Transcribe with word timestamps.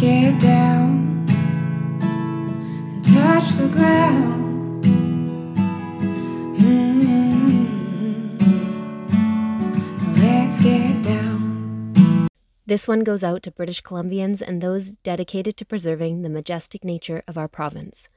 get 0.00 0.40
down 0.40 1.26
and 2.00 3.04
touch 3.04 3.50
the 3.58 3.68
ground. 3.68 4.82
Mm. 6.56 7.66
Let's 10.16 10.58
get 10.58 11.02
down. 11.02 12.28
This 12.64 12.88
one 12.88 13.00
goes 13.00 13.22
out 13.22 13.42
to 13.42 13.50
British 13.50 13.82
Columbians 13.82 14.40
and 14.40 14.62
those 14.62 14.92
dedicated 14.92 15.58
to 15.58 15.66
preserving 15.66 16.22
the 16.22 16.30
majestic 16.30 16.82
nature 16.82 17.22
of 17.28 17.36
our 17.36 17.48
province. 17.48 18.08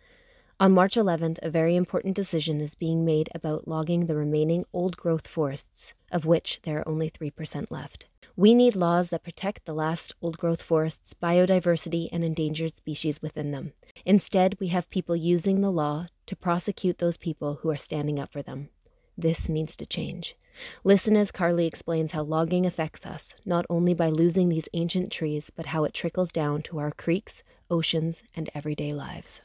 On 0.61 0.71
March 0.71 0.95
11th, 0.95 1.39
a 1.41 1.49
very 1.49 1.75
important 1.75 2.15
decision 2.15 2.61
is 2.61 2.75
being 2.75 3.03
made 3.03 3.27
about 3.35 3.67
logging 3.67 4.05
the 4.05 4.15
remaining 4.15 4.63
old 4.71 4.95
growth 4.95 5.27
forests, 5.27 5.91
of 6.13 6.25
which 6.25 6.61
there 6.63 6.79
are 6.79 6.87
only 6.87 7.09
3% 7.09 7.71
left. 7.71 8.07
We 8.35 8.55
need 8.55 8.75
laws 8.75 9.09
that 9.09 9.23
protect 9.23 9.65
the 9.65 9.75
last 9.75 10.15
old 10.19 10.39
growth 10.39 10.63
forests, 10.63 11.13
biodiversity, 11.13 12.09
and 12.11 12.23
endangered 12.23 12.75
species 12.75 13.21
within 13.21 13.51
them. 13.51 13.73
Instead, 14.05 14.57
we 14.59 14.67
have 14.69 14.89
people 14.89 15.15
using 15.15 15.61
the 15.61 15.69
law 15.69 16.07
to 16.25 16.35
prosecute 16.35 16.97
those 16.97 17.15
people 17.15 17.59
who 17.61 17.69
are 17.69 17.77
standing 17.77 18.19
up 18.19 18.31
for 18.31 18.41
them. 18.41 18.69
This 19.15 19.47
needs 19.49 19.75
to 19.75 19.85
change. 19.85 20.35
Listen 20.83 21.15
as 21.15 21.31
Carly 21.31 21.67
explains 21.67 22.13
how 22.13 22.23
logging 22.23 22.65
affects 22.65 23.05
us, 23.05 23.35
not 23.45 23.67
only 23.69 23.93
by 23.93 24.09
losing 24.09 24.49
these 24.49 24.69
ancient 24.73 25.11
trees, 25.11 25.51
but 25.55 25.67
how 25.67 25.83
it 25.83 25.93
trickles 25.93 26.31
down 26.31 26.63
to 26.63 26.79
our 26.79 26.91
creeks, 26.91 27.43
oceans, 27.69 28.23
and 28.35 28.49
everyday 28.55 28.89
lives. 28.89 29.41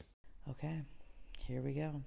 Okay, 0.49 0.81
here 1.37 1.61
we 1.61 1.73
go. 1.73 2.01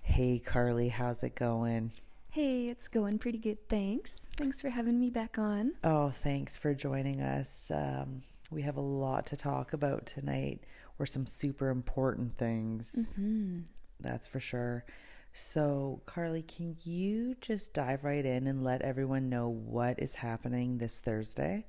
Hey, 0.00 0.40
Carly, 0.44 0.88
how's 0.88 1.22
it 1.22 1.36
going? 1.36 1.92
Hey, 2.34 2.66
it's 2.66 2.88
going 2.88 3.20
pretty 3.20 3.38
good, 3.38 3.68
thanks. 3.68 4.26
Thanks 4.36 4.60
for 4.60 4.68
having 4.68 4.98
me 4.98 5.08
back 5.08 5.38
on. 5.38 5.74
Oh, 5.84 6.10
thanks 6.10 6.56
for 6.56 6.74
joining 6.74 7.20
us. 7.20 7.70
Um, 7.72 8.22
we 8.50 8.62
have 8.62 8.76
a 8.76 8.80
lot 8.80 9.26
to 9.26 9.36
talk 9.36 9.72
about 9.72 10.04
tonight, 10.06 10.64
or 10.98 11.06
some 11.06 11.26
super 11.26 11.68
important 11.68 12.36
things. 12.36 12.92
Mm-hmm. 13.12 13.60
That's 14.00 14.26
for 14.26 14.40
sure. 14.40 14.84
So, 15.32 16.02
Carly, 16.06 16.42
can 16.42 16.74
you 16.82 17.36
just 17.40 17.72
dive 17.72 18.02
right 18.02 18.26
in 18.26 18.48
and 18.48 18.64
let 18.64 18.82
everyone 18.82 19.28
know 19.28 19.48
what 19.48 20.00
is 20.00 20.16
happening 20.16 20.78
this 20.78 20.98
Thursday? 20.98 21.64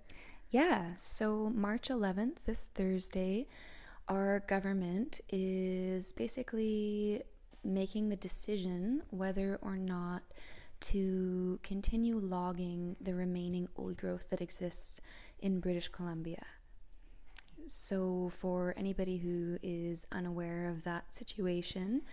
Yeah, 0.50 0.94
so 0.98 1.52
March 1.54 1.90
11th, 1.90 2.38
this 2.46 2.70
Thursday, 2.74 3.46
our 4.08 4.40
government 4.48 5.22
is 5.30 6.12
basically 6.14 7.22
making 7.64 8.10
the 8.10 8.16
decision 8.16 9.04
whether 9.12 9.60
or 9.62 9.78
not 9.78 10.24
to 10.86 11.60
continue 11.64 12.20
logging 12.20 12.96
the 13.02 13.16
remaining 13.16 13.68
old 13.76 13.98
growth 13.98 14.30
that 14.30 14.40
exists 14.40 15.02
in 15.40 15.60
British 15.60 15.88
Columbia. 15.88 16.46
So, 17.66 18.32
for 18.38 18.76
anybody 18.78 19.18
who 19.18 19.58
is 19.64 20.06
unaware 20.12 20.70
of 20.70 20.84
that 20.84 21.16
situation, 21.16 22.04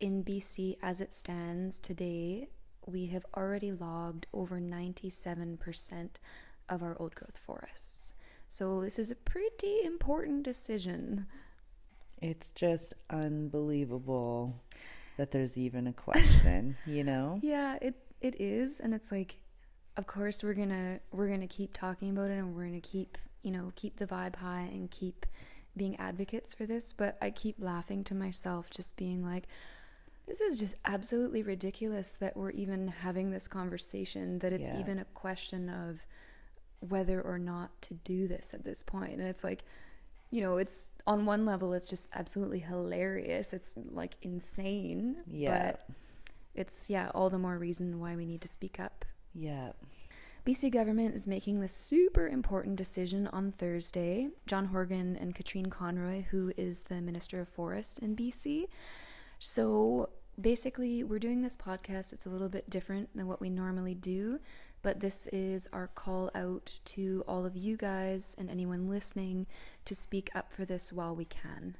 in 0.00 0.22
BC 0.22 0.76
as 0.82 1.00
it 1.00 1.14
stands 1.14 1.78
today, 1.78 2.48
we 2.86 3.06
have 3.06 3.24
already 3.34 3.72
logged 3.72 4.26
over 4.34 4.60
97% 4.60 6.10
of 6.68 6.82
our 6.82 6.94
old 7.00 7.14
growth 7.14 7.38
forests. 7.38 8.14
So, 8.48 8.82
this 8.82 8.98
is 8.98 9.10
a 9.10 9.16
pretty 9.16 9.82
important 9.82 10.42
decision. 10.42 11.26
It's 12.20 12.50
just 12.50 12.92
unbelievable 13.08 14.60
that 15.16 15.30
there's 15.30 15.56
even 15.56 15.86
a 15.86 15.92
question, 15.92 16.76
you 16.86 17.04
know? 17.04 17.38
Yeah, 17.42 17.76
it 17.80 17.94
it 18.20 18.40
is 18.40 18.80
and 18.80 18.94
it's 18.94 19.12
like 19.12 19.36
of 19.96 20.06
course 20.06 20.42
we're 20.42 20.54
going 20.54 20.70
to 20.70 20.98
we're 21.12 21.28
going 21.28 21.40
to 21.42 21.46
keep 21.46 21.72
talking 21.72 22.10
about 22.10 22.30
it 22.30 22.38
and 22.38 22.54
we're 22.54 22.66
going 22.66 22.80
to 22.80 22.88
keep, 22.88 23.18
you 23.42 23.50
know, 23.50 23.72
keep 23.76 23.96
the 23.96 24.06
vibe 24.06 24.36
high 24.36 24.68
and 24.72 24.90
keep 24.90 25.26
being 25.76 25.96
advocates 25.96 26.54
for 26.54 26.66
this, 26.66 26.92
but 26.92 27.16
I 27.20 27.30
keep 27.30 27.56
laughing 27.58 28.04
to 28.04 28.14
myself 28.14 28.70
just 28.70 28.96
being 28.96 29.24
like 29.24 29.44
this 30.26 30.40
is 30.40 30.58
just 30.58 30.74
absolutely 30.86 31.42
ridiculous 31.42 32.12
that 32.14 32.34
we're 32.36 32.50
even 32.52 32.88
having 32.88 33.30
this 33.30 33.46
conversation 33.46 34.38
that 34.38 34.52
it's 34.54 34.70
Yeah. 34.70 34.80
even 34.80 34.98
a 34.98 35.04
question 35.06 35.68
of 35.68 36.06
whether 36.80 37.20
or 37.20 37.38
not 37.38 37.80
to 37.82 37.94
do 37.94 38.26
this 38.26 38.54
at 38.54 38.64
this 38.64 38.82
point 38.82 39.12
and 39.12 39.22
it's 39.28 39.44
like 39.44 39.64
you 40.34 40.40
know 40.42 40.56
it's 40.56 40.90
on 41.06 41.24
one 41.26 41.42
level 41.46 41.72
it's 41.72 41.86
just 41.86 42.08
absolutely 42.14 42.58
hilarious 42.58 43.52
it's 43.52 43.74
like 43.92 44.14
insane 44.22 45.16
Yeah. 45.26 45.72
but 45.72 45.88
it's 46.54 46.90
yeah 46.90 47.10
all 47.14 47.30
the 47.30 47.38
more 47.38 47.56
reason 47.56 48.00
why 48.00 48.16
we 48.16 48.26
need 48.26 48.40
to 48.40 48.48
speak 48.48 48.80
up 48.80 49.04
Yeah. 49.32 49.72
BC 50.46 50.70
government 50.72 51.14
is 51.14 51.26
making 51.26 51.60
this 51.60 51.72
super 51.72 52.28
important 52.28 52.76
decision 52.76 53.26
on 53.28 53.50
Thursday. 53.50 54.28
John 54.46 54.66
Horgan 54.66 55.16
and 55.16 55.34
Katrine 55.34 55.70
Conroy, 55.70 56.24
who 56.30 56.52
is 56.58 56.82
the 56.82 57.00
Minister 57.00 57.40
of 57.40 57.48
Forest 57.48 58.00
in 58.00 58.14
BC. 58.14 58.66
So 59.38 60.10
basically, 60.38 61.02
we're 61.02 61.18
doing 61.18 61.40
this 61.40 61.56
podcast. 61.56 62.12
It's 62.12 62.26
a 62.26 62.28
little 62.28 62.50
bit 62.50 62.68
different 62.68 63.08
than 63.16 63.26
what 63.26 63.40
we 63.40 63.48
normally 63.48 63.94
do, 63.94 64.38
but 64.82 65.00
this 65.00 65.26
is 65.28 65.66
our 65.72 65.88
call 65.88 66.30
out 66.34 66.78
to 66.92 67.24
all 67.26 67.46
of 67.46 67.56
you 67.56 67.78
guys 67.78 68.34
and 68.38 68.50
anyone 68.50 68.86
listening 68.88 69.46
to 69.86 69.94
speak 69.94 70.30
up 70.34 70.52
for 70.52 70.64
this 70.64 70.92
while 70.92 71.14
we 71.14 71.24
can. 71.24 71.76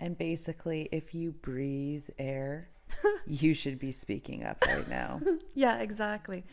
And 0.00 0.16
basically, 0.18 0.88
if 0.92 1.14
you 1.14 1.32
breathe 1.32 2.04
air, 2.18 2.68
you 3.26 3.54
should 3.54 3.78
be 3.78 3.92
speaking 3.92 4.44
up 4.44 4.62
right 4.66 4.88
now. 4.88 5.20
Yeah, 5.54 5.78
exactly. 5.78 6.44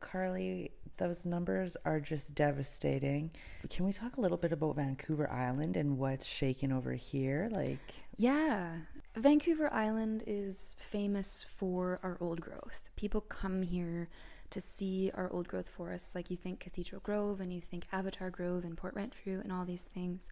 Carly, 0.00 0.72
those 0.96 1.24
numbers 1.24 1.76
are 1.84 2.00
just 2.00 2.34
devastating. 2.34 3.30
Can 3.70 3.86
we 3.86 3.92
talk 3.92 4.16
a 4.16 4.20
little 4.20 4.36
bit 4.36 4.52
about 4.52 4.74
Vancouver 4.76 5.30
Island 5.30 5.76
and 5.76 5.96
what's 5.96 6.26
shaking 6.26 6.72
over 6.72 6.92
here? 6.92 7.48
Like, 7.52 7.78
Yeah. 8.16 8.72
Vancouver 9.16 9.72
Island 9.72 10.24
is 10.26 10.74
famous 10.78 11.44
for 11.56 11.98
our 12.02 12.16
old 12.20 12.40
growth. 12.40 12.90
People 12.96 13.20
come 13.20 13.62
here 13.62 14.08
to 14.50 14.60
see 14.60 15.10
our 15.14 15.30
old 15.30 15.48
growth 15.48 15.68
forests, 15.68 16.14
like 16.14 16.30
you 16.30 16.36
think 16.36 16.60
Cathedral 16.60 17.00
Grove 17.00 17.40
and 17.40 17.52
you 17.52 17.60
think 17.60 17.86
Avatar 17.92 18.30
Grove 18.30 18.64
and 18.64 18.76
Port 18.76 18.94
Renfrew 18.94 19.40
and 19.40 19.52
all 19.52 19.64
these 19.64 19.84
things. 19.84 20.30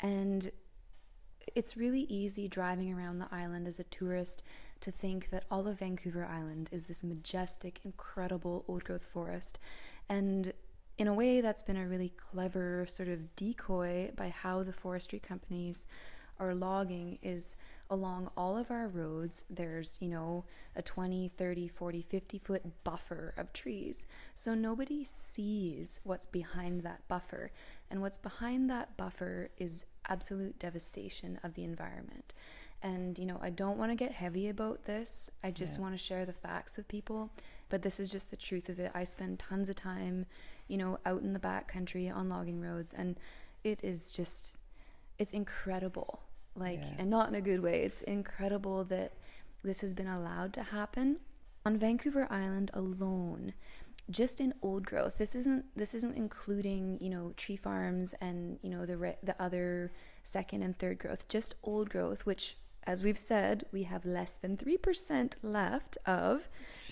And 0.00 0.50
it's 1.54 1.76
really 1.76 2.02
easy 2.02 2.48
driving 2.48 2.92
around 2.92 3.18
the 3.18 3.28
island 3.32 3.66
as 3.66 3.80
a 3.80 3.84
tourist 3.84 4.42
to 4.80 4.90
think 4.90 5.30
that 5.30 5.44
all 5.50 5.66
of 5.66 5.78
Vancouver 5.78 6.24
Island 6.24 6.68
is 6.72 6.84
this 6.84 7.02
majestic, 7.02 7.80
incredible 7.84 8.64
old 8.68 8.84
growth 8.84 9.04
forest. 9.04 9.58
And 10.08 10.52
in 10.98 11.08
a 11.08 11.14
way, 11.14 11.40
that's 11.40 11.62
been 11.62 11.76
a 11.76 11.88
really 11.88 12.10
clever 12.10 12.86
sort 12.86 13.08
of 13.08 13.34
decoy 13.34 14.12
by 14.16 14.28
how 14.28 14.62
the 14.62 14.72
forestry 14.72 15.18
companies 15.18 15.86
are 16.38 16.54
logging 16.54 17.18
is 17.22 17.56
along 17.92 18.30
all 18.38 18.56
of 18.56 18.70
our 18.70 18.88
roads 18.88 19.44
there's 19.50 19.98
you 20.00 20.08
know 20.08 20.44
a 20.74 20.80
20 20.82 21.30
30 21.36 21.68
40 21.68 22.02
50 22.02 22.38
foot 22.38 22.62
buffer 22.84 23.34
of 23.36 23.52
trees. 23.52 24.06
So 24.34 24.54
nobody 24.54 25.04
sees 25.04 26.00
what's 26.02 26.26
behind 26.26 26.80
that 26.82 27.06
buffer. 27.06 27.52
And 27.90 28.00
what's 28.00 28.16
behind 28.16 28.70
that 28.70 28.96
buffer 28.96 29.50
is 29.58 29.84
absolute 30.08 30.58
devastation 30.58 31.38
of 31.44 31.52
the 31.52 31.64
environment. 31.64 32.32
And 32.82 33.18
you 33.18 33.26
know 33.26 33.38
i 33.42 33.50
don't 33.50 33.78
want 33.78 33.92
to 33.92 33.96
get 33.96 34.12
heavy 34.12 34.48
about 34.48 34.84
this. 34.84 35.30
I 35.44 35.50
just 35.50 35.78
want 35.78 35.92
to 35.94 35.98
share 35.98 36.24
the 36.24 36.32
facts 36.32 36.78
with 36.78 36.88
people. 36.88 37.30
But 37.68 37.82
this 37.82 38.00
is 38.00 38.10
just 38.10 38.30
the 38.30 38.36
truth 38.36 38.70
of 38.70 38.80
it. 38.80 38.90
I 38.94 39.04
spend 39.04 39.38
tons 39.38 39.68
of 39.68 39.76
time 39.76 40.24
you 40.68 40.78
know 40.78 40.98
out 41.04 41.20
in 41.20 41.34
the 41.34 41.38
back 41.38 41.68
country 41.68 42.08
on 42.08 42.30
logging 42.30 42.60
roads 42.60 42.94
and 42.94 43.18
it 43.62 43.80
is 43.82 44.10
just 44.10 44.56
it's 45.18 45.34
incredible 45.34 46.20
like 46.54 46.80
Yeah. 46.80 46.94
and 46.98 47.10
not 47.10 47.28
in 47.28 47.34
a 47.34 47.40
good 47.40 47.60
way. 47.60 47.82
It's 47.82 48.02
incredible 48.02 48.84
that 48.84 49.12
this 49.62 49.80
has 49.80 49.94
been 49.94 50.06
allowed 50.08 50.52
to 50.54 50.62
happen. 50.62 51.18
On 51.64 51.78
Vancouver 51.78 52.26
Island 52.30 52.70
alone 52.74 53.54
just 54.10 54.40
in 54.40 54.52
old 54.62 54.84
growth 54.84 55.16
this 55.16 55.36
isn't 55.36 55.64
this 55.76 55.94
isn't 55.94 56.16
including 56.16 56.98
you 57.00 57.08
know 57.08 57.32
tree 57.36 57.54
farms 57.56 58.14
and 58.20 58.58
you 58.60 58.68
know 58.68 58.84
the 58.84 58.96
re- 58.96 59.16
the 59.22 59.40
other 59.40 59.92
second 60.24 60.62
and 60.62 60.76
third 60.78 60.98
growth. 60.98 61.28
Just 61.28 61.54
old 61.62 61.88
growth 61.88 62.26
which 62.26 62.56
as 62.84 63.04
we've 63.04 63.16
said 63.18 63.64
we 63.70 63.84
have 63.84 64.04
less 64.04 64.34
than 64.34 64.56
3% 64.56 65.34
left 65.42 65.96
of. 66.04 66.48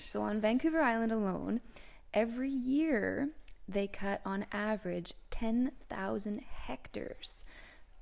So 0.06 0.22
on 0.22 0.40
Vancouver 0.40 0.80
Island 0.80 1.10
alone 1.10 1.60
every 2.14 2.48
year 2.50 3.30
they 3.68 3.88
cut 3.88 4.20
on 4.24 4.46
average 4.52 5.12
10,000 5.30 6.40
hectares 6.40 7.44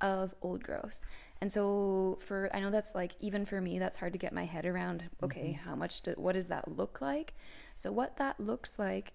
of 0.01 0.33
old 0.41 0.63
growth. 0.63 1.01
And 1.41 1.51
so 1.51 2.17
for 2.21 2.49
I 2.53 2.59
know 2.59 2.69
that's 2.69 2.95
like 2.95 3.13
even 3.21 3.45
for 3.45 3.61
me 3.61 3.79
that's 3.79 3.97
hard 3.97 4.13
to 4.13 4.19
get 4.19 4.33
my 4.33 4.45
head 4.45 4.65
around 4.65 5.09
okay, 5.23 5.57
mm-hmm. 5.57 5.69
how 5.69 5.75
much 5.75 6.01
do, 6.01 6.13
what 6.17 6.33
does 6.33 6.47
that 6.47 6.77
look 6.77 6.99
like? 7.01 7.33
So 7.75 7.91
what 7.91 8.17
that 8.17 8.39
looks 8.39 8.77
like 8.77 9.13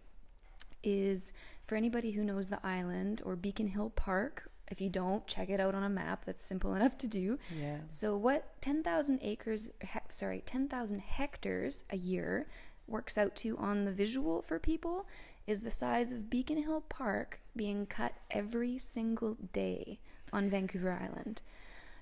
is 0.82 1.32
for 1.66 1.76
anybody 1.76 2.12
who 2.12 2.24
knows 2.24 2.48
the 2.48 2.64
island 2.64 3.22
or 3.24 3.36
Beacon 3.36 3.68
Hill 3.68 3.90
Park, 3.94 4.50
if 4.68 4.80
you 4.80 4.90
don't, 4.90 5.26
check 5.26 5.50
it 5.50 5.60
out 5.60 5.74
on 5.74 5.82
a 5.82 5.88
map. 5.88 6.24
That's 6.24 6.42
simple 6.42 6.74
enough 6.76 6.96
to 6.98 7.08
do. 7.08 7.38
Yeah. 7.58 7.78
So 7.88 8.16
what 8.16 8.60
10,000 8.60 9.18
acres 9.22 9.70
hec- 9.80 10.12
sorry, 10.12 10.42
10,000 10.46 11.00
hectares 11.00 11.84
a 11.90 11.96
year 11.96 12.46
works 12.86 13.16
out 13.16 13.34
to 13.36 13.56
on 13.58 13.84
the 13.84 13.92
visual 13.92 14.42
for 14.42 14.58
people 14.58 15.06
is 15.46 15.60
the 15.60 15.70
size 15.70 16.12
of 16.12 16.30
Beacon 16.30 16.62
Hill 16.62 16.84
Park 16.88 17.40
being 17.56 17.86
cut 17.86 18.14
every 18.30 18.78
single 18.78 19.36
day 19.52 19.98
on 20.32 20.50
Vancouver 20.50 20.92
Island. 20.92 21.42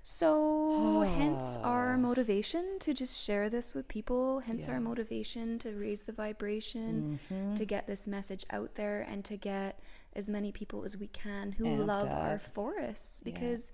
So, 0.05 1.03
hence 1.17 1.59
our 1.63 1.97
motivation 1.97 2.79
to 2.81 2.93
just 2.93 3.23
share 3.23 3.49
this 3.49 3.73
with 3.73 3.87
people, 3.87 4.41
hence 4.41 4.69
our 4.69 4.81
motivation 4.81 5.61
to 5.61 5.75
raise 5.75 6.03
the 6.03 6.13
vibration, 6.13 7.21
Mm-hmm. 7.33 7.55
to 7.55 7.65
get 7.65 7.87
this 7.87 8.09
message 8.09 8.45
out 8.51 8.75
there, 8.75 9.03
and 9.03 9.25
to 9.25 9.37
get 9.37 9.79
as 10.15 10.29
many 10.29 10.51
people 10.53 10.85
as 10.85 10.97
we 10.97 11.07
can 11.07 11.53
who 11.53 11.65
Amped 11.65 11.87
love 11.87 12.09
our 12.11 12.39
forests. 12.41 13.21
Because 13.21 13.73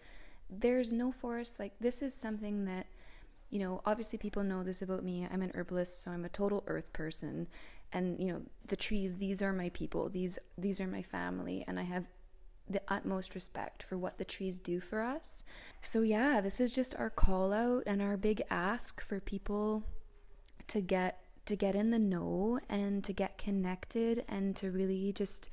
there's 0.50 0.92
no 0.92 1.12
forest 1.12 1.58
like 1.58 1.72
this 1.80 2.02
is 2.02 2.14
something 2.14 2.64
that 2.66 2.86
you 3.50 3.58
know 3.58 3.80
obviously 3.86 4.18
people 4.18 4.42
know 4.42 4.62
this 4.62 4.82
about 4.82 5.02
me. 5.04 5.26
I'm 5.30 5.42
an 5.42 5.52
herbalist 5.54 6.02
so 6.02 6.10
i'm 6.10 6.24
a 6.24 6.28
total 6.28 6.62
earth 6.66 6.92
person. 6.92 7.48
And 7.92 8.18
you 8.20 8.26
know 8.26 8.42
the 8.66 8.76
trees 8.76 9.16
these 9.16 9.40
are 9.40 9.52
my 9.52 9.70
people. 9.70 10.08
These 10.10 10.38
these 10.58 10.78
are 10.80 10.86
my 10.86 11.02
family. 11.02 11.64
And 11.66 11.78
i 11.80 11.84
have 11.84 12.04
the 12.70 12.82
utmost 12.88 13.34
respect 13.34 13.82
for 13.82 13.96
what 13.96 14.18
the 14.18 14.24
trees 14.24 14.58
do 14.58 14.80
for 14.80 15.00
us. 15.00 15.44
So 15.80 16.02
yeah 16.02 16.40
this 16.40 16.60
is 16.60 16.72
just 16.72 16.94
our 16.96 17.10
call 17.10 17.52
out 17.52 17.84
and 17.86 18.02
our 18.02 18.16
big 18.16 18.42
ask 18.50 19.00
for 19.00 19.20
people 19.20 19.84
to 20.68 20.80
get 20.80 21.20
to 21.46 21.56
get 21.56 21.74
in 21.74 21.90
the 21.90 21.98
know 21.98 22.60
and 22.68 23.02
to 23.04 23.12
get 23.12 23.38
connected 23.38 24.24
and 24.28 24.54
to 24.56 24.70
really 24.70 25.12
just 25.12 25.48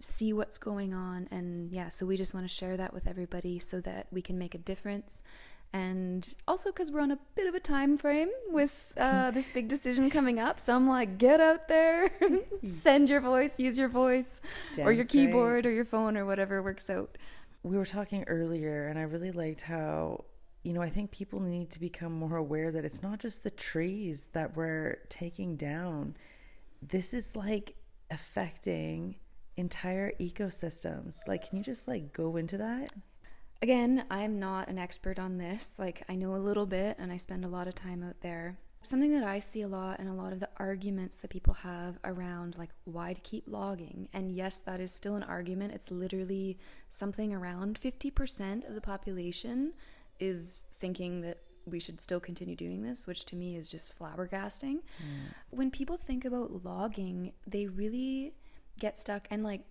see 0.00 0.32
what's 0.32 0.58
going 0.58 0.94
on. 0.94 1.28
And 1.30 1.70
yeah 1.72 1.88
so 1.88 2.06
we 2.06 2.16
just 2.16 2.34
want 2.34 2.48
to 2.48 2.54
share 2.54 2.76
that 2.76 2.94
with 2.94 3.06
everybody 3.06 3.58
so 3.58 3.80
that 3.82 4.06
we 4.10 4.22
can 4.22 4.38
make 4.38 4.54
a 4.54 4.58
difference 4.58 5.22
and 5.72 6.34
also 6.46 6.70
because 6.70 6.90
we're 6.90 7.00
on 7.00 7.10
a 7.10 7.18
bit 7.34 7.46
of 7.46 7.54
a 7.54 7.60
time 7.60 7.96
frame 7.96 8.30
with 8.50 8.92
uh, 8.96 9.30
this 9.32 9.50
big 9.50 9.68
decision 9.68 10.08
coming 10.08 10.38
up 10.38 10.58
so 10.58 10.74
i'm 10.74 10.88
like 10.88 11.18
get 11.18 11.40
out 11.40 11.68
there. 11.68 12.10
Send 12.68 13.10
your 13.10 13.20
voice 13.20 13.58
use 13.58 13.76
your 13.76 13.88
voice 13.88 14.40
or 14.78 14.92
your 14.92 15.04
keyboard 15.04 15.66
or 15.66 15.70
your 15.70 15.84
phone 15.84 16.16
or 16.16 16.24
whatever 16.24 16.62
works 16.62 16.88
out. 16.88 17.18
We 17.62 17.76
were 17.76 17.86
talking 17.86 18.24
earlier 18.24 18.88
and 18.88 18.98
i 18.98 19.02
really 19.02 19.32
liked 19.32 19.60
how 19.60 20.24
you 20.62 20.72
know 20.72 20.82
i 20.82 20.88
think 20.88 21.10
people 21.10 21.40
need 21.40 21.70
to 21.70 21.80
become 21.80 22.12
more 22.12 22.36
aware 22.36 22.70
that 22.72 22.84
it's 22.84 23.02
not 23.02 23.18
just 23.18 23.42
the 23.42 23.50
trees 23.50 24.28
that 24.32 24.56
we're 24.56 24.98
taking 25.08 25.56
down. 25.56 26.16
This 26.80 27.12
is 27.12 27.36
like 27.36 27.74
affecting 28.10 29.16
entire 29.56 30.12
ecosystems. 30.20 31.18
Like 31.26 31.48
can 31.48 31.58
you 31.58 31.64
just 31.64 31.88
like 31.88 32.12
go 32.12 32.36
into 32.36 32.56
that 32.58 32.92
Again, 33.60 34.04
I'm 34.10 34.38
not 34.38 34.68
an 34.68 34.78
expert 34.78 35.18
on 35.18 35.38
this. 35.38 35.76
Like, 35.78 36.04
I 36.08 36.14
know 36.14 36.34
a 36.34 36.36
little 36.36 36.66
bit 36.66 36.96
and 36.98 37.10
I 37.10 37.16
spend 37.16 37.44
a 37.44 37.48
lot 37.48 37.66
of 37.66 37.74
time 37.74 38.04
out 38.04 38.20
there. 38.20 38.58
Something 38.82 39.12
that 39.12 39.24
I 39.24 39.40
see 39.40 39.62
a 39.62 39.68
lot 39.68 39.98
and 39.98 40.08
a 40.08 40.12
lot 40.12 40.32
of 40.32 40.38
the 40.38 40.48
arguments 40.58 41.16
that 41.18 41.30
people 41.30 41.54
have 41.54 41.98
around, 42.04 42.56
like, 42.56 42.70
why 42.84 43.12
to 43.12 43.20
keep 43.20 43.44
logging. 43.48 44.08
And 44.12 44.30
yes, 44.30 44.58
that 44.58 44.78
is 44.78 44.92
still 44.92 45.16
an 45.16 45.24
argument. 45.24 45.74
It's 45.74 45.90
literally 45.90 46.58
something 46.88 47.34
around 47.34 47.80
50% 47.80 48.68
of 48.68 48.76
the 48.76 48.80
population 48.80 49.72
is 50.20 50.66
thinking 50.78 51.20
that 51.22 51.38
we 51.66 51.80
should 51.80 52.00
still 52.00 52.20
continue 52.20 52.54
doing 52.54 52.82
this, 52.82 53.08
which 53.08 53.24
to 53.26 53.36
me 53.36 53.56
is 53.56 53.68
just 53.68 53.98
flabbergasting. 53.98 54.78
Hmm. 54.98 55.26
When 55.50 55.70
people 55.72 55.96
think 55.96 56.24
about 56.24 56.64
logging, 56.64 57.32
they 57.46 57.66
really 57.66 58.34
get 58.78 58.96
stuck 58.96 59.26
and, 59.30 59.42
like, 59.42 59.62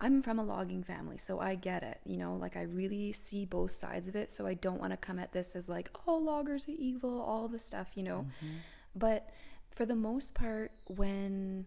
I'm 0.00 0.22
from 0.22 0.38
a 0.38 0.44
logging 0.44 0.82
family, 0.82 1.18
so 1.18 1.40
I 1.40 1.54
get 1.54 1.82
it. 1.82 2.00
You 2.04 2.16
know, 2.16 2.34
like 2.34 2.56
I 2.56 2.62
really 2.62 3.12
see 3.12 3.44
both 3.44 3.72
sides 3.72 4.08
of 4.08 4.16
it. 4.16 4.30
So 4.30 4.46
I 4.46 4.54
don't 4.54 4.80
want 4.80 4.92
to 4.92 4.96
come 4.96 5.18
at 5.18 5.32
this 5.32 5.54
as 5.54 5.68
like, 5.68 5.90
oh, 6.06 6.16
loggers 6.16 6.68
are 6.68 6.74
evil, 6.78 7.20
all 7.20 7.48
the 7.48 7.58
stuff, 7.58 7.88
you 7.94 8.02
know. 8.02 8.26
Mm-hmm. 8.42 8.56
But 8.94 9.30
for 9.70 9.84
the 9.84 9.94
most 9.94 10.34
part, 10.34 10.72
when 10.86 11.66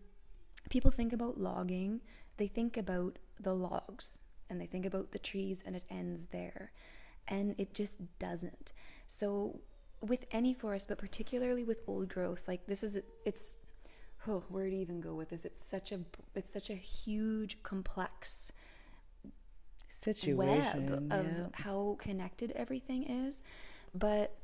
people 0.69 0.89
think 0.89 1.13
about 1.13 1.39
logging, 1.39 2.01
they 2.38 2.47
think 2.47 2.75
about 2.75 3.19
the 3.39 3.53
logs 3.53 4.19
and 4.50 4.59
they 4.59 4.65
think 4.65 4.85
about 4.85 5.12
the 5.12 5.19
trees 5.19 5.63
and 5.65 5.75
it 5.75 5.83
ends 5.89 6.27
there. 6.31 6.71
And 7.27 7.56
it 7.57 7.74
just 7.74 8.00
doesn't. 8.19 8.74
So 9.07 9.62
with 10.01 10.25
any 10.31 10.53
forest, 10.53 10.89
but 10.89 10.97
particularly 10.97 11.63
with 11.63 11.81
old 11.88 12.09
growth, 12.09 12.47
like 12.47 12.65
this 12.65 12.83
is 12.83 12.97
it's 13.25 13.57
oh, 14.27 14.43
where 14.49 14.69
to 14.69 14.75
even 14.75 15.01
go 15.01 15.13
with 15.13 15.29
this? 15.29 15.45
It's 15.45 15.63
such 15.63 15.91
a 15.91 15.99
it's 16.35 16.51
such 16.51 16.69
a 16.69 16.75
huge, 16.75 17.61
complex 17.63 18.51
situation 19.89 20.89
web 20.89 21.11
of 21.11 21.25
yeah. 21.25 21.47
how 21.53 21.95
connected 21.99 22.51
everything 22.55 23.03
is. 23.03 23.43
But 23.93 24.35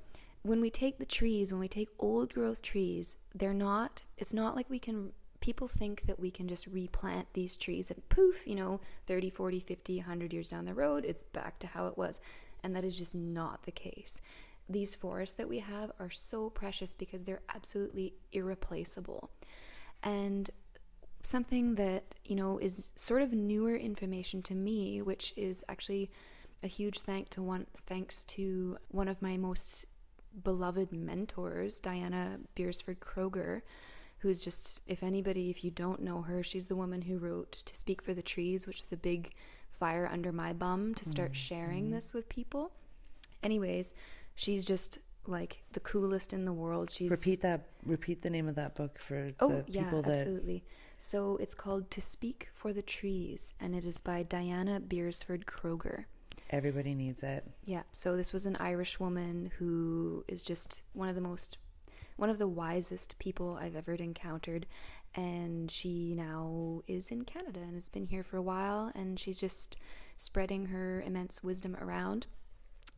when 0.41 0.61
we 0.61 0.69
take 0.69 0.97
the 0.97 1.05
trees, 1.05 1.51
when 1.51 1.59
we 1.59 1.67
take 1.67 1.89
old 1.99 2.33
growth 2.33 2.61
trees, 2.61 3.17
they're 3.35 3.53
not, 3.53 4.03
it's 4.17 4.33
not 4.33 4.55
like 4.55 4.69
we 4.69 4.79
can, 4.79 5.11
people 5.41 5.67
think 5.67 6.03
that 6.03 6.19
we 6.19 6.31
can 6.31 6.47
just 6.47 6.67
replant 6.67 7.27
these 7.33 7.57
trees 7.57 7.91
and 7.91 8.07
poof, 8.09 8.47
you 8.47 8.55
know, 8.55 8.79
30, 9.07 9.29
40, 9.29 9.59
50, 9.59 9.97
100 9.97 10.33
years 10.33 10.49
down 10.49 10.65
the 10.65 10.73
road, 10.73 11.03
it's 11.05 11.23
back 11.23 11.59
to 11.59 11.67
how 11.67 11.87
it 11.87 11.97
was. 11.97 12.21
And 12.63 12.75
that 12.75 12.85
is 12.85 12.97
just 12.97 13.15
not 13.15 13.63
the 13.63 13.71
case. 13.71 14.21
These 14.69 14.95
forests 14.95 15.35
that 15.35 15.49
we 15.49 15.59
have 15.59 15.91
are 15.99 16.09
so 16.09 16.49
precious 16.49 16.93
because 16.93 17.23
they're 17.23 17.41
absolutely 17.53 18.13
irreplaceable. 18.31 19.31
And 20.03 20.49
something 21.21 21.75
that 21.75 22.03
you 22.23 22.35
know 22.35 22.57
is 22.59 22.93
sort 22.95 23.21
of 23.21 23.33
newer 23.33 23.75
information 23.75 24.41
to 24.41 24.55
me 24.55 25.01
which 25.01 25.33
is 25.35 25.65
actually 25.67 26.09
a 26.63 26.67
huge 26.67 27.01
thank 27.01 27.29
to 27.29 27.41
one 27.41 27.65
thanks 27.87 28.23
to 28.23 28.77
one 28.87 29.07
of 29.07 29.21
my 29.21 29.35
most 29.35 29.85
beloved 30.43 30.93
mentors 30.93 31.79
diana 31.79 32.37
beersford 32.55 32.99
kroger 33.01 33.61
who's 34.19 34.41
just 34.41 34.79
if 34.87 35.03
anybody 35.03 35.49
if 35.49 35.63
you 35.63 35.71
don't 35.71 36.01
know 36.01 36.21
her 36.21 36.41
she's 36.41 36.67
the 36.67 36.75
woman 36.75 37.01
who 37.01 37.17
wrote 37.17 37.51
to 37.51 37.75
speak 37.75 38.01
for 38.01 38.13
the 38.13 38.21
trees 38.21 38.65
which 38.65 38.81
is 38.81 38.91
a 38.91 38.97
big 38.97 39.33
fire 39.71 40.09
under 40.11 40.31
my 40.31 40.53
bum 40.53 40.93
to 40.93 41.05
start 41.05 41.31
mm, 41.31 41.35
sharing 41.35 41.87
mm. 41.87 41.91
this 41.91 42.13
with 42.13 42.27
people. 42.27 42.71
Anyways 43.41 43.93
she's 44.35 44.65
just 44.65 44.99
like 45.29 45.63
the 45.73 45.79
coolest 45.79 46.33
in 46.33 46.45
the 46.45 46.53
world 46.53 46.89
she's 46.89 47.11
repeat 47.11 47.41
that 47.41 47.67
repeat 47.85 48.21
the 48.21 48.29
name 48.29 48.47
of 48.47 48.55
that 48.55 48.75
book 48.75 48.99
for 49.01 49.29
Oh, 49.39 49.49
the 49.49 49.65
yeah, 49.67 49.83
people 49.83 50.01
that 50.01 50.11
absolutely. 50.17 50.63
So 50.97 51.37
it's 51.37 51.53
called 51.55 51.89
To 51.91 52.01
Speak 52.01 52.49
for 52.51 52.73
the 52.73 52.81
Trees, 52.81 53.53
and 53.61 53.73
it 53.73 53.85
is 53.85 54.01
by 54.01 54.23
Diana 54.23 54.81
Beresford-Kroeger. 54.81 56.05
everybody 56.49 56.93
needs 56.95 57.23
it 57.23 57.45
Yeah, 57.63 57.83
so 57.91 58.17
this 58.17 58.33
was 58.33 58.45
an 58.45 58.57
Irish 58.57 58.99
woman 58.99 59.51
who 59.59 60.25
is 60.27 60.41
just 60.41 60.81
one 60.93 61.07
of 61.07 61.15
the 61.15 61.21
most, 61.21 61.57
one 62.17 62.29
of 62.29 62.37
the 62.37 62.47
wisest 62.47 63.17
people 63.19 63.57
I've 63.61 63.75
ever 63.75 63.93
encountered. 63.93 64.65
And 65.15 65.71
she 65.71 66.13
now 66.15 66.81
is 66.87 67.09
in 67.09 67.23
Canada 67.23 67.61
and 67.61 67.73
has 67.73 67.89
been 67.89 68.05
here 68.05 68.21
for 68.23 68.37
a 68.37 68.41
while, 68.43 68.91
and 68.93 69.17
she's 69.19 69.39
just 69.39 69.75
spreading 70.17 70.67
her 70.67 71.01
immense 71.01 71.43
wisdom 71.43 71.75
around. 71.81 72.27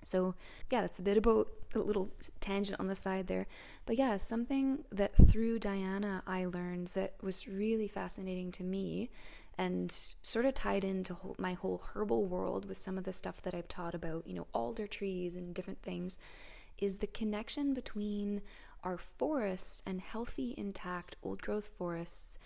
So, 0.04 0.36
yeah, 0.72 0.82
that's 0.82 1.00
a 1.00 1.04
bit 1.04 1.18
about 1.18 1.50
a 1.76 1.80
little 1.80 2.12
tangent 2.40 2.80
on 2.80 2.88
the 2.88 2.96
side 2.96 3.28
there. 3.28 3.48
But 3.86 3.98
yeah, 3.98 4.18
something 4.18 4.84
that 4.92 5.14
through 5.30 5.60
Diana 5.60 6.24
I 6.28 6.46
learned 6.46 6.88
that 6.90 7.14
was 7.22 7.48
really 7.48 7.88
fascinating 7.88 8.52
to 8.54 8.64
me 8.64 9.10
and 9.58 9.96
sort 10.24 10.46
of 10.46 10.54
tied 10.54 10.84
into 10.84 11.16
my 11.38 11.54
whole 11.54 11.84
herbal 11.94 12.26
world 12.26 12.66
with 12.66 12.78
some 12.78 12.98
of 12.98 13.04
the 13.04 13.14
stuff 13.14 13.42
that 13.44 13.54
I've 13.54 13.68
taught 13.68 13.96
about, 13.96 14.26
you 14.26 14.34
know, 14.34 14.48
alder 14.54 14.88
trees 14.88 15.36
and 15.36 15.54
different 15.54 15.82
things, 15.82 16.18
is 16.78 16.98
the 16.98 17.08
connection 17.08 17.74
between 17.74 18.42
our 18.84 18.98
forests 18.98 19.84
and 19.86 20.02
healthy, 20.02 20.56
intact 20.58 21.16
old 21.22 21.42
growth 21.42 21.70
forests 21.78 22.40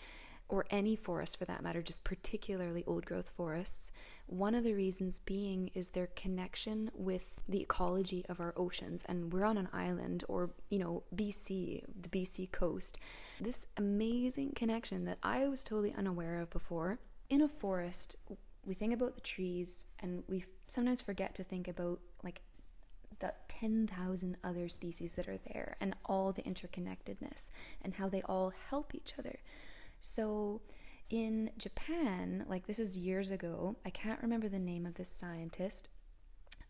or 0.50 0.66
any 0.70 0.96
forest 0.96 1.38
for 1.38 1.46
that 1.46 1.64
matter, 1.64 1.82
just 1.82 2.04
particularly 2.04 2.84
old 2.86 3.06
growth 3.06 3.32
forests. 3.36 3.92
One 4.28 4.56
of 4.56 4.64
the 4.64 4.74
reasons 4.74 5.20
being 5.20 5.70
is 5.74 5.90
their 5.90 6.08
connection 6.08 6.90
with 6.96 7.36
the 7.48 7.62
ecology 7.62 8.26
of 8.28 8.40
our 8.40 8.54
oceans. 8.58 9.04
And 9.08 9.32
we're 9.32 9.46
on 9.46 9.58
an 9.58 9.70
island, 9.72 10.24
or, 10.28 10.50
you 10.70 10.80
know, 10.80 11.04
BC, 11.16 11.84
the 12.02 12.10
BC 12.10 12.52
coast. 12.52 13.00
This 13.40 13.68
amazing 13.78 14.54
connection 14.56 15.06
that 15.06 15.20
I 15.22 15.48
was 15.48 15.64
totally 15.64 15.94
unaware 15.94 16.40
of 16.40 16.50
before. 16.50 17.00
In 17.30 17.42
a 17.42 17.48
forest, 17.48 18.16
we 18.66 18.74
think 18.74 18.94
about 18.94 19.16
the 19.16 19.22
trees 19.22 19.88
and 20.00 20.24
we 20.28 20.44
sometimes 20.68 21.02
forget 21.02 21.36
to 21.36 21.44
think 21.44 21.68
about 21.68 22.00
like 22.24 22.42
the 23.20 23.34
10,000 23.48 24.38
other 24.44 24.68
species 24.68 25.16
that 25.16 25.28
are 25.28 25.40
there 25.54 25.78
and 25.80 25.96
all 26.06 26.32
the 26.32 26.42
interconnectedness 26.42 27.52
and 27.82 27.94
how 27.94 28.10
they 28.10 28.22
all 28.24 28.52
help 28.70 28.94
each 28.94 29.14
other. 29.18 29.40
So 30.02 30.62
in 31.10 31.52
Japan, 31.58 32.46
like 32.48 32.68
this 32.68 32.80
is 32.80 32.98
years 32.98 33.32
ago, 33.32 33.76
I 33.86 33.90
can't 33.90 34.22
remember 34.22 34.48
the 34.48 34.60
name 34.60 34.86
of 34.86 34.96
this 34.96 35.10
scientist, 35.10 35.90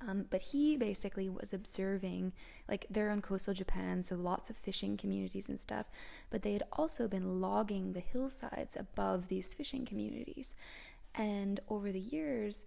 um, 0.02 0.26
but 0.30 0.42
he 0.42 0.76
basically 0.76 1.30
was 1.30 1.54
observing, 1.54 2.34
like 2.68 2.86
they're 2.90 3.10
on 3.10 3.22
coastal 3.22 3.54
Japan, 3.54 4.02
so 4.02 4.16
lots 4.16 4.50
of 4.50 4.58
fishing 4.58 4.98
communities 4.98 5.48
and 5.48 5.60
stuff, 5.60 5.86
but 6.30 6.42
they 6.42 6.54
had 6.54 6.64
also 6.74 7.08
been 7.08 7.40
logging 7.40 7.94
the 7.94 8.02
hillsides 8.02 8.76
above 8.76 9.30
these 9.30 9.54
fishing 9.54 9.86
communities. 9.86 10.56
And 11.14 11.62
over 11.70 11.92
the 11.92 12.00
years, 12.00 12.66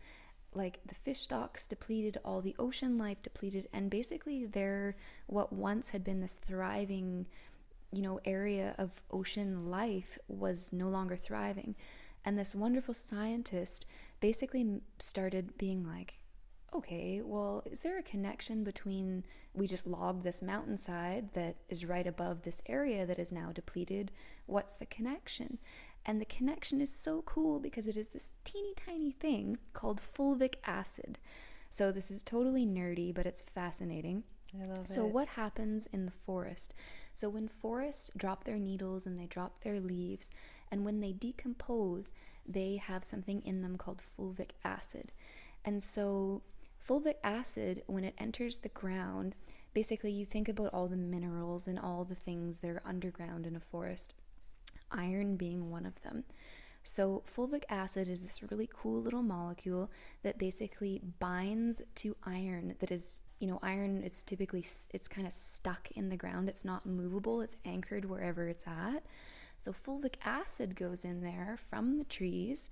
like 0.55 0.81
the 0.87 0.95
fish 0.95 1.21
stocks 1.21 1.67
depleted, 1.67 2.19
all 2.25 2.41
the 2.41 2.57
ocean 2.59 2.97
life 2.97 3.21
depleted, 3.23 3.69
and 3.73 3.91
basically 3.91 4.47
their 4.47 4.97
what 5.27 5.53
once 5.53 5.91
had 5.91 6.03
been 6.03 6.21
this 6.21 6.41
thriving 6.47 7.27
you 7.93 8.03
know 8.03 8.21
area 8.25 8.75
of 8.79 9.01
ocean 9.11 9.71
life 9.71 10.19
was 10.29 10.73
no 10.73 10.89
longer 10.89 11.17
thriving 11.17 11.75
and 12.25 12.39
this 12.39 12.55
wonderful 12.55 12.95
scientist 12.95 13.87
basically 14.21 14.81
started 14.99 15.57
being 15.57 15.87
like, 15.87 16.21
okay, 16.75 17.23
well, 17.25 17.63
is 17.71 17.81
there 17.81 17.99
a 17.99 18.03
connection 18.03 18.65
between 18.65 19.25
we 19.55 19.67
just 19.67 19.87
logged 19.87 20.25
this 20.25 20.43
mountainside 20.43 21.33
that 21.33 21.57
is 21.69 21.85
right 21.87 22.07
above 22.07 22.43
this 22.43 22.63
area 22.67 23.07
that 23.07 23.19
is 23.19 23.33
now 23.33 23.51
depleted? 23.53 24.11
What's 24.47 24.75
the 24.75 24.87
connection? 24.87 25.59
And 26.05 26.21
the 26.21 26.27
connection 26.27 26.81
is 26.81 26.93
so 26.93 27.23
cool 27.23 27.59
because 27.61 27.87
it 27.87 27.97
is 27.97 28.11
this 28.11 28.31
teeny 28.45 28.75
tiny 28.75 29.13
thing 29.13 29.57
called 29.73 30.01
fulvic 30.01 30.57
acid. 30.65 31.19
So 31.71 31.93
this 31.93 32.11
is 32.11 32.23
totally 32.23 32.67
nerdy, 32.67 33.15
but 33.15 33.27
it's 33.27 33.43
fascinating. 33.43 34.25
I 34.61 34.67
love 34.67 34.87
So, 34.89 35.07
it. 35.07 35.13
what 35.13 35.29
happens 35.29 35.87
in 35.87 36.07
the 36.07 36.11
forest? 36.13 36.75
So, 37.19 37.29
when 37.29 37.49
forests 37.49 38.13
drop 38.17 38.45
their 38.45 38.61
needles 38.61 39.05
and 39.05 39.19
they 39.19 39.27
drop 39.27 39.59
their 39.59 39.81
leaves, 39.81 40.31
and 40.71 40.85
when 40.85 41.01
they 41.01 41.11
decompose, 41.11 42.13
they 42.47 42.77
have 42.77 43.03
something 43.03 43.43
in 43.45 43.61
them 43.61 43.77
called 43.77 44.01
fulvic 44.17 44.51
acid. 44.65 45.11
And 45.65 45.83
so, 45.83 46.43
fulvic 46.89 47.17
acid, 47.25 47.83
when 47.89 48.05
it 48.05 48.15
enters 48.19 48.59
the 48.59 48.69
ground, 48.69 49.35
basically 49.75 50.13
you 50.13 50.25
think 50.25 50.49
about 50.49 50.73
all 50.73 50.87
the 50.87 50.97
minerals 50.97 51.67
and 51.67 51.77
all 51.77 52.05
the 52.05 52.15
things 52.15 52.59
that 52.59 52.71
are 52.71 52.83
underground 52.87 53.47
in 53.49 53.57
a 53.57 53.61
forest, 53.61 54.15
iron 54.93 55.35
being 55.35 55.73
one 55.73 55.87
of 55.87 56.01
them. 56.03 56.23
So, 56.91 57.23
fulvic 57.37 57.65
acid 57.69 58.09
is 58.09 58.23
this 58.23 58.43
really 58.43 58.67
cool 58.73 59.03
little 59.03 59.23
molecule 59.23 59.91
that 60.23 60.39
basically 60.39 61.03
binds 61.19 61.83
to 61.97 62.17
iron 62.25 62.77
that 62.79 62.91
is, 62.91 63.21
you 63.41 63.47
know, 63.47 63.59
iron 63.63 64.03
it's 64.03 64.23
typically 64.23 64.65
it's 64.95 65.07
kind 65.07 65.27
of 65.27 65.35
stuck 65.35 65.91
in 65.91 66.09
the 66.09 66.17
ground. 66.17 66.49
It's 66.49 66.65
not 66.65 66.87
movable. 66.87 67.43
It's 67.43 67.59
anchored 67.67 68.07
wherever 68.07 68.49
it's 68.49 68.67
at. 68.67 69.05
So, 69.59 69.71
fulvic 69.71 70.15
acid 70.25 70.77
goes 70.77 71.05
in 71.05 71.21
there 71.21 71.59
from 71.69 71.99
the 71.99 72.05
trees 72.05 72.71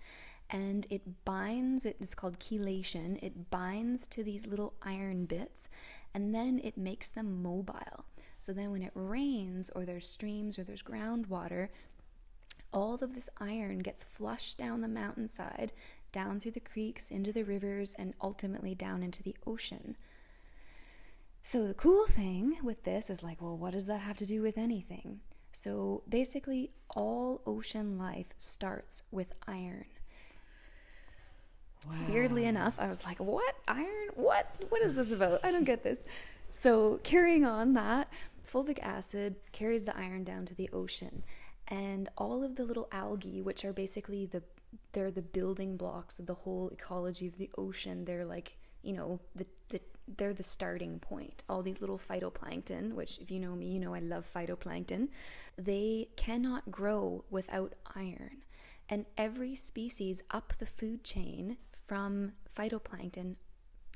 and 0.49 0.87
it 0.89 1.27
binds 1.27 1.85
it's 1.85 2.15
called 2.15 2.39
chelation. 2.39 3.23
It 3.23 3.51
binds 3.51 4.07
to 4.07 4.23
these 4.25 4.47
little 4.47 4.73
iron 4.81 5.27
bits 5.27 5.69
and 6.15 6.35
then 6.35 6.59
it 6.65 6.79
makes 6.79 7.11
them 7.11 7.43
mobile. 7.43 8.07
So 8.39 8.53
then 8.53 8.71
when 8.71 8.83
it 8.83 8.93
rains 8.95 9.71
or 9.75 9.85
there's 9.85 10.09
streams 10.09 10.59
or 10.59 10.65
there's 10.65 10.83
groundwater, 10.83 11.69
all 12.77 12.95
of 12.97 13.15
this 13.15 13.31
iron 13.41 13.79
gets 13.79 14.05
flushed 14.05 14.59
down 14.59 14.83
the 14.83 14.89
mountainside, 14.89 15.73
down 16.13 16.39
through 16.39 16.51
the 16.51 16.61
creeks, 16.61 17.11
into 17.11 17.33
the 17.33 17.43
rivers, 17.43 17.95
and 17.99 18.13
ultimately 18.21 18.75
down 18.75 19.03
into 19.03 19.23
the 19.23 19.35
ocean. 19.47 19.97
So, 21.43 21.67
the 21.67 21.73
cool 21.73 22.07
thing 22.07 22.59
with 22.63 22.85
this 22.85 23.09
is 23.09 23.23
like, 23.23 23.41
well, 23.41 23.57
what 23.57 23.73
does 23.73 23.87
that 23.87 24.03
have 24.03 24.19
to 24.19 24.27
do 24.27 24.43
with 24.43 24.59
anything? 24.59 25.21
So, 25.53 26.03
basically, 26.07 26.71
all 26.91 27.41
ocean 27.47 27.97
life 27.97 28.35
starts 28.37 29.05
with 29.11 29.29
iron. 29.49 29.87
Weirdly 32.11 32.45
enough, 32.45 32.79
I 32.79 32.89
was 32.89 33.07
like, 33.07 33.21
what? 33.21 33.55
Iron? 33.69 34.09
What? 34.17 34.55
What 34.69 34.83
is 34.83 34.97
this 34.97 35.13
about? 35.13 35.41
I 35.43 35.51
don't 35.51 35.65
get 35.65 35.83
this. 35.83 36.05
So, 36.53 37.01
carrying 37.05 37.47
on 37.47 37.73
that, 37.73 38.13
fulvic 38.47 38.81
acid 38.83 39.37
carries 39.53 39.85
the 39.85 39.97
iron 39.97 40.25
down 40.25 40.45
to 40.47 40.55
the 40.55 40.69
ocean. 40.75 41.23
And 41.69 42.09
all 42.17 42.45
of 42.45 42.57
the 42.57 42.65
little 42.65 42.89
algae, 42.93 43.43
which 43.43 43.65
are 43.65 43.73
basically 43.73 44.27
the 44.27 44.43
they're 44.93 45.11
the 45.11 45.23
building 45.23 45.77
blocks 45.77 46.19
of 46.19 46.27
the 46.27 46.35
whole 46.35 46.69
ecology 46.69 47.27
of 47.27 47.39
the 47.39 47.51
ocean. 47.57 48.05
They're 48.05 48.25
like, 48.25 48.59
you 48.83 48.93
know, 48.93 49.21
the, 49.35 49.47
the 49.69 49.81
they're 50.17 50.35
the 50.35 50.43
starting 50.43 50.99
point. 50.99 51.45
All 51.49 51.63
these 51.63 51.81
little 51.81 51.99
phytoplankton, 51.99 52.93
which 52.93 53.19
if 53.19 53.31
you 53.31 53.41
know 53.41 53.55
me, 53.55 53.67
you 53.67 53.81
know 53.81 53.95
I 53.95 54.01
love 54.01 54.29
phytoplankton. 54.33 55.09
They 55.59 56.09
cannot 56.17 56.71
grow 56.71 57.25
without 57.31 57.75
iron. 57.95 58.43
And 58.89 59.07
every 59.17 59.57
species 59.57 60.23
up 60.31 60.53
the 60.59 60.67
food 60.67 61.03
chain 61.03 61.57
from 61.87 62.33
phytoplankton 62.57 63.37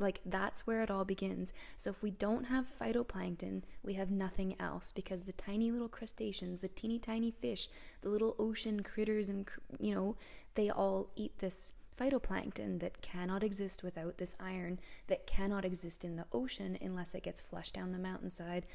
like 0.00 0.20
that's 0.24 0.66
where 0.66 0.82
it 0.82 0.90
all 0.90 1.04
begins. 1.04 1.52
So 1.76 1.90
if 1.90 2.02
we 2.02 2.10
don't 2.10 2.44
have 2.44 2.66
phytoplankton, 2.80 3.62
we 3.82 3.94
have 3.94 4.10
nothing 4.10 4.56
else 4.58 4.92
because 4.92 5.22
the 5.22 5.32
tiny 5.32 5.70
little 5.70 5.88
crustaceans, 5.88 6.60
the 6.60 6.68
teeny 6.68 6.98
tiny 6.98 7.30
fish, 7.30 7.68
the 8.02 8.08
little 8.08 8.34
ocean 8.38 8.82
critters 8.82 9.28
and 9.28 9.48
you 9.78 9.94
know, 9.94 10.16
they 10.54 10.70
all 10.70 11.10
eat 11.16 11.38
this 11.38 11.74
phytoplankton 11.98 12.80
that 12.80 13.02
cannot 13.02 13.42
exist 13.42 13.82
without 13.82 14.16
this 14.18 14.34
iron, 14.40 14.80
that 15.08 15.26
cannot 15.26 15.64
exist 15.64 16.04
in 16.04 16.16
the 16.16 16.26
ocean 16.32 16.78
unless 16.80 17.14
it 17.14 17.22
gets 17.22 17.40
flushed 17.40 17.74
down 17.74 17.92
the 17.92 17.98
mountainside, 17.98 18.66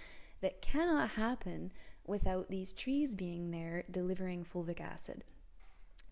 that 0.42 0.62
cannot 0.62 1.12
happen 1.12 1.72
without 2.06 2.50
these 2.50 2.72
trees 2.72 3.16
being 3.16 3.50
there 3.50 3.84
delivering 3.90 4.46
fulvic 4.46 4.80
acid. 4.80 5.24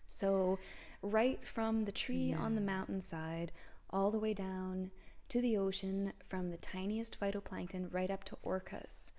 So, 0.08 0.58
right 1.02 1.46
from 1.46 1.86
the 1.86 1.92
tree 1.92 2.34
on 2.34 2.56
the 2.56 2.62
mountainside 2.62 3.52
all 3.90 4.10
the 4.10 4.20
way 4.20 4.34
down 4.34 4.90
to 5.34 5.42
the 5.42 5.58
ocean, 5.58 6.14
from 6.24 6.52
the 6.52 6.58
tiniest 6.58 7.20
phytoplankton 7.20 7.88
right 7.92 8.12
up 8.12 8.24
to 8.24 8.38
orcas, 8.46 9.14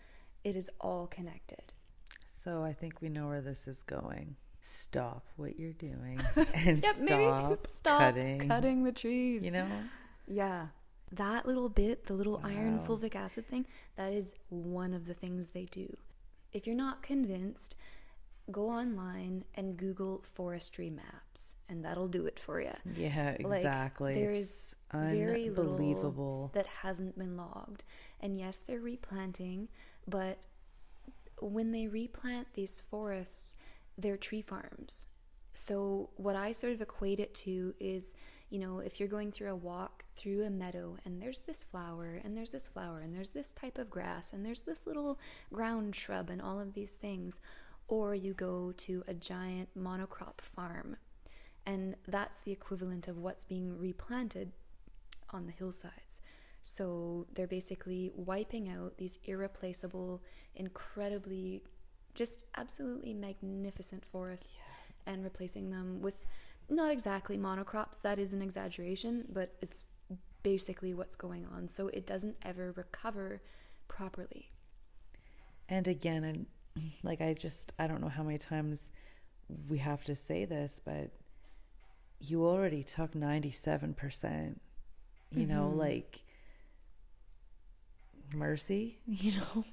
it 0.45 0.55
is 0.55 0.71
all 0.81 1.09
connected. 1.09 1.73
So 2.45 2.63
I 2.63 2.73
think 2.73 3.03
we 3.03 3.09
know 3.09 3.27
where 3.27 3.41
this 3.41 3.67
is 3.67 3.83
going. 3.83 4.37
Stop 4.63 5.27
what 5.35 5.59
you're 5.59 5.73
doing 5.73 6.21
and 6.55 6.81
Yep, 6.81 6.95
stop, 6.95 7.59
stop 7.67 7.99
cutting. 7.99 8.47
cutting 8.49 8.85
the 8.85 8.93
trees. 8.93 9.45
You 9.45 9.51
know, 9.51 9.67
Yeah. 10.29 10.69
That 11.11 11.47
little 11.47 11.69
bit, 11.69 12.07
the 12.07 12.15
little 12.15 12.41
iron 12.45 12.79
fulvic 12.87 13.17
acid 13.17 13.49
thing, 13.49 13.67
that 13.97 14.13
is 14.13 14.37
one 14.51 14.95
of 14.95 15.07
the 15.07 15.15
things 15.15 15.51
they 15.51 15.65
do. 15.65 15.97
If 16.53 16.65
you're 16.65 16.77
not 16.77 17.03
convinced, 17.03 17.75
go 18.51 18.69
online 18.69 19.45
and 19.55 19.77
Google 19.77 20.23
forestry 20.35 20.91
maps, 20.91 21.57
and 21.69 21.85
that'll 21.85 22.09
do 22.09 22.27
it 22.27 22.39
for 22.39 22.61
you. 22.61 22.73
yeah, 22.97 23.37
Like, 23.43 23.59
exactly. 23.61 24.15
there 24.15 24.31
It's 24.33 24.41
is 24.49 24.77
very 24.93 25.49
little 25.49 25.73
unbelievable. 25.75 26.51
that 26.55 26.67
hasn't 26.67 27.19
been 27.19 27.37
logged. 27.37 27.85
And 28.21 28.39
yes, 28.39 28.63
they're 28.67 28.81
replanting, 28.81 29.69
but 30.07 30.39
when 31.41 31.73
they 31.73 31.87
replant 31.89 32.49
these 32.55 32.81
forests, 32.91 33.57
they're 33.99 34.17
tree 34.17 34.43
farms. 34.43 35.09
So, 35.53 36.11
what 36.17 36.35
I 36.37 36.53
sort 36.53 36.73
of 36.73 36.81
equate 36.81 37.21
it 37.21 37.33
to 37.37 37.75
is, 37.79 38.15
you 38.51 38.59
know, 38.59 38.81
if 38.81 38.99
you're 38.99 39.09
going 39.09 39.31
through 39.31 39.51
a 39.53 39.57
walk 39.57 40.05
through 40.17 40.45
a 40.45 40.51
meadow 40.51 40.97
and 41.05 41.21
there's 41.23 41.43
this 41.43 41.63
flower 41.65 42.21
and 42.25 42.37
there's 42.37 42.51
this 42.51 42.67
flower 42.67 43.01
and 43.01 43.15
there's 43.15 43.31
this 43.33 43.53
type 43.53 43.79
of 43.79 43.89
grass 43.91 44.33
and 44.33 44.45
there's 44.45 44.63
this 44.63 44.87
little 44.87 45.19
ground 45.53 45.95
shrub 45.95 46.29
and 46.29 46.43
all 46.43 46.59
of 46.61 46.75
these 46.75 46.93
things, 46.93 47.41
or 47.89 48.15
you 48.15 48.35
go 48.35 48.73
to 48.77 49.03
a 49.07 49.15
giant 49.15 49.69
monocrop 49.79 50.41
farm 50.41 50.97
and 51.67 51.97
that's 52.07 52.41
the 52.41 52.53
equivalent 52.53 53.09
of 53.09 53.19
what's 53.19 53.45
being 53.45 53.79
replanted 53.79 54.53
on 55.31 55.47
the 55.47 55.53
hillsides. 55.53 56.21
So 56.63 57.27
they're 57.35 57.47
basically 57.47 58.11
wiping 58.15 58.69
out 58.69 58.97
these 58.97 59.19
irreplaceable, 59.25 60.23
incredibly, 60.55 61.63
just 62.15 62.45
absolutely 62.57 63.15
magnificent 63.15 64.05
forests 64.05 64.63
and 65.07 65.25
replacing 65.25 65.71
them 65.71 66.01
with 66.01 66.25
not 66.69 66.91
exactly 66.91 67.37
monocrops, 67.37 68.01
that 68.03 68.19
is 68.19 68.33
an 68.33 68.41
exaggeration, 68.41 69.25
but 69.31 69.55
it's 69.61 69.85
basically 70.43 70.95
what's 70.95 71.17
going 71.17 71.47
on. 71.55 71.69
So 71.69 71.89
it 71.89 72.07
doesn't 72.07 72.37
ever 72.43 72.73
recover 72.73 73.43
properly. 73.89 74.51
And 75.69 75.87
again, 75.89 76.25
and 76.25 76.47
like 77.03 77.21
I 77.21 77.35
just 77.35 77.73
I 77.79 77.87
don't 77.87 78.01
know 78.01 78.09
how 78.09 78.23
many 78.23 78.39
times 78.39 78.91
we 79.69 79.79
have 79.79 80.05
to 80.05 80.15
say 80.15 80.45
this, 80.45 80.81
but 80.85 81.11
you 82.21 82.45
already 82.47 82.83
took 82.83 83.15
ninety 83.15 83.51
seven 83.51 83.95
percent. 83.95 84.61
You 85.31 85.47
know, 85.47 85.69
Mm-hmm. 85.69 85.79
like 85.79 86.21
mercy. 88.35 88.99
You 89.07 89.33
know, 89.39 89.65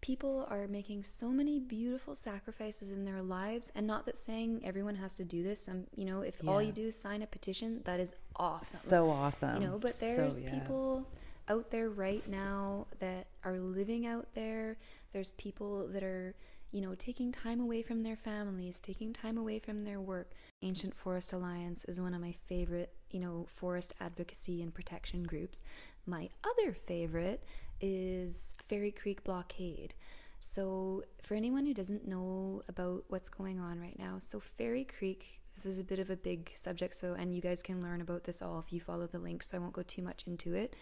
people 0.00 0.46
are 0.48 0.66
making 0.68 1.02
so 1.02 1.28
many 1.28 1.58
beautiful 1.58 2.14
sacrifices 2.14 2.92
in 2.92 3.04
their 3.04 3.20
lives 3.22 3.72
and 3.74 3.86
not 3.86 4.06
that 4.06 4.16
saying 4.16 4.60
everyone 4.64 4.94
has 4.94 5.14
to 5.16 5.24
do 5.24 5.42
this 5.42 5.60
some 5.64 5.84
you 5.96 6.04
know 6.04 6.20
if 6.22 6.36
all 6.46 6.62
you 6.62 6.70
do 6.70 6.82
is 6.86 6.96
sign 6.98 7.20
a 7.22 7.26
petition 7.26 7.80
that 7.84 7.98
is 7.98 8.14
awesome 8.36 8.78
so 8.90 9.10
awesome. 9.10 9.60
you 9.60 9.68
know 9.68 9.76
but 9.76 9.94
So, 9.94 10.06
there's 10.06 10.40
yeah. 10.42 10.52
people 10.52 11.04
out 11.48 11.70
there 11.70 11.88
right 11.88 12.26
now 12.28 12.86
that 13.00 13.26
are 13.44 13.58
living 13.58 14.06
out 14.06 14.28
there. 14.34 14.78
There's 15.12 15.32
people 15.32 15.88
that 15.88 16.02
are 16.02 16.34
you 16.70 16.82
know 16.82 16.94
taking 16.94 17.32
time 17.32 17.60
away 17.60 17.80
from 17.80 18.02
their 18.02 18.16
families 18.16 18.78
taking 18.78 19.14
time 19.14 19.38
away 19.38 19.58
from 19.58 19.78
their 19.78 20.00
work. 20.00 20.32
Ancient 20.62 20.94
forest 20.94 21.32
alliance 21.32 21.84
is 21.86 22.00
one 22.00 22.14
of 22.14 22.20
my 22.20 22.32
favorite 22.46 22.92
you 23.10 23.20
know 23.20 23.46
forest 23.48 23.94
advocacy 24.00 24.62
and 24.62 24.74
protection 24.74 25.22
groups. 25.22 25.62
My 26.06 26.28
other 26.44 26.74
favorite 26.74 27.44
is 27.80 28.54
fairy 28.66 28.90
creek 28.90 29.24
blockade. 29.24 29.94
So 30.40 31.04
for 31.22 31.34
anyone 31.34 31.66
who 31.66 31.74
doesn't 31.74 32.06
know 32.06 32.62
about 32.68 33.04
what's 33.08 33.28
going 33.28 33.58
on 33.58 33.80
right 33.80 33.98
now 33.98 34.18
so 34.18 34.40
fairy 34.40 34.84
creek 34.84 35.40
this 35.54 35.66
is 35.66 35.78
a 35.80 35.84
bit 35.84 35.98
of 35.98 36.10
a 36.10 36.16
big 36.16 36.50
subject 36.54 36.94
so 36.94 37.14
and 37.14 37.34
you 37.34 37.40
guys 37.40 37.62
can 37.62 37.82
learn 37.82 38.00
about 38.00 38.24
this 38.24 38.40
all 38.40 38.60
if 38.60 38.72
you 38.72 38.80
follow 38.80 39.06
the 39.06 39.18
link 39.18 39.42
so 39.42 39.56
i 39.56 39.60
won't 39.60 39.72
go 39.72 39.82
too 39.82 40.02
much 40.02 40.24
into 40.26 40.54
it 40.54 40.74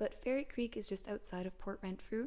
but 0.00 0.20
Fairy 0.24 0.42
creek 0.42 0.76
is 0.76 0.88
just 0.88 1.08
outside 1.08 1.46
of 1.46 1.56
port 1.60 1.78
renfrew 1.80 2.26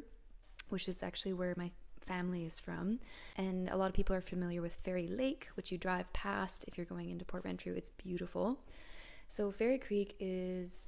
which 0.68 0.88
is 0.88 1.02
actually 1.02 1.32
where 1.32 1.54
my 1.56 1.70
family 2.00 2.44
is 2.44 2.60
from. 2.60 3.00
And 3.36 3.68
a 3.70 3.76
lot 3.76 3.88
of 3.88 3.94
people 3.94 4.14
are 4.14 4.20
familiar 4.20 4.60
with 4.60 4.76
Fairy 4.76 5.06
Lake, 5.06 5.48
which 5.54 5.72
you 5.72 5.78
drive 5.78 6.12
past 6.12 6.64
if 6.68 6.76
you're 6.76 6.86
going 6.86 7.10
into 7.10 7.24
Port 7.24 7.44
Renfrew. 7.44 7.74
It's 7.74 7.90
beautiful. 7.90 8.60
So 9.28 9.50
Fairy 9.50 9.78
Creek 9.78 10.14
is 10.20 10.86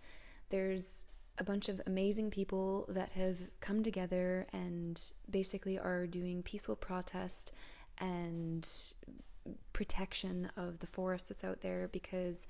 there's 0.50 1.08
a 1.38 1.44
bunch 1.44 1.68
of 1.68 1.80
amazing 1.86 2.30
people 2.30 2.86
that 2.88 3.12
have 3.12 3.38
come 3.60 3.82
together 3.82 4.46
and 4.52 5.00
basically 5.30 5.78
are 5.78 6.06
doing 6.06 6.42
peaceful 6.42 6.76
protest 6.76 7.52
and 7.98 8.66
protection 9.72 10.50
of 10.56 10.78
the 10.80 10.86
forest 10.86 11.28
that's 11.28 11.44
out 11.44 11.60
there 11.60 11.88
because 11.92 12.46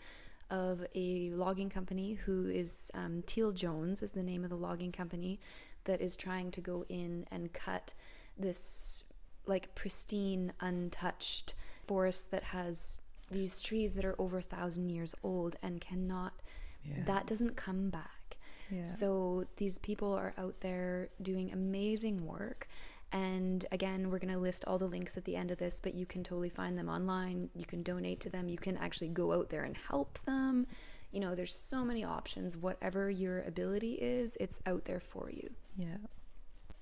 of 0.50 0.86
a 0.94 1.30
logging 1.30 1.70
company 1.70 2.14
who 2.14 2.46
is 2.48 2.90
um, 2.94 3.22
Teal 3.26 3.52
Jones 3.52 4.02
is 4.02 4.12
the 4.12 4.22
name 4.22 4.44
of 4.44 4.50
the 4.50 4.56
logging 4.56 4.92
company 4.92 5.40
that 5.84 6.00
is 6.00 6.16
trying 6.16 6.50
to 6.52 6.60
go 6.60 6.84
in 6.88 7.26
and 7.30 7.52
cut 7.52 7.94
this 8.38 9.04
like 9.46 9.74
pristine, 9.74 10.52
untouched 10.60 11.54
forest 11.86 12.30
that 12.30 12.42
has 12.42 13.00
these 13.30 13.62
trees 13.62 13.94
that 13.94 14.04
are 14.04 14.14
over 14.18 14.38
a 14.38 14.42
thousand 14.42 14.90
years 14.90 15.14
old 15.22 15.56
and 15.62 15.80
cannot. 15.80 16.34
Yeah. 16.84 17.04
That 17.06 17.26
doesn't 17.26 17.56
come 17.56 17.90
back. 17.90 18.36
Yeah. 18.70 18.84
So 18.84 19.44
these 19.56 19.78
people 19.78 20.12
are 20.12 20.34
out 20.36 20.60
there 20.60 21.08
doing 21.22 21.52
amazing 21.52 22.26
work. 22.26 22.68
And 23.12 23.64
again, 23.70 24.10
we're 24.10 24.18
going 24.18 24.34
to 24.34 24.38
list 24.38 24.64
all 24.66 24.78
the 24.78 24.86
links 24.86 25.16
at 25.16 25.24
the 25.24 25.36
end 25.36 25.50
of 25.50 25.58
this, 25.58 25.80
but 25.80 25.94
you 25.94 26.06
can 26.06 26.24
totally 26.24 26.48
find 26.50 26.76
them 26.76 26.88
online. 26.88 27.50
You 27.54 27.64
can 27.64 27.82
donate 27.82 28.20
to 28.20 28.30
them. 28.30 28.48
You 28.48 28.58
can 28.58 28.76
actually 28.76 29.08
go 29.08 29.32
out 29.32 29.48
there 29.48 29.62
and 29.62 29.76
help 29.76 30.18
them. 30.26 30.66
You 31.12 31.20
know, 31.20 31.34
there's 31.34 31.54
so 31.54 31.84
many 31.84 32.04
options. 32.04 32.56
Whatever 32.56 33.08
your 33.08 33.42
ability 33.42 33.92
is, 33.94 34.36
it's 34.40 34.60
out 34.66 34.84
there 34.84 35.00
for 35.00 35.30
you. 35.30 35.50
Yeah. 35.76 35.96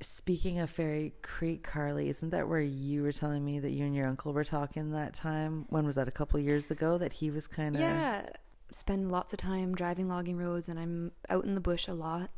Speaking 0.01 0.59
of 0.59 0.71
Fairy 0.71 1.13
Creek, 1.23 1.63
Carly, 1.63 2.09
isn't 2.09 2.31
that 2.31 2.49
where 2.49 2.61
you 2.61 3.03
were 3.03 3.13
telling 3.13 3.45
me 3.45 3.61
that 3.61 3.71
you 3.71 3.85
and 3.85 3.95
your 3.95 4.07
uncle 4.07 4.33
were 4.33 4.45
talking 4.45 4.91
that 4.91 5.15
time? 5.15 5.67
When 5.69 5.87
was 5.87 5.95
that? 5.95 6.09
A 6.09 6.11
couple 6.11 6.41
years 6.41 6.71
ago 6.71 6.99
that 6.99 7.13
he 7.13 7.31
was 7.31 7.47
kind 7.47 7.77
of. 7.77 7.81
Yeah. 7.81 8.27
Spend 8.71 9.13
lots 9.13 9.33
of 9.33 9.39
time 9.39 9.75
driving 9.75 10.09
logging 10.09 10.37
roads, 10.37 10.69
and 10.69 10.81
I'm 10.81 11.13
out 11.29 11.45
in 11.45 11.55
the 11.55 11.61
bush 11.61 11.87
a 11.87 11.95
lot. 11.95 12.31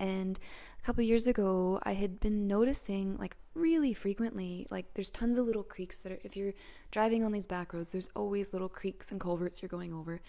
And 0.00 0.38
a 0.84 0.86
couple 0.86 1.02
years 1.02 1.26
ago, 1.26 1.80
I 1.82 1.94
had 1.94 2.20
been 2.20 2.46
noticing, 2.46 3.16
like, 3.16 3.38
really 3.54 3.94
frequently, 3.94 4.66
like, 4.68 4.92
there's 4.92 5.10
tons 5.10 5.38
of 5.38 5.46
little 5.46 5.62
creeks 5.62 6.00
that 6.00 6.12
are, 6.12 6.18
if 6.22 6.36
you're 6.36 6.52
driving 6.90 7.24
on 7.24 7.32
these 7.32 7.46
back 7.46 7.72
roads, 7.72 7.92
there's 7.92 8.10
always 8.14 8.52
little 8.52 8.68
creeks 8.68 9.10
and 9.10 9.18
culverts 9.18 9.62
you're 9.62 9.70
going 9.70 9.94
over. 9.94 10.20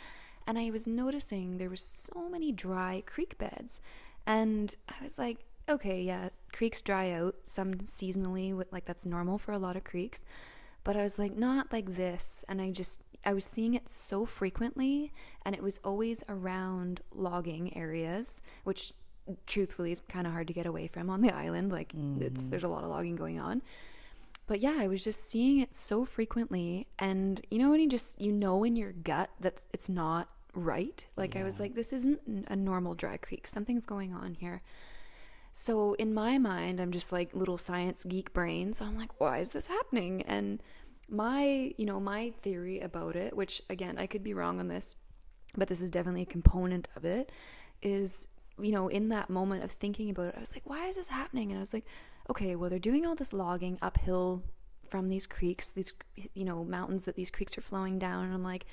And 0.47 0.57
I 0.57 0.71
was 0.71 0.87
noticing 0.87 1.57
there 1.57 1.69
was 1.69 1.81
so 1.81 2.29
many 2.29 2.53
dry 2.53 3.03
creek 3.05 3.37
beds. 3.37 3.81
And 4.25 4.73
I 4.87 5.03
was 5.03 5.17
like, 5.17 5.39
okay, 5.67 6.01
yeah, 6.01 6.29
creeks 6.53 6.81
dry 6.81 7.11
out 7.11 7.35
some 7.43 7.73
seasonally, 7.73 8.55
with, 8.55 8.71
like, 8.71 8.85
that's 8.85 9.05
normal 9.05 9.37
for 9.37 9.51
a 9.51 9.59
lot 9.59 9.75
of 9.75 9.83
creeks. 9.83 10.23
But 10.85 10.95
I 10.95 11.03
was 11.03 11.19
like, 11.19 11.35
not 11.35 11.73
like 11.73 11.97
this. 11.97 12.45
And 12.47 12.61
I 12.61 12.71
just, 12.71 13.01
I 13.25 13.33
was 13.33 13.43
seeing 13.43 13.73
it 13.73 13.89
so 13.89 14.25
frequently, 14.25 15.11
and 15.43 15.53
it 15.53 15.61
was 15.61 15.81
always 15.83 16.23
around 16.29 17.01
logging 17.13 17.75
areas, 17.75 18.41
which 18.63 18.93
truthfully 19.45 19.91
is 19.91 20.01
kind 20.01 20.27
of 20.27 20.33
hard 20.33 20.47
to 20.47 20.53
get 20.53 20.65
away 20.65 20.87
from 20.87 21.09
on 21.09 21.21
the 21.21 21.31
island. 21.31 21.71
Like 21.71 21.93
it's 22.19 22.43
mm. 22.43 22.49
there's 22.49 22.63
a 22.63 22.67
lot 22.67 22.83
of 22.83 22.89
logging 22.89 23.15
going 23.15 23.39
on. 23.39 23.61
But 24.47 24.59
yeah, 24.59 24.77
I 24.77 24.87
was 24.87 25.03
just 25.03 25.27
seeing 25.27 25.59
it 25.59 25.73
so 25.73 26.05
frequently 26.05 26.87
and 26.99 27.41
you 27.49 27.57
know 27.57 27.71
when 27.71 27.79
you 27.79 27.89
just 27.89 28.21
you 28.21 28.31
know 28.31 28.63
in 28.63 28.75
your 28.75 28.91
gut 28.91 29.29
that 29.39 29.63
it's 29.73 29.89
not 29.89 30.29
right. 30.53 31.05
Like 31.17 31.35
I 31.35 31.43
was 31.43 31.59
like 31.59 31.75
this 31.75 31.91
isn't 31.93 32.45
a 32.47 32.55
normal 32.55 32.95
dry 32.95 33.17
creek. 33.17 33.47
Something's 33.47 33.85
going 33.85 34.13
on 34.13 34.35
here. 34.35 34.61
So 35.57 35.93
in 35.93 36.13
my 36.13 36.37
mind, 36.37 36.81
I'm 36.81 36.91
just 36.91 37.13
like 37.13 37.33
little 37.33 37.57
science 37.57 38.03
geek 38.03 38.33
brain. 38.33 38.73
So 38.73 38.83
I'm 38.83 38.97
like, 38.97 39.21
why 39.21 39.37
is 39.37 39.53
this 39.53 39.67
happening? 39.67 40.21
And 40.23 40.61
my, 41.07 41.73
you 41.77 41.85
know, 41.85 41.99
my 42.01 42.33
theory 42.41 42.81
about 42.81 43.15
it, 43.15 43.35
which 43.37 43.61
again, 43.69 43.97
I 43.97 44.05
could 44.05 44.21
be 44.21 44.33
wrong 44.33 44.59
on 44.59 44.67
this, 44.67 44.97
but 45.55 45.69
this 45.69 45.79
is 45.79 45.89
definitely 45.89 46.23
a 46.23 46.25
component 46.25 46.89
of 46.97 47.05
it, 47.05 47.31
is, 47.81 48.27
you 48.61 48.71
know, 48.71 48.87
in 48.87 49.09
that 49.09 49.29
moment 49.29 49.63
of 49.63 49.71
thinking 49.71 50.09
about 50.09 50.27
it, 50.27 50.35
I 50.37 50.39
was 50.39 50.55
like, 50.55 50.67
why 50.67 50.87
is 50.87 50.95
this 50.95 51.09
happening? 51.09 51.51
And 51.51 51.57
I 51.57 51.61
was 51.61 51.73
like, 51.73 51.85
okay, 52.29 52.55
well, 52.55 52.69
they're 52.69 52.79
doing 52.79 53.05
all 53.05 53.15
this 53.15 53.33
logging 53.33 53.77
uphill 53.81 54.43
from 54.89 55.09
these 55.09 55.27
creeks, 55.27 55.69
these, 55.69 55.93
you 56.33 56.45
know, 56.45 56.63
mountains 56.63 57.05
that 57.05 57.15
these 57.15 57.31
creeks 57.31 57.57
are 57.57 57.61
flowing 57.61 57.99
down. 57.99 58.25
And 58.25 58.33
I'm 58.33 58.43
like, 58.43 58.65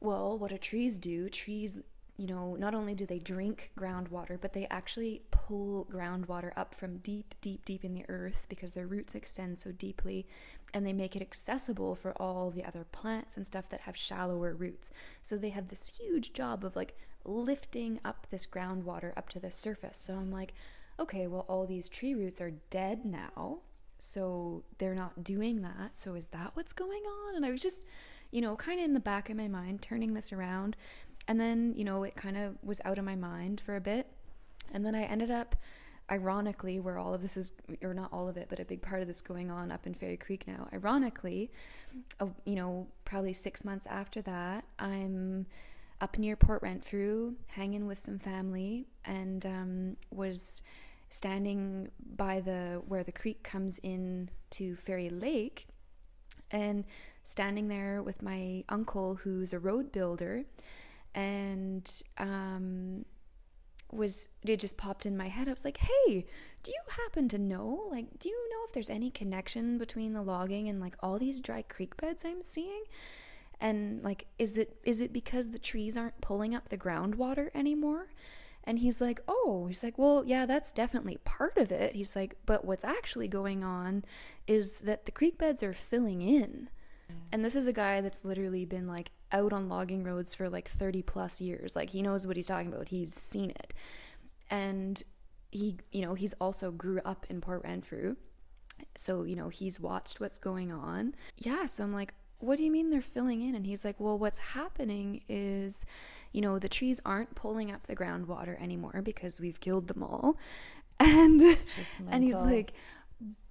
well, 0.00 0.38
what 0.38 0.50
do 0.50 0.58
trees 0.58 0.98
do? 0.98 1.28
Trees, 1.28 1.78
you 2.16 2.26
know, 2.26 2.54
not 2.54 2.74
only 2.74 2.94
do 2.94 3.06
they 3.06 3.18
drink 3.18 3.70
groundwater, 3.78 4.40
but 4.40 4.52
they 4.52 4.66
actually 4.70 5.22
pull 5.30 5.86
groundwater 5.92 6.52
up 6.56 6.74
from 6.74 6.98
deep, 6.98 7.34
deep, 7.40 7.64
deep 7.64 7.84
in 7.84 7.94
the 7.94 8.04
earth 8.08 8.46
because 8.48 8.72
their 8.72 8.86
roots 8.86 9.14
extend 9.14 9.58
so 9.58 9.72
deeply 9.72 10.26
and 10.72 10.86
they 10.86 10.92
make 10.92 11.16
it 11.16 11.22
accessible 11.22 11.94
for 11.94 12.12
all 12.20 12.50
the 12.50 12.64
other 12.64 12.84
plants 12.92 13.36
and 13.36 13.46
stuff 13.46 13.68
that 13.68 13.80
have 13.82 13.96
shallower 13.96 14.54
roots. 14.54 14.90
So 15.22 15.36
they 15.36 15.50
have 15.50 15.68
this 15.68 15.98
huge 15.98 16.32
job 16.32 16.64
of 16.64 16.76
like 16.76 16.96
lifting 17.24 18.00
up 18.04 18.26
this 18.30 18.46
groundwater 18.46 19.16
up 19.16 19.28
to 19.30 19.40
the 19.40 19.50
surface. 19.50 19.98
So 19.98 20.14
I'm 20.14 20.30
like, 20.30 20.54
okay, 20.98 21.26
well, 21.26 21.46
all 21.48 21.66
these 21.66 21.88
tree 21.88 22.14
roots 22.14 22.40
are 22.40 22.52
dead 22.70 23.04
now. 23.04 23.58
So 23.98 24.64
they're 24.78 24.94
not 24.94 25.24
doing 25.24 25.62
that. 25.62 25.98
So 25.98 26.14
is 26.14 26.28
that 26.28 26.52
what's 26.54 26.72
going 26.72 27.02
on? 27.02 27.36
And 27.36 27.44
I 27.44 27.50
was 27.50 27.60
just, 27.62 27.84
you 28.30 28.40
know, 28.40 28.56
kind 28.56 28.78
of 28.80 28.84
in 28.84 28.94
the 28.94 29.00
back 29.00 29.28
of 29.28 29.36
my 29.36 29.48
mind 29.48 29.82
turning 29.82 30.14
this 30.14 30.32
around. 30.32 30.76
And 31.28 31.38
then, 31.38 31.74
you 31.76 31.84
know, 31.84 32.02
it 32.02 32.16
kind 32.16 32.36
of 32.36 32.56
was 32.62 32.80
out 32.84 32.98
of 32.98 33.04
my 33.04 33.14
mind 33.14 33.60
for 33.60 33.76
a 33.76 33.80
bit. 33.80 34.06
And 34.72 34.86
then 34.86 34.94
I 34.94 35.02
ended 35.02 35.30
up, 35.30 35.56
ironically, 36.10 36.80
where 36.80 36.98
all 36.98 37.12
of 37.12 37.22
this 37.22 37.36
is, 37.36 37.52
or 37.82 37.92
not 37.92 38.12
all 38.12 38.28
of 38.28 38.36
it, 38.36 38.46
but 38.48 38.58
a 38.58 38.64
big 38.64 38.82
part 38.82 39.02
of 39.02 39.08
this 39.08 39.20
going 39.20 39.50
on 39.50 39.70
up 39.70 39.86
in 39.86 39.94
Fairy 39.94 40.16
Creek 40.16 40.46
now. 40.46 40.68
Ironically, 40.72 41.50
you 42.44 42.54
know, 42.54 42.86
probably 43.04 43.32
six 43.32 43.64
months 43.64 43.86
after 43.86 44.22
that, 44.22 44.64
I'm 44.78 45.46
up 46.00 46.18
near 46.18 46.36
Port 46.36 46.62
Renfrew, 46.62 47.34
hanging 47.48 47.86
with 47.86 47.98
some 47.98 48.18
family, 48.18 48.86
and 49.04 49.44
um, 49.44 49.96
was 50.10 50.62
standing 51.08 51.90
by 52.16 52.40
the 52.40 52.80
where 52.86 53.02
the 53.02 53.12
creek 53.12 53.42
comes 53.42 53.78
in 53.82 54.30
to 54.50 54.76
Fairy 54.76 55.10
Lake, 55.10 55.66
and 56.50 56.84
standing 57.24 57.68
there 57.68 58.02
with 58.02 58.22
my 58.22 58.64
uncle, 58.68 59.16
who's 59.16 59.52
a 59.52 59.58
road 59.58 59.92
builder, 59.92 60.44
and 61.14 62.02
um, 62.18 63.04
was 63.92 64.28
it 64.42 64.58
just 64.58 64.76
popped 64.76 65.04
in 65.04 65.16
my 65.16 65.28
head. 65.28 65.48
I 65.48 65.52
was 65.52 65.64
like, 65.64 65.78
"Hey, 65.78 66.26
do 66.62 66.72
you 66.72 66.82
happen 67.04 67.28
to 67.28 67.38
know? 67.38 67.88
Like, 67.90 68.18
do 68.18 68.28
you 68.28 68.50
know 68.50 68.64
if 68.66 68.72
there's 68.72 68.90
any 68.90 69.10
connection 69.10 69.78
between 69.78 70.12
the 70.12 70.22
logging 70.22 70.68
and 70.68 70.80
like 70.80 70.96
all 71.00 71.18
these 71.18 71.40
dry 71.40 71.62
creek 71.62 71.96
beds 71.96 72.24
I'm 72.24 72.42
seeing?" 72.42 72.84
And 73.60 74.02
like, 74.02 74.26
is 74.38 74.56
it 74.56 74.78
is 74.84 75.00
it 75.00 75.12
because 75.12 75.50
the 75.50 75.58
trees 75.58 75.96
aren't 75.96 76.20
pulling 76.20 76.54
up 76.54 76.68
the 76.68 76.78
groundwater 76.78 77.50
anymore? 77.54 78.08
And 78.64 78.78
he's 78.78 79.00
like, 79.00 79.20
"Oh, 79.28 79.66
he's 79.68 79.82
like, 79.82 79.98
well, 79.98 80.22
yeah, 80.26 80.46
that's 80.46 80.72
definitely 80.72 81.18
part 81.24 81.56
of 81.56 81.72
it." 81.72 81.94
He's 81.94 82.16
like, 82.16 82.36
"But 82.46 82.64
what's 82.64 82.84
actually 82.84 83.28
going 83.28 83.64
on 83.64 84.04
is 84.46 84.78
that 84.80 85.06
the 85.06 85.12
creek 85.12 85.38
beds 85.38 85.62
are 85.62 85.72
filling 85.72 86.22
in." 86.22 86.68
And 87.32 87.44
this 87.44 87.54
is 87.54 87.66
a 87.66 87.72
guy 87.72 88.00
that's 88.00 88.24
literally 88.24 88.64
been 88.64 88.86
like 88.86 89.10
out 89.32 89.52
on 89.52 89.68
logging 89.68 90.02
roads 90.02 90.34
for 90.34 90.48
like 90.48 90.68
30 90.68 91.02
plus 91.02 91.40
years. 91.40 91.76
Like 91.76 91.90
he 91.90 92.02
knows 92.02 92.26
what 92.26 92.36
he's 92.36 92.46
talking 92.46 92.72
about. 92.72 92.88
He's 92.88 93.14
seen 93.14 93.50
it. 93.50 93.72
And 94.50 95.02
he, 95.50 95.78
you 95.92 96.02
know, 96.02 96.14
he's 96.14 96.34
also 96.34 96.70
grew 96.70 97.00
up 97.04 97.26
in 97.28 97.40
Port 97.40 97.62
Renfrew. 97.64 98.16
So, 98.96 99.24
you 99.24 99.36
know, 99.36 99.48
he's 99.48 99.78
watched 99.78 100.20
what's 100.20 100.38
going 100.38 100.72
on. 100.72 101.14
Yeah, 101.36 101.66
so 101.66 101.84
I'm 101.84 101.92
like, 101.92 102.14
what 102.40 102.56
do 102.56 102.64
you 102.64 102.70
mean 102.70 102.90
they're 102.90 103.02
filling 103.02 103.42
in? 103.42 103.54
And 103.54 103.66
he's 103.66 103.84
like, 103.84 103.96
well, 103.98 104.18
what's 104.18 104.38
happening 104.38 105.22
is, 105.28 105.86
you 106.32 106.40
know, 106.40 106.58
the 106.58 106.68
trees 106.68 107.00
aren't 107.04 107.34
pulling 107.34 107.70
up 107.70 107.86
the 107.86 107.96
groundwater 107.96 108.60
anymore 108.60 109.02
because 109.02 109.40
we've 109.40 109.60
killed 109.60 109.88
them 109.88 110.02
all. 110.02 110.36
And 111.02 111.40
and 112.10 112.22
he's 112.22 112.34
like, 112.36 112.74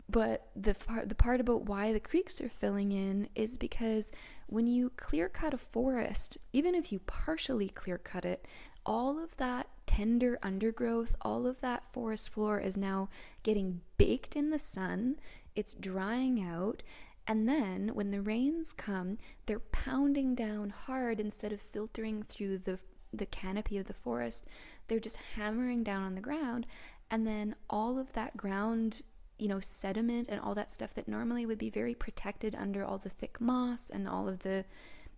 but 0.08 0.49
the 0.56 0.75
part 0.75 1.10
the 1.10 1.15
part 1.15 1.41
about 1.41 1.63
why 1.63 1.93
the 1.93 1.99
creeks 1.99 2.39
are 2.41 2.49
filling 2.49 2.91
in 2.91 3.28
is 3.34 3.58
because 3.58 4.12
when 4.45 4.67
you 4.67 4.91
clear 4.97 5.30
cut 5.30 5.56
a 5.56 5.58
forest, 5.58 6.38
even 6.54 6.75
if 6.75 6.91
you 6.91 6.99
partially 6.99 7.69
clear 7.69 7.97
cut 7.97 8.23
it, 8.23 8.45
all 8.86 9.23
of 9.23 9.36
that 9.38 9.67
tender 9.86 10.38
undergrowth, 10.41 11.15
all 11.21 11.45
of 11.47 11.62
that 11.62 11.86
forest 11.91 12.30
floor 12.30 12.60
is 12.60 12.78
now 12.78 13.10
getting 13.43 13.82
baked 13.97 14.36
in 14.36 14.49
the 14.49 14.60
sun. 14.60 15.15
It's 15.56 15.73
drying 15.73 16.41
out. 16.41 16.84
And 17.29 17.47
then 17.47 17.91
when 17.93 18.09
the 18.09 18.21
rains 18.21 18.73
come, 18.73 19.19
they're 19.45 19.59
pounding 19.59 20.33
down 20.33 20.71
hard 20.71 21.19
instead 21.19 21.53
of 21.53 21.61
filtering 21.61 22.23
through 22.23 22.57
the 22.57 22.79
the 23.11 23.25
canopy 23.25 23.77
of 23.77 23.87
the 23.87 23.93
forest. 23.93 24.45
They're 24.87 24.99
just 24.99 25.17
hammering 25.35 25.83
down 25.83 26.03
on 26.03 26.15
the 26.15 26.21
ground 26.21 26.67
and 27.09 27.25
then 27.25 27.55
all 27.69 27.97
of 27.97 28.13
that 28.13 28.37
ground 28.37 29.01
you 29.39 29.47
know, 29.47 29.61
sediment 29.61 30.27
and 30.29 30.41
all 30.41 30.53
that 30.53 30.71
stuff 30.71 30.93
that 30.95 31.07
normally 31.07 31.45
would 31.45 31.57
be 31.57 31.69
very 31.69 31.95
protected 31.95 32.53
under 32.55 32.83
all 32.83 32.97
the 32.97 33.09
thick 33.09 33.39
moss 33.39 33.89
and 33.89 34.07
all 34.07 34.27
of 34.27 34.39
the 34.39 34.65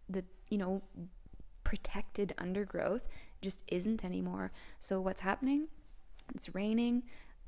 the 0.08 0.24
you 0.50 0.58
know 0.58 0.82
protected 1.64 2.34
undergrowth 2.38 3.08
just 3.42 3.64
isn't 3.68 4.06
anymore. 4.06 4.52
So 4.80 5.02
what's 5.02 5.22
happening? 5.22 5.70
It's 6.36 6.54
raining 6.54 7.04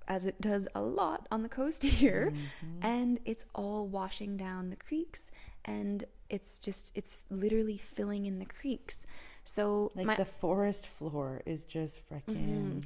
as 0.08 0.26
it 0.26 0.40
does 0.42 0.68
a 0.76 0.82
lot 0.82 1.28
on 1.32 1.44
the 1.44 1.50
coast 1.50 1.84
here 1.84 2.34
mm-hmm. 2.34 2.86
and 2.86 3.20
it's 3.26 3.46
all 3.54 3.88
washing 3.88 4.38
down 4.38 4.70
the 4.70 4.76
creeks 4.76 5.32
and 5.66 6.06
it's 6.30 6.60
just 6.60 6.92
it's 6.96 7.20
literally 7.30 7.78
filling 7.78 8.26
in 8.26 8.40
the 8.40 8.46
creeks. 8.46 9.06
So 9.46 9.92
Like 9.96 10.06
my, 10.06 10.16
the 10.16 10.26
forest 10.26 10.88
floor 10.88 11.42
is 11.46 11.64
just 11.64 12.02
freaking. 12.10 12.48
Mm-hmm. 12.48 12.80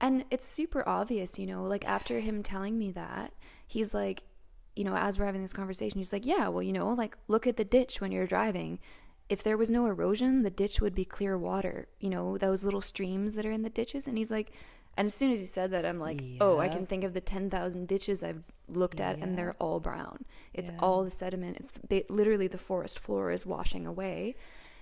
And 0.00 0.24
it's 0.30 0.46
super 0.46 0.88
obvious, 0.88 1.38
you 1.38 1.46
know, 1.46 1.64
like 1.64 1.86
after 1.86 2.20
him 2.20 2.42
telling 2.42 2.78
me 2.78 2.90
that, 2.92 3.32
he's 3.66 3.92
like, 3.92 4.22
you 4.76 4.84
know, 4.84 4.94
as 4.94 5.18
we're 5.18 5.26
having 5.26 5.42
this 5.42 5.52
conversation, 5.52 5.98
he's 5.98 6.12
like, 6.12 6.24
yeah, 6.26 6.48
well, 6.48 6.62
you 6.62 6.72
know, 6.72 6.90
like 6.90 7.16
look 7.26 7.46
at 7.46 7.56
the 7.56 7.64
ditch 7.64 8.00
when 8.00 8.12
you're 8.12 8.26
driving. 8.26 8.78
If 9.28 9.42
there 9.42 9.58
was 9.58 9.70
no 9.70 9.86
erosion, 9.86 10.42
the 10.42 10.50
ditch 10.50 10.80
would 10.80 10.94
be 10.94 11.04
clear 11.04 11.36
water, 11.36 11.88
you 12.00 12.10
know, 12.10 12.38
those 12.38 12.64
little 12.64 12.80
streams 12.80 13.34
that 13.34 13.44
are 13.44 13.50
in 13.50 13.62
the 13.62 13.70
ditches. 13.70 14.06
And 14.06 14.16
he's 14.16 14.30
like, 14.30 14.52
and 14.98 15.06
as 15.06 15.14
soon 15.14 15.30
as 15.32 15.40
you 15.40 15.46
said 15.46 15.70
that, 15.70 15.86
I'm 15.86 15.98
like, 15.98 16.22
oh, 16.40 16.58
I 16.58 16.68
can 16.68 16.84
think 16.84 17.04
of 17.04 17.14
the 17.14 17.20
10,000 17.22 17.88
ditches 17.88 18.22
I've 18.22 18.42
looked 18.68 19.00
at 19.00 19.16
and 19.18 19.38
they're 19.38 19.56
all 19.58 19.80
brown. 19.80 20.24
It's 20.52 20.68
Yeah. 20.70 20.78
all 20.80 21.04
the 21.04 21.10
sediment. 21.10 21.56
It's 21.56 21.72
literally 22.10 22.48
the 22.48 22.58
forest 22.58 22.98
floor 22.98 23.30
is 23.30 23.46
washing 23.46 23.86
away. 23.86 24.34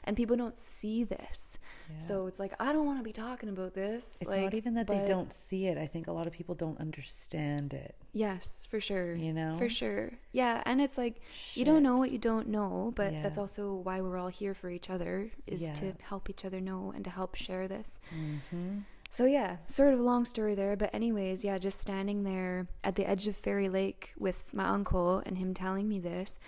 And 0.04 0.16
people 0.16 0.36
don't 0.36 0.56
see 0.56 1.02
this. 1.02 1.58
So 1.98 2.28
it's 2.28 2.38
like, 2.38 2.54
I 2.60 2.72
don't 2.72 2.86
want 2.86 2.98
to 3.00 3.02
be 3.04 3.12
talking 3.12 3.48
about 3.48 3.74
this. 3.74 4.18
It's 4.22 4.30
like, 4.30 4.40
not 4.40 4.54
even 4.54 4.74
that 4.74 4.86
they 4.86 5.04
don't 5.04 5.32
see 5.32 5.66
it. 5.66 5.76
I 5.76 5.88
think 5.88 6.06
a 6.06 6.12
lot 6.12 6.28
of 6.28 6.32
people 6.32 6.54
don't 6.54 6.78
understand 6.78 7.74
it. 7.74 7.96
Yes, 8.12 8.66
for 8.70 8.80
sure. 8.80 9.16
You 9.16 9.32
know? 9.32 9.56
For 9.58 9.68
sure. 9.68 10.12
Yeah, 10.32 10.62
and 10.64 10.80
it's 10.80 10.96
like 10.96 11.20
you 11.54 11.64
don't 11.64 11.82
know 11.82 11.96
what 11.96 12.12
you 12.12 12.18
don't 12.18 12.46
know, 12.48 12.92
but 12.94 13.12
that's 13.20 13.36
also 13.36 13.74
why 13.74 14.00
we're 14.00 14.16
all 14.16 14.28
here 14.28 14.54
for 14.54 14.70
each 14.70 14.88
other 14.90 15.32
is 15.46 15.68
to 15.70 15.94
help 16.00 16.30
each 16.30 16.44
other 16.44 16.60
know 16.60 16.92
and 16.94 17.02
to 17.04 17.10
help 17.10 17.34
share 17.34 17.66
this. 17.66 18.00
Mm-hmm. 18.14 18.78
So 19.10 19.24
yeah, 19.24 19.56
sort 19.66 19.94
of 19.94 20.00
a 20.00 20.02
long 20.02 20.24
story 20.24 20.54
there, 20.54 20.76
but 20.76 20.94
anyways, 20.94 21.44
yeah, 21.44 21.58
just 21.58 21.80
standing 21.80 22.22
there 22.24 22.68
at 22.84 22.96
the 22.96 23.08
edge 23.08 23.26
of 23.28 23.36
Fairy 23.36 23.68
Lake 23.68 24.12
with 24.18 24.52
my 24.52 24.68
uncle 24.68 25.22
and 25.24 25.38
him 25.38 25.54
telling 25.54 25.88
me 25.88 25.98
this. 25.98 26.38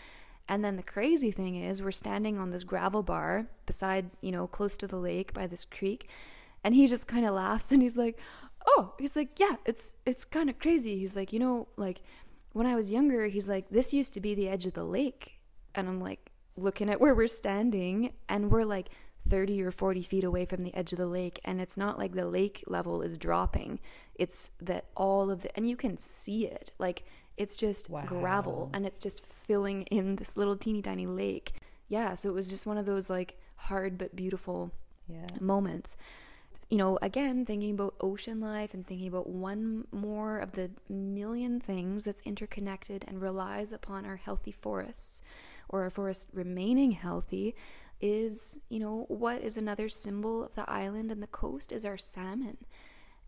And 0.48 0.64
then 0.64 0.76
the 0.76 0.82
crazy 0.82 1.30
thing 1.30 1.56
is 1.56 1.82
we're 1.82 1.92
standing 1.92 2.38
on 2.38 2.50
this 2.50 2.64
gravel 2.64 3.02
bar 3.02 3.46
beside, 3.66 4.10
you 4.20 4.32
know, 4.32 4.46
close 4.46 4.76
to 4.78 4.86
the 4.86 4.96
lake 4.96 5.32
by 5.34 5.46
this 5.46 5.64
creek, 5.64 6.08
and 6.64 6.74
he 6.74 6.86
just 6.86 7.06
kind 7.06 7.26
of 7.26 7.34
laughs 7.34 7.70
and 7.70 7.82
he's 7.82 7.96
like, 7.96 8.18
"Oh, 8.66 8.94
he's 8.98 9.14
like, 9.14 9.38
yeah, 9.38 9.56
it's 9.66 9.94
it's 10.06 10.24
kind 10.24 10.50
of 10.50 10.58
crazy." 10.58 10.98
He's 10.98 11.14
like, 11.16 11.32
"You 11.32 11.38
know, 11.38 11.68
like 11.76 12.00
when 12.52 12.66
I 12.66 12.74
was 12.74 12.90
younger, 12.92 13.26
he's 13.26 13.48
like, 13.48 13.68
this 13.70 13.92
used 13.92 14.14
to 14.14 14.20
be 14.20 14.34
the 14.34 14.48
edge 14.48 14.66
of 14.66 14.74
the 14.74 14.84
lake." 14.84 15.38
And 15.74 15.88
I'm 15.88 16.00
like 16.00 16.30
looking 16.56 16.90
at 16.90 17.00
where 17.00 17.14
we're 17.14 17.28
standing 17.28 18.14
and 18.28 18.50
we're 18.50 18.64
like 18.64 18.88
30 19.28 19.62
or 19.62 19.70
40 19.70 20.02
feet 20.02 20.24
away 20.24 20.44
from 20.44 20.62
the 20.62 20.74
edge 20.74 20.92
of 20.92 20.98
the 20.98 21.06
lake 21.06 21.40
and 21.44 21.60
it's 21.60 21.76
not 21.76 21.98
like 21.98 22.14
the 22.14 22.26
lake 22.26 22.64
level 22.66 23.02
is 23.02 23.18
dropping. 23.18 23.80
It's 24.14 24.50
that 24.60 24.86
all 24.96 25.30
of 25.30 25.42
the 25.42 25.54
and 25.56 25.68
you 25.68 25.76
can 25.76 25.98
see 25.98 26.46
it. 26.46 26.72
Like 26.78 27.04
it's 27.36 27.56
just 27.56 27.90
gravel 28.06 28.70
and 28.72 28.84
it's 28.86 28.98
just 28.98 29.24
filling 29.24 29.82
in 29.84 30.16
this 30.16 30.36
little 30.36 30.56
teeny 30.56 30.82
tiny 30.82 31.06
lake. 31.06 31.52
Yeah 31.88 32.14
so 32.14 32.28
it 32.28 32.34
was 32.34 32.48
just 32.48 32.66
one 32.66 32.78
of 32.78 32.86
those 32.86 33.08
like 33.10 33.38
hard 33.56 33.98
but 33.98 34.14
beautiful 34.16 34.70
Yeah. 35.08 35.26
moments. 35.40 35.96
You 36.70 36.76
know 36.78 36.98
again 37.00 37.46
thinking 37.46 37.72
about 37.72 37.94
ocean 38.00 38.40
life 38.40 38.74
and 38.74 38.86
thinking 38.86 39.08
about 39.08 39.28
one 39.28 39.86
more 39.90 40.38
of 40.38 40.52
the 40.52 40.70
million 40.88 41.60
things 41.60 42.04
that's 42.04 42.20
interconnected 42.22 43.04
and 43.08 43.22
relies 43.22 43.72
upon 43.72 44.04
our 44.04 44.16
healthy 44.16 44.52
forests 44.52 45.22
or 45.70 45.82
our 45.82 45.90
forests 45.90 46.26
remaining 46.32 46.90
healthy 46.92 47.54
is 48.00 48.60
you 48.68 48.78
know 48.78 49.04
what 49.08 49.42
is 49.42 49.56
another 49.56 49.88
symbol 49.88 50.44
of 50.44 50.54
the 50.54 50.68
island 50.70 51.10
and 51.10 51.22
the 51.22 51.26
coast 51.28 51.72
is 51.72 51.84
our 51.84 51.98
salmon 51.98 52.56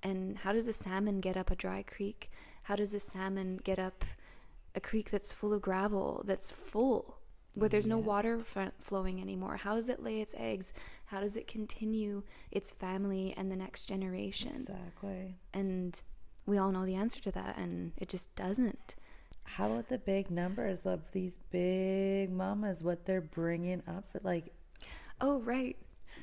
and 0.02 0.38
how 0.38 0.52
does 0.52 0.68
a 0.68 0.72
salmon 0.72 1.20
get 1.20 1.36
up 1.36 1.50
a 1.50 1.56
dry 1.56 1.82
creek 1.82 2.30
how 2.64 2.76
does 2.76 2.94
a 2.94 3.00
salmon 3.00 3.58
get 3.64 3.78
up 3.78 4.04
a 4.74 4.80
creek 4.80 5.10
that's 5.10 5.32
full 5.32 5.52
of 5.52 5.60
gravel 5.60 6.22
that's 6.26 6.52
full 6.52 7.18
where 7.54 7.68
there's 7.68 7.88
no 7.88 7.98
water 7.98 8.44
f- 8.54 8.72
flowing 8.78 9.20
anymore 9.20 9.56
how 9.56 9.74
does 9.74 9.88
it 9.88 10.02
lay 10.02 10.20
its 10.20 10.34
eggs 10.38 10.72
how 11.06 11.20
does 11.20 11.36
it 11.36 11.48
continue 11.48 12.22
its 12.52 12.70
family 12.70 13.34
and 13.36 13.50
the 13.50 13.56
next 13.56 13.84
generation 13.88 14.52
Exactly. 14.68 15.34
and 15.52 16.00
we 16.46 16.58
all 16.58 16.70
know 16.70 16.86
the 16.86 16.94
answer 16.94 17.20
to 17.20 17.32
that 17.32 17.58
and 17.58 17.92
it 17.98 18.08
just 18.08 18.34
doesn't 18.36 18.94
How 19.44 19.66
about 19.66 19.88
the 19.88 19.98
big 19.98 20.30
numbers 20.30 20.86
of 20.86 21.00
these 21.10 21.38
big 21.50 22.30
mamas? 22.30 22.82
What 22.84 23.04
they're 23.04 23.20
bringing 23.20 23.82
up? 23.88 24.04
Like, 24.22 24.52
oh 25.20 25.40
right 25.40 25.76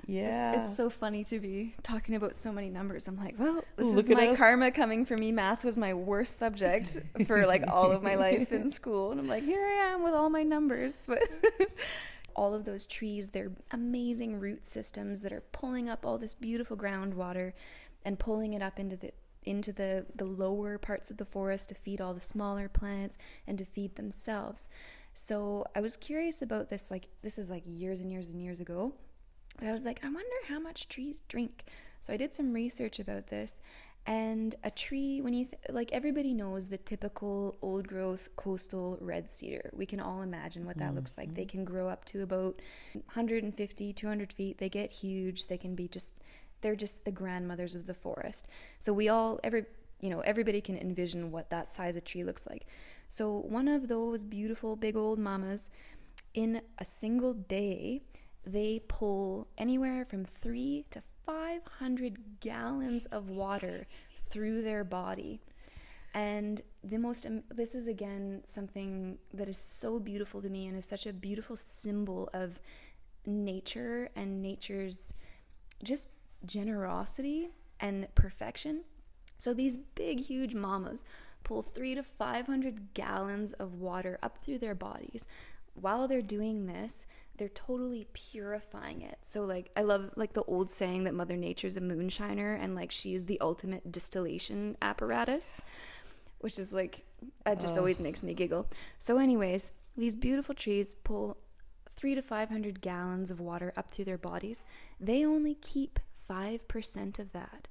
yeah. 0.08 0.54
It's, 0.54 0.70
it's 0.70 0.78
so 0.78 0.90
funny 0.90 1.26
to 1.26 1.40
be 1.40 1.76
talking 1.84 2.16
about 2.16 2.36
so 2.36 2.52
many 2.52 2.70
numbers. 2.70 3.08
I'm 3.10 3.18
like, 3.18 3.36
well, 3.38 3.64
this 3.76 3.88
Look 3.88 4.06
is 4.06 4.10
my 4.10 4.30
us. 4.30 4.38
karma 4.38 4.72
coming 4.72 5.06
for 5.06 5.18
me. 5.18 5.34
Math 5.34 5.66
was 5.66 5.78
my 5.78 5.94
worst 5.94 6.38
subject 6.38 7.02
for 7.26 7.46
like 7.46 7.66
all 7.68 7.92
of 7.92 8.02
my 8.02 8.16
life 8.28 8.54
in 8.54 8.72
school. 8.72 9.12
And 9.12 9.20
I'm 9.20 9.28
like, 9.28 9.44
here 9.44 9.64
I 9.64 9.94
am 9.94 10.04
with 10.04 10.14
all 10.14 10.30
my 10.30 10.44
numbers. 10.44 11.04
But 11.06 11.28
all 12.36 12.56
of 12.56 12.64
those 12.64 12.86
trees, 12.86 13.32
they're 13.32 13.52
amazing 13.72 14.40
root 14.40 14.66
systems 14.66 15.22
that 15.22 15.34
are 15.34 15.44
pulling 15.52 15.90
up 15.90 16.06
all 16.06 16.18
this 16.18 16.34
beautiful 16.34 16.78
groundwater 16.78 17.52
and 18.06 18.18
pulling 18.18 18.54
it 18.54 18.62
up 18.62 18.80
into 18.80 18.96
the 18.96 19.12
into 19.44 19.72
the, 19.72 20.06
the 20.14 20.26
lower 20.26 20.78
parts 20.78 21.10
of 21.10 21.16
the 21.16 21.24
forest 21.24 21.70
to 21.70 21.76
feed 21.76 22.02
all 22.02 22.14
the 22.14 22.20
smaller 22.20 22.68
plants 22.68 23.18
and 23.48 23.58
to 23.58 23.64
feed 23.64 23.96
themselves. 23.96 24.70
So 25.20 25.66
I 25.76 25.82
was 25.82 25.98
curious 25.98 26.44
about 26.44 26.70
this, 26.70 26.92
like 26.92 27.08
this 27.24 27.40
is 27.40 27.50
like 27.50 27.64
years 27.66 28.02
and 28.02 28.12
years 28.12 28.30
and 28.30 28.40
years 28.40 28.60
ago. 28.60 28.94
But 29.58 29.68
I 29.68 29.72
was 29.72 29.84
like, 29.84 30.00
I 30.04 30.10
wonder 30.10 30.36
how 30.48 30.60
much 30.60 30.88
trees 30.90 31.24
drink. 31.28 31.64
So 32.02 32.14
I 32.14 32.18
did 32.18 32.36
some 32.36 32.54
research 32.54 33.00
about 33.00 33.26
this. 33.26 33.60
And 34.06 34.54
a 34.64 34.70
tree, 34.70 35.20
when 35.20 35.34
you 35.34 35.46
th- 35.46 35.58
like, 35.70 35.92
everybody 35.92 36.36
knows 36.36 36.68
the 36.68 36.78
typical 36.78 37.58
old 37.64 37.88
growth 37.88 38.30
coastal 38.36 39.00
red 39.02 39.28
cedar. 39.28 39.72
We 39.74 39.88
can 39.88 40.00
all 40.00 40.22
imagine 40.22 40.68
what 40.68 40.78
that 40.78 40.94
looks 40.94 41.16
like. 41.18 41.34
They 41.34 41.42
mm-hmm. 41.42 41.50
can 41.50 41.66
grow 41.66 41.90
up 41.90 42.06
to 42.06 42.22
about 42.22 42.62
150, 42.94 43.94
200 43.94 44.32
feet. 44.32 44.60
They 44.60 44.70
get 44.70 44.92
huge. 44.92 45.48
They 45.48 45.58
can 45.58 45.74
be 45.74 45.88
just, 45.88 46.14
they're 46.62 46.76
just 46.76 47.06
the 47.06 47.12
grandmothers 47.12 47.74
of 47.74 47.88
the 47.88 47.96
forest. 47.96 48.48
So 48.78 48.94
we 48.94 49.10
all, 49.10 49.40
every, 49.44 49.66
you 50.00 50.12
know, 50.12 50.20
everybody 50.20 50.62
can 50.62 50.78
envision 50.78 51.32
what 51.32 51.50
that 51.50 51.72
size 51.72 51.96
of 51.96 52.04
tree 52.04 52.24
looks 52.24 52.46
like. 52.46 52.68
So 53.10 53.32
one 53.32 53.68
of 53.68 53.88
those 53.88 54.24
beautiful 54.24 54.76
big 54.76 54.96
old 54.96 55.20
mamas, 55.20 55.70
in 56.34 56.62
a 56.78 56.86
single 56.86 57.34
day, 57.34 58.02
they 58.46 58.82
pull 58.88 59.48
anywhere 59.58 60.06
from 60.06 60.26
three 60.26 60.86
to 60.92 61.02
500 61.26 62.40
gallons 62.40 63.06
of 63.08 63.30
water 63.30 63.88
through 64.30 64.62
their 64.62 64.84
body. 64.84 65.42
And 66.14 66.62
the 66.84 66.98
most, 66.98 67.26
this 67.54 67.76
is 67.76 67.88
again 67.88 68.42
something 68.46 69.18
that 69.34 69.48
is 69.48 69.58
so 69.58 70.00
beautiful 70.00 70.42
to 70.42 70.50
me 70.50 70.68
and 70.68 70.78
is 70.78 70.86
such 70.86 71.06
a 71.06 71.14
beautiful 71.14 71.56
symbol 71.56 72.30
of 72.34 72.60
nature 73.26 74.10
and 74.16 74.42
nature's 74.42 75.14
just 75.84 76.10
generosity 76.46 77.50
and 77.80 78.08
perfection. 78.16 78.84
So 79.38 79.54
these 79.54 79.78
big, 79.78 80.20
huge 80.22 80.56
mamas 80.56 81.04
pull 81.48 81.62
three 81.62 81.96
to 81.96 82.04
500 82.04 82.94
gallons 82.94 83.54
of 83.54 83.76
water 83.76 84.20
up 84.22 84.38
through 84.40 84.58
their 84.58 84.76
bodies. 84.76 85.28
While 85.76 86.08
they're 86.08 86.22
doing 86.22 86.66
this, 86.66 87.06
they're 87.38 87.48
totally 87.48 88.06
purifying 88.12 89.02
it. 89.02 89.20
So 89.22 89.46
like 89.46 89.72
I 89.78 89.84
love 89.84 90.12
like 90.18 90.34
the 90.34 90.44
old 90.44 90.70
saying 90.72 91.06
that 91.06 91.14
Mother 91.14 91.38
Nature's 91.38 91.78
a 91.78 91.82
moonshiner 91.82 92.62
and 92.62 92.76
like 92.76 92.92
she's 92.92 93.26
the 93.26 93.40
ultimate 93.40 93.92
distillation 93.92 94.76
apparatus, 94.82 95.62
which 96.40 96.60
is 96.60 96.74
like 96.74 97.06
it 97.46 97.60
just 97.62 97.78
always 97.78 98.02
makes 98.02 98.24
me 98.24 98.34
giggle. 98.34 98.68
So 99.00 99.18
anyways, 99.18 99.72
these 99.96 100.18
beautiful 100.18 100.54
trees 100.54 100.96
pull 100.96 101.38
three 101.96 102.14
to 102.14 102.22
500 102.22 102.82
gallons 102.82 103.32
of 103.32 103.40
water 103.40 103.72
up 103.78 103.90
through 103.90 104.06
their 104.06 104.18
bodies. 104.18 104.66
They 105.00 105.26
only 105.26 105.56
keep 105.56 106.00
5% 106.30 107.20
of 107.20 107.32
that 107.32 107.70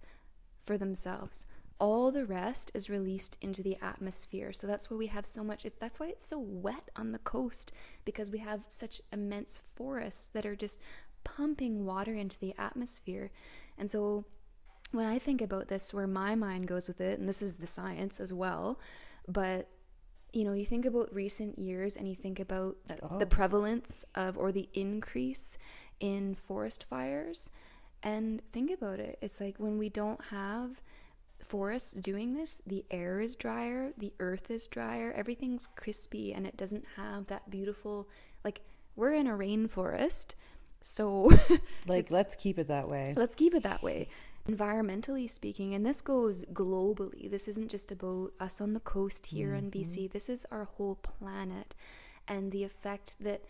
for 0.64 0.78
themselves. 0.78 1.46
All 1.78 2.10
the 2.10 2.24
rest 2.24 2.70
is 2.74 2.88
released 2.88 3.36
into 3.40 3.62
the 3.62 3.76
atmosphere. 3.82 4.52
So 4.52 4.66
that's 4.66 4.90
why 4.90 4.96
we 4.96 5.08
have 5.08 5.26
so 5.26 5.44
much. 5.44 5.64
It's, 5.64 5.76
that's 5.78 6.00
why 6.00 6.06
it's 6.06 6.26
so 6.26 6.38
wet 6.38 6.90
on 6.96 7.12
the 7.12 7.18
coast 7.18 7.72
because 8.04 8.30
we 8.30 8.38
have 8.38 8.60
such 8.68 9.00
immense 9.12 9.60
forests 9.74 10.26
that 10.32 10.46
are 10.46 10.56
just 10.56 10.80
pumping 11.24 11.84
water 11.84 12.14
into 12.14 12.38
the 12.38 12.54
atmosphere. 12.56 13.30
And 13.76 13.90
so 13.90 14.24
when 14.92 15.06
I 15.06 15.18
think 15.18 15.42
about 15.42 15.68
this, 15.68 15.92
where 15.92 16.06
my 16.06 16.34
mind 16.34 16.66
goes 16.66 16.88
with 16.88 17.00
it, 17.00 17.18
and 17.18 17.28
this 17.28 17.42
is 17.42 17.56
the 17.56 17.66
science 17.66 18.20
as 18.20 18.32
well, 18.32 18.78
but 19.28 19.68
you 20.32 20.44
know, 20.44 20.52
you 20.52 20.66
think 20.66 20.84
about 20.84 21.14
recent 21.14 21.58
years 21.58 21.96
and 21.96 22.06
you 22.06 22.14
think 22.14 22.40
about 22.40 22.76
the, 22.86 23.02
uh-huh. 23.02 23.18
the 23.18 23.26
prevalence 23.26 24.04
of 24.14 24.36
or 24.36 24.52
the 24.52 24.68
increase 24.74 25.56
in 25.98 26.34
forest 26.34 26.84
fires, 26.88 27.50
and 28.02 28.42
think 28.52 28.70
about 28.70 29.00
it. 29.00 29.18
It's 29.22 29.40
like 29.40 29.56
when 29.58 29.78
we 29.78 29.88
don't 29.88 30.22
have 30.26 30.82
forests 31.48 31.92
doing 31.94 32.34
this, 32.34 32.60
the 32.66 32.84
air 32.90 33.20
is 33.20 33.36
drier, 33.36 33.92
the 33.96 34.12
earth 34.20 34.50
is 34.50 34.66
drier, 34.66 35.12
everything's 35.16 35.68
crispy, 35.76 36.32
and 36.32 36.46
it 36.46 36.56
doesn't 36.56 36.84
have 36.96 37.26
that 37.26 37.50
beautiful, 37.50 38.08
like, 38.44 38.60
we're 38.94 39.12
in 39.12 39.26
a 39.26 39.32
rainforest. 39.32 40.34
So, 40.80 41.30
like, 41.86 42.10
let's 42.10 42.34
keep 42.34 42.58
it 42.58 42.68
that 42.68 42.88
way. 42.88 43.14
Let's 43.16 43.34
keep 43.34 43.54
it 43.54 43.62
that 43.62 43.82
way. 43.82 44.08
Environmentally 44.48 45.28
speaking, 45.28 45.74
and 45.74 45.84
this 45.84 46.00
goes 46.00 46.44
globally, 46.46 47.30
this 47.30 47.48
isn't 47.48 47.68
just 47.68 47.90
about 47.90 48.32
us 48.38 48.60
on 48.60 48.74
the 48.74 48.80
coast 48.80 49.26
here 49.26 49.54
in 49.54 49.70
BC, 49.70 49.96
mm-hmm. 49.96 50.12
this 50.12 50.28
is 50.28 50.46
our 50.50 50.64
whole 50.64 50.94
planet 50.96 51.74
and 52.28 52.52
the 52.52 52.62
effect 52.62 53.16
that, 53.20 53.42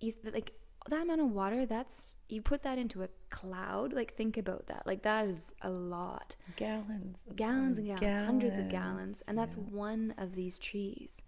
you, 0.00 0.14
that, 0.24 0.32
like, 0.32 0.52
that 0.90 1.02
amount 1.02 1.20
of 1.20 1.30
water, 1.32 1.66
that's 1.66 2.16
you 2.28 2.42
put 2.42 2.62
that 2.62 2.78
into 2.78 3.02
a 3.02 3.08
cloud. 3.30 3.92
Like 3.92 4.14
think 4.14 4.36
about 4.36 4.66
that. 4.66 4.86
Like 4.86 5.02
that 5.02 5.26
is 5.26 5.54
a 5.62 5.70
lot. 5.70 6.36
Gallons. 6.56 7.18
Gallons 7.36 7.78
and 7.78 7.86
gallons, 7.86 8.16
hundreds 8.16 8.58
of 8.58 8.68
Gallons, 8.68 8.70
gallons, 8.70 9.24
and 9.26 9.38
that's 9.38 9.56
yeah. 9.56 9.62
one 9.70 10.14
of 10.18 10.34
these 10.34 10.58
trees. 10.58 11.22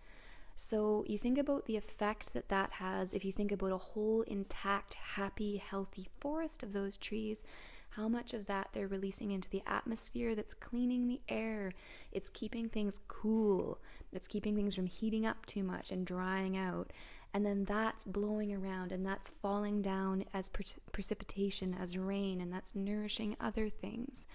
So 0.55 1.05
you 1.09 1.18
think 1.18 1.38
about 1.38 1.66
the 1.66 1.77
effect 1.77 2.35
that 2.35 2.48
that 2.48 2.72
has 2.72 3.14
if 3.14 3.25
you 3.25 3.33
think 3.33 3.53
about 3.53 3.72
a 3.72 3.79
whole 3.79 4.22
intact, 4.22 4.94
happy, 4.94 5.57
healthy 5.57 6.09
forest 6.20 6.62
of 6.62 6.72
those 6.72 6.96
trees, 6.96 7.42
how 7.90 8.09
much 8.09 8.33
of 8.33 8.46
that 8.46 8.68
they're 8.72 8.88
releasing 8.88 9.33
into 9.33 9.51
the 9.51 9.62
atmosphere 9.66 10.35
that's 10.35 10.55
cleaning 10.55 11.09
the 11.09 11.20
air. 11.29 11.72
It's 12.11 12.29
keeping 12.31 12.68
things 12.68 13.01
cool. 13.09 13.79
It's 14.12 14.29
keeping 14.29 14.57
things 14.57 14.75
from 14.75 14.87
heating 14.87 15.27
up 15.27 15.44
too 15.46 15.62
much 15.62 15.90
and 15.90 16.07
drying 16.07 16.57
out. 16.57 16.92
And 17.35 17.47
then 17.47 17.64
that's 17.64 18.05
blowing 18.05 18.53
around 18.53 18.92
and 18.92 19.07
that's 19.07 19.31
falling 19.31 19.81
down 19.81 20.25
as 20.35 20.51
pre- 20.51 20.66
precipitation, 20.92 21.75
as 21.81 21.97
rain, 21.97 22.40
and 22.40 22.53
that's 22.53 22.75
nourishing 22.75 23.37
other 23.40 23.71
things 23.71 24.27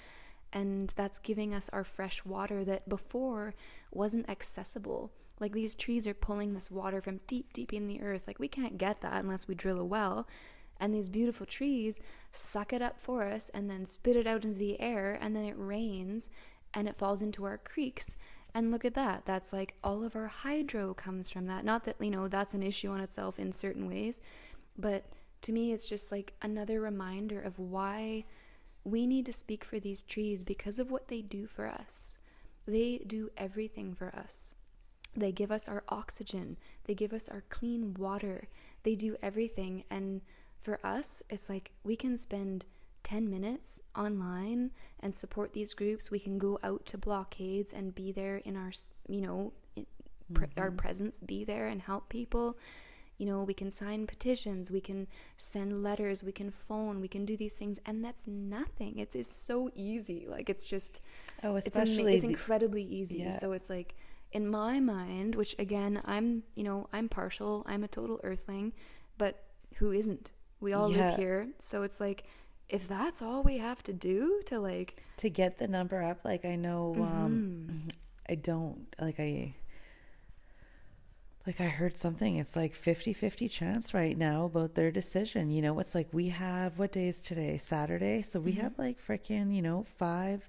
and 0.53 0.93
that's 0.95 1.19
giving 1.19 1.53
us 1.53 1.69
our 1.73 1.83
fresh 1.83 2.23
water 2.25 2.63
that 2.63 2.87
before 2.87 3.53
wasn't 3.91 4.29
accessible. 4.29 5.11
Like 5.39 5.53
these 5.53 5.75
trees 5.75 6.07
are 6.07 6.13
pulling 6.13 6.53
this 6.53 6.71
water 6.71 7.01
from 7.01 7.19
deep, 7.27 7.53
deep 7.53 7.73
in 7.73 7.87
the 7.87 8.01
earth. 8.01 8.23
Like 8.27 8.39
we 8.39 8.47
can't 8.47 8.77
get 8.77 9.01
that 9.01 9.23
unless 9.23 9.47
we 9.47 9.55
drill 9.55 9.79
a 9.79 9.85
well. 9.85 10.27
And 10.79 10.93
these 10.93 11.09
beautiful 11.09 11.45
trees 11.45 11.99
suck 12.31 12.71
it 12.71 12.81
up 12.81 12.99
for 12.99 13.23
us 13.23 13.49
and 13.49 13.69
then 13.69 13.85
spit 13.85 14.15
it 14.15 14.27
out 14.27 14.45
into 14.45 14.59
the 14.59 14.79
air, 14.79 15.17
and 15.19 15.35
then 15.35 15.43
it 15.43 15.55
rains 15.57 16.29
and 16.73 16.87
it 16.87 16.95
falls 16.95 17.21
into 17.21 17.45
our 17.45 17.57
creeks. 17.57 18.15
And 18.57 18.71
look 18.71 18.85
at 18.85 18.95
that. 18.95 19.21
That's 19.27 19.53
like 19.53 19.75
all 19.83 20.03
of 20.03 20.15
our 20.15 20.25
hydro 20.25 20.95
comes 20.95 21.29
from 21.29 21.45
that. 21.45 21.63
Not 21.63 21.83
that, 21.83 21.97
you 21.99 22.09
know, 22.09 22.27
that's 22.27 22.55
an 22.55 22.63
issue 22.63 22.89
on 22.89 23.01
itself 23.01 23.37
in 23.37 23.51
certain 23.51 23.87
ways, 23.87 24.19
but 24.75 25.05
to 25.43 25.51
me, 25.51 25.73
it's 25.73 25.87
just 25.87 26.11
like 26.11 26.33
another 26.41 26.81
reminder 26.81 27.39
of 27.39 27.59
why 27.59 28.25
we 28.83 29.05
need 29.05 29.27
to 29.27 29.31
speak 29.31 29.63
for 29.63 29.79
these 29.79 30.01
trees 30.01 30.43
because 30.43 30.79
of 30.79 30.89
what 30.89 31.07
they 31.07 31.21
do 31.21 31.45
for 31.45 31.67
us. 31.67 32.17
They 32.65 33.03
do 33.05 33.29
everything 33.37 33.93
for 33.93 34.07
us. 34.15 34.55
They 35.15 35.31
give 35.31 35.51
us 35.51 35.67
our 35.67 35.83
oxygen, 35.89 36.57
they 36.85 36.95
give 36.95 37.13
us 37.13 37.29
our 37.29 37.43
clean 37.49 37.93
water, 37.93 38.47
they 38.81 38.95
do 38.95 39.17
everything. 39.21 39.83
And 39.91 40.21
for 40.59 40.79
us, 40.83 41.21
it's 41.29 41.47
like 41.47 41.73
we 41.83 41.95
can 41.95 42.17
spend 42.17 42.65
10 43.07 43.29
minutes 43.29 43.81
online 43.95 44.69
and 44.99 45.15
support 45.15 45.53
these 45.53 45.73
groups. 45.73 46.11
We 46.11 46.19
can 46.19 46.37
go 46.37 46.59
out 46.61 46.85
to 46.87 46.97
blockades 46.97 47.71
and 47.71 47.95
be 47.95 48.11
there 48.11 48.37
in 48.37 48.57
our, 48.57 48.71
you 49.07 49.21
know, 49.21 49.53
pre- 50.33 50.49
our 50.57 50.67
mm-hmm. 50.67 50.75
presence, 50.75 51.21
be 51.21 51.45
there 51.45 51.69
and 51.69 51.81
help 51.81 52.09
people. 52.09 52.57
You 53.17 53.25
know, 53.25 53.43
we 53.43 53.53
can 53.53 53.71
sign 53.71 54.07
petitions, 54.07 54.69
we 54.69 54.81
can 54.81 55.07
send 55.37 55.81
letters, 55.83 56.21
we 56.21 56.33
can 56.33 56.51
phone, 56.51 56.99
we 56.99 57.07
can 57.07 57.25
do 57.25 57.37
these 57.37 57.55
things, 57.55 57.79
and 57.85 58.03
that's 58.03 58.27
nothing. 58.27 58.99
It's, 58.99 59.15
it's 59.15 59.31
so 59.31 59.71
easy. 59.73 60.27
Like, 60.29 60.49
it's 60.49 60.65
just, 60.65 60.99
Oh, 61.43 61.55
it's, 61.55 61.73
ama- 61.73 61.83
especially 61.83 62.15
it's 62.15 62.25
incredibly 62.25 62.83
easy. 62.83 63.19
Yeah. 63.19 63.31
So 63.31 63.53
it's 63.53 63.69
like, 63.69 63.95
in 64.33 64.49
my 64.49 64.81
mind, 64.81 65.35
which 65.35 65.55
again, 65.57 66.01
I'm, 66.03 66.43
you 66.55 66.65
know, 66.65 66.89
I'm 66.91 67.07
partial, 67.07 67.63
I'm 67.67 67.85
a 67.85 67.87
total 67.87 68.19
earthling, 68.25 68.73
but 69.17 69.45
who 69.75 69.93
isn't? 69.93 70.33
We 70.59 70.73
all 70.73 70.91
Yeah. 70.91 71.11
live 71.11 71.17
here. 71.17 71.47
So 71.59 71.83
it's 71.83 72.01
like, 72.01 72.25
if 72.69 72.87
that's 72.87 73.21
all 73.21 73.43
we 73.43 73.57
have 73.57 73.81
to 73.83 73.93
do 73.93 74.41
to 74.45 74.59
like, 74.59 75.01
to 75.17 75.29
get 75.29 75.57
the 75.57 75.67
number 75.67 76.01
up 76.01 76.19
like 76.25 76.45
i 76.45 76.55
know 76.55 76.93
Mm-hmm. 76.97 77.03
um 77.25 77.87
i 78.29 78.35
don't 78.35 78.87
like 78.99 79.19
i 79.19 79.53
like 81.45 81.61
i 81.61 81.65
heard 81.65 81.95
something 81.95 82.35
it's 82.37 82.55
like 82.55 82.73
50 82.73 83.13
50 83.13 83.47
chance 83.47 83.93
right 83.93 84.17
now 84.17 84.45
about 84.45 84.75
their 84.75 84.91
decision 84.91 85.49
you 85.49 85.61
know 85.61 85.79
it's 85.79 85.95
like 85.95 86.07
we 86.11 86.27
have 86.29 86.77
what 86.77 86.91
day 86.91 87.07
is 87.07 87.19
today 87.21 87.57
saturday 87.57 88.21
so 88.21 88.39
Mm-hmm. 88.39 88.45
we 88.45 88.51
have 88.53 88.77
like 88.77 88.97
freaking 89.05 89.55
you 89.55 89.61
know 89.61 89.85
five 89.97 90.47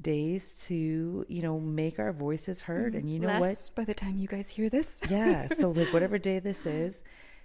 days 0.00 0.64
to 0.66 1.24
you 1.28 1.42
know 1.42 1.60
make 1.60 1.98
our 1.98 2.12
voices 2.12 2.62
heard 2.62 2.94
and 2.94 3.08
you 3.12 3.18
know 3.20 3.38
what 3.38 3.70
by 3.76 3.84
the 3.84 3.94
time 3.94 4.16
you 4.16 4.26
guys 4.26 4.48
hear 4.50 4.68
this. 4.70 5.00
yeah 5.10 5.46
so 5.48 5.70
like 5.70 5.88
whatever 5.92 6.18
day 6.18 6.38
this 6.38 6.64
is 6.66 7.02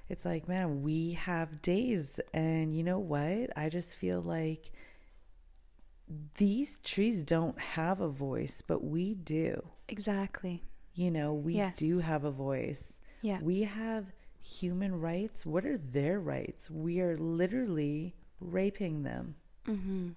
it's 0.10 0.26
like 0.26 0.48
man 0.48 0.82
we 0.84 1.12
have 1.14 1.62
days 1.62 2.20
and 2.34 2.76
you 2.76 2.84
know 2.84 3.00
what 3.00 3.50
i 3.58 3.70
just 3.70 3.96
feel 3.96 4.22
like 4.22 4.72
these 6.38 6.78
trees 6.80 7.24
don't 7.24 7.60
have 7.60 8.00
a 8.02 8.08
voice 8.10 8.62
but 8.66 8.84
we 8.84 9.16
do 9.16 9.62
Exactly. 9.88 10.64
you 10.94 11.10
know 11.12 11.34
we 11.34 11.54
Yes. 11.56 11.78
do 11.78 12.00
have 12.00 12.24
a 12.24 12.32
voice 12.32 13.00
Yeah. 13.22 13.40
we 13.42 13.62
have 13.64 14.06
human 14.40 15.00
rights 15.00 15.46
what 15.46 15.66
are 15.66 15.78
their 15.78 16.20
rights 16.20 16.70
we 16.70 17.00
are 17.02 17.18
literally 17.18 18.16
raping 18.40 19.04
them 19.04 19.36
Mm-hmm. 19.66 20.10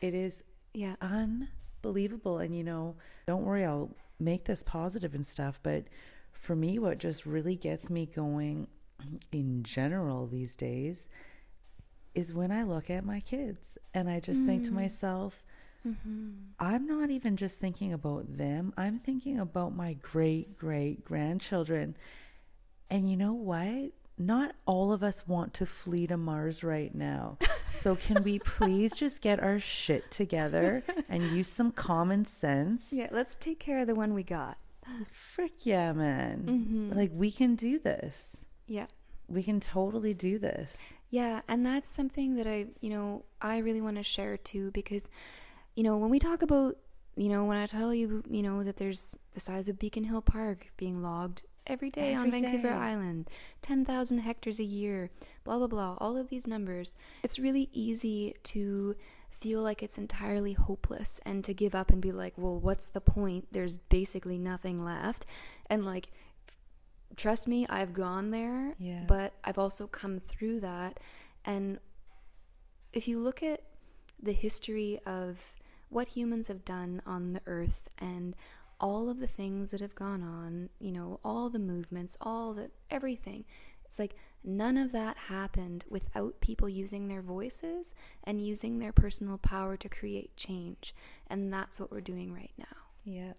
it 0.00 0.14
is 0.14 0.42
Yeah. 0.74 0.96
unbelievable. 1.00 2.38
And 2.38 2.56
you 2.56 2.64
know, 2.64 2.96
don't 3.28 3.44
worry, 3.44 3.64
I'll 3.64 3.94
make 4.18 4.44
this 4.46 4.64
positive 4.64 5.14
and 5.14 5.24
stuff. 5.24 5.60
But 5.62 5.84
for 6.32 6.56
me, 6.56 6.80
what 6.80 6.98
just 6.98 7.24
really 7.26 7.54
gets 7.54 7.88
me 7.90 8.06
going 8.06 8.66
in 9.30 9.62
general 9.62 10.26
these 10.26 10.54
days 10.54 11.08
is 12.14 12.34
when 12.34 12.50
I 12.50 12.62
look 12.62 12.90
at 12.90 13.04
my 13.04 13.20
kids 13.20 13.78
and 13.94 14.08
I 14.08 14.20
just 14.20 14.44
think 14.44 14.64
to 14.64 14.70
mm. 14.70 14.74
myself, 14.74 15.44
mm-hmm. 15.86 16.30
I'm 16.58 16.86
not 16.86 17.10
even 17.10 17.36
just 17.36 17.58
thinking 17.58 17.92
about 17.92 18.36
them, 18.36 18.72
I'm 18.76 18.98
thinking 18.98 19.38
about 19.38 19.74
my 19.74 19.94
great 19.94 20.56
great 20.56 21.04
grandchildren. 21.04 21.96
And 22.90 23.10
you 23.10 23.16
know 23.16 23.32
what? 23.32 23.92
Not 24.18 24.54
all 24.66 24.92
of 24.92 25.02
us 25.02 25.26
want 25.26 25.54
to 25.54 25.66
flee 25.66 26.06
to 26.06 26.18
Mars 26.18 26.62
right 26.62 26.94
now. 26.94 27.38
So, 27.70 27.96
can 27.96 28.22
we 28.22 28.38
please 28.44 28.92
just 28.94 29.22
get 29.22 29.40
our 29.40 29.58
shit 29.58 30.10
together 30.10 30.84
and 31.08 31.22
use 31.30 31.48
some 31.48 31.72
common 31.72 32.26
sense? 32.26 32.92
Yeah. 32.92 33.08
Let's 33.10 33.34
take 33.34 33.58
care 33.58 33.78
of 33.78 33.86
the 33.86 33.94
one 33.94 34.12
we 34.12 34.22
got. 34.22 34.58
Frick 35.10 35.64
yeah, 35.64 35.92
man. 35.92 36.44
Mm-hmm. 36.46 36.92
Like, 36.92 37.10
we 37.14 37.32
can 37.32 37.56
do 37.56 37.78
this. 37.78 38.44
Yeah. 38.72 38.86
We 39.28 39.42
can 39.42 39.60
totally 39.60 40.14
do 40.14 40.38
this. 40.38 40.78
Yeah, 41.10 41.42
and 41.46 41.64
that's 41.64 41.90
something 41.90 42.36
that 42.36 42.46
I, 42.46 42.68
you 42.80 42.88
know, 42.88 43.24
I 43.40 43.58
really 43.58 43.82
want 43.82 43.98
to 43.98 44.02
share 44.02 44.38
too 44.38 44.70
because, 44.70 45.10
you 45.76 45.82
know, 45.82 45.98
when 45.98 46.08
we 46.08 46.18
talk 46.18 46.40
about, 46.40 46.78
you 47.14 47.28
know, 47.28 47.44
when 47.44 47.58
I 47.58 47.66
tell 47.66 47.92
you, 47.92 48.22
you 48.30 48.42
know, 48.42 48.64
that 48.64 48.78
there's 48.78 49.18
the 49.34 49.40
size 49.40 49.68
of 49.68 49.78
Beacon 49.78 50.04
Hill 50.04 50.22
Park 50.22 50.72
being 50.78 51.02
logged 51.02 51.42
every 51.66 51.90
day 51.90 52.14
on 52.14 52.28
Every 52.28 52.40
Vancouver 52.40 52.70
day. 52.70 52.74
Island, 52.74 53.28
10,000 53.60 54.18
hectares 54.18 54.58
a 54.58 54.64
year, 54.64 55.10
blah, 55.44 55.58
blah, 55.58 55.66
blah, 55.66 55.96
all 55.98 56.16
of 56.16 56.30
these 56.30 56.46
numbers, 56.46 56.96
it's 57.22 57.38
really 57.38 57.68
easy 57.74 58.34
to 58.44 58.96
feel 59.28 59.60
like 59.60 59.82
it's 59.82 59.98
entirely 59.98 60.54
hopeless 60.54 61.20
and 61.26 61.44
to 61.44 61.52
give 61.52 61.74
up 61.74 61.90
and 61.90 62.00
be 62.00 62.10
like, 62.10 62.32
well, 62.38 62.58
what's 62.58 62.86
the 62.86 63.02
point? 63.02 63.48
There's 63.52 63.76
basically 63.78 64.38
nothing 64.38 64.82
left. 64.82 65.26
And 65.68 65.84
like, 65.84 66.08
trust 67.16 67.46
me, 67.48 67.66
I've 67.68 67.92
gone 67.92 68.30
there, 68.30 68.74
Yeah. 68.78 69.04
but 69.06 69.34
I've 69.44 69.58
also 69.58 69.86
come 69.86 70.20
through 70.20 70.60
that. 70.60 70.98
And 71.44 71.78
if 72.92 73.08
you 73.08 73.18
look 73.18 73.42
at 73.42 73.62
the 74.22 74.32
history 74.32 75.00
of 75.06 75.38
what 75.88 76.08
humans 76.08 76.48
have 76.48 76.64
done 76.64 77.02
on 77.06 77.32
the 77.32 77.40
earth 77.46 77.88
and 77.98 78.34
all 78.80 79.08
of 79.08 79.18
the 79.20 79.26
things 79.26 79.70
that 79.70 79.80
have 79.80 79.94
gone 79.94 80.22
on, 80.22 80.68
you 80.78 80.92
know, 80.92 81.20
all 81.24 81.50
the 81.50 81.58
movements, 81.58 82.16
all 82.20 82.52
the 82.54 82.70
everything, 82.90 83.44
it's 83.84 83.98
like 83.98 84.14
none 84.42 84.76
of 84.76 84.90
that 84.92 85.16
happened 85.16 85.84
without 85.88 86.40
people 86.40 86.68
using 86.68 87.08
their 87.08 87.22
voices 87.22 87.94
and 88.24 88.44
using 88.44 88.78
their 88.78 88.92
personal 88.92 89.38
power 89.38 89.76
to 89.76 89.88
create 89.88 90.36
change. 90.36 90.94
And 91.28 91.52
that's 91.52 91.78
what 91.78 91.90
we're 91.92 92.00
doing 92.00 92.32
right 92.32 92.52
now. 92.58 92.64
Yeah. 93.04 93.32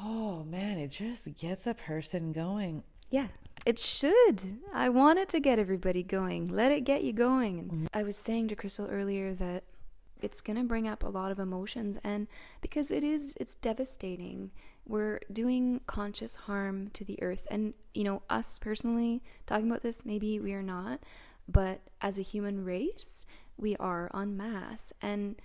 Oh, 0.00 0.44
man, 0.44 0.78
it 0.78 0.90
just 0.90 1.32
gets 1.38 1.66
a 1.66 1.74
person 1.74 2.32
going. 2.32 2.82
Yeah, 3.10 3.28
it 3.64 3.78
should. 3.78 4.58
I 4.72 4.88
want 4.88 5.18
it 5.18 5.28
to 5.30 5.40
get 5.40 5.58
everybody 5.58 6.02
going. 6.02 6.48
Let 6.48 6.72
it 6.72 6.84
get 6.84 7.04
you 7.04 7.12
going. 7.12 7.58
And 7.58 7.70
mm-hmm. 7.70 7.86
I 7.94 8.02
was 8.02 8.16
saying 8.16 8.48
to 8.48 8.56
Crystal 8.56 8.88
earlier 8.90 9.34
that 9.34 9.64
it's 10.20 10.40
going 10.40 10.56
to 10.56 10.64
bring 10.64 10.88
up 10.88 11.02
a 11.02 11.08
lot 11.08 11.30
of 11.30 11.38
emotions 11.38 11.98
and 12.02 12.26
because 12.60 12.90
it 12.90 13.04
is 13.04 13.34
it's 13.38 13.54
devastating. 13.54 14.50
We're 14.86 15.20
doing 15.32 15.80
conscious 15.86 16.36
harm 16.36 16.88
to 16.94 17.04
the 17.04 17.22
earth 17.22 17.46
and 17.50 17.74
you 17.92 18.04
know 18.04 18.22
us 18.30 18.58
personally 18.58 19.22
talking 19.46 19.68
about 19.68 19.82
this 19.82 20.04
maybe 20.04 20.40
we 20.40 20.54
are 20.54 20.62
not, 20.62 21.00
but 21.48 21.82
as 22.00 22.18
a 22.18 22.22
human 22.22 22.64
race, 22.64 23.26
we 23.56 23.76
are 23.76 24.10
en 24.14 24.36
masse 24.36 24.92
and 25.02 25.36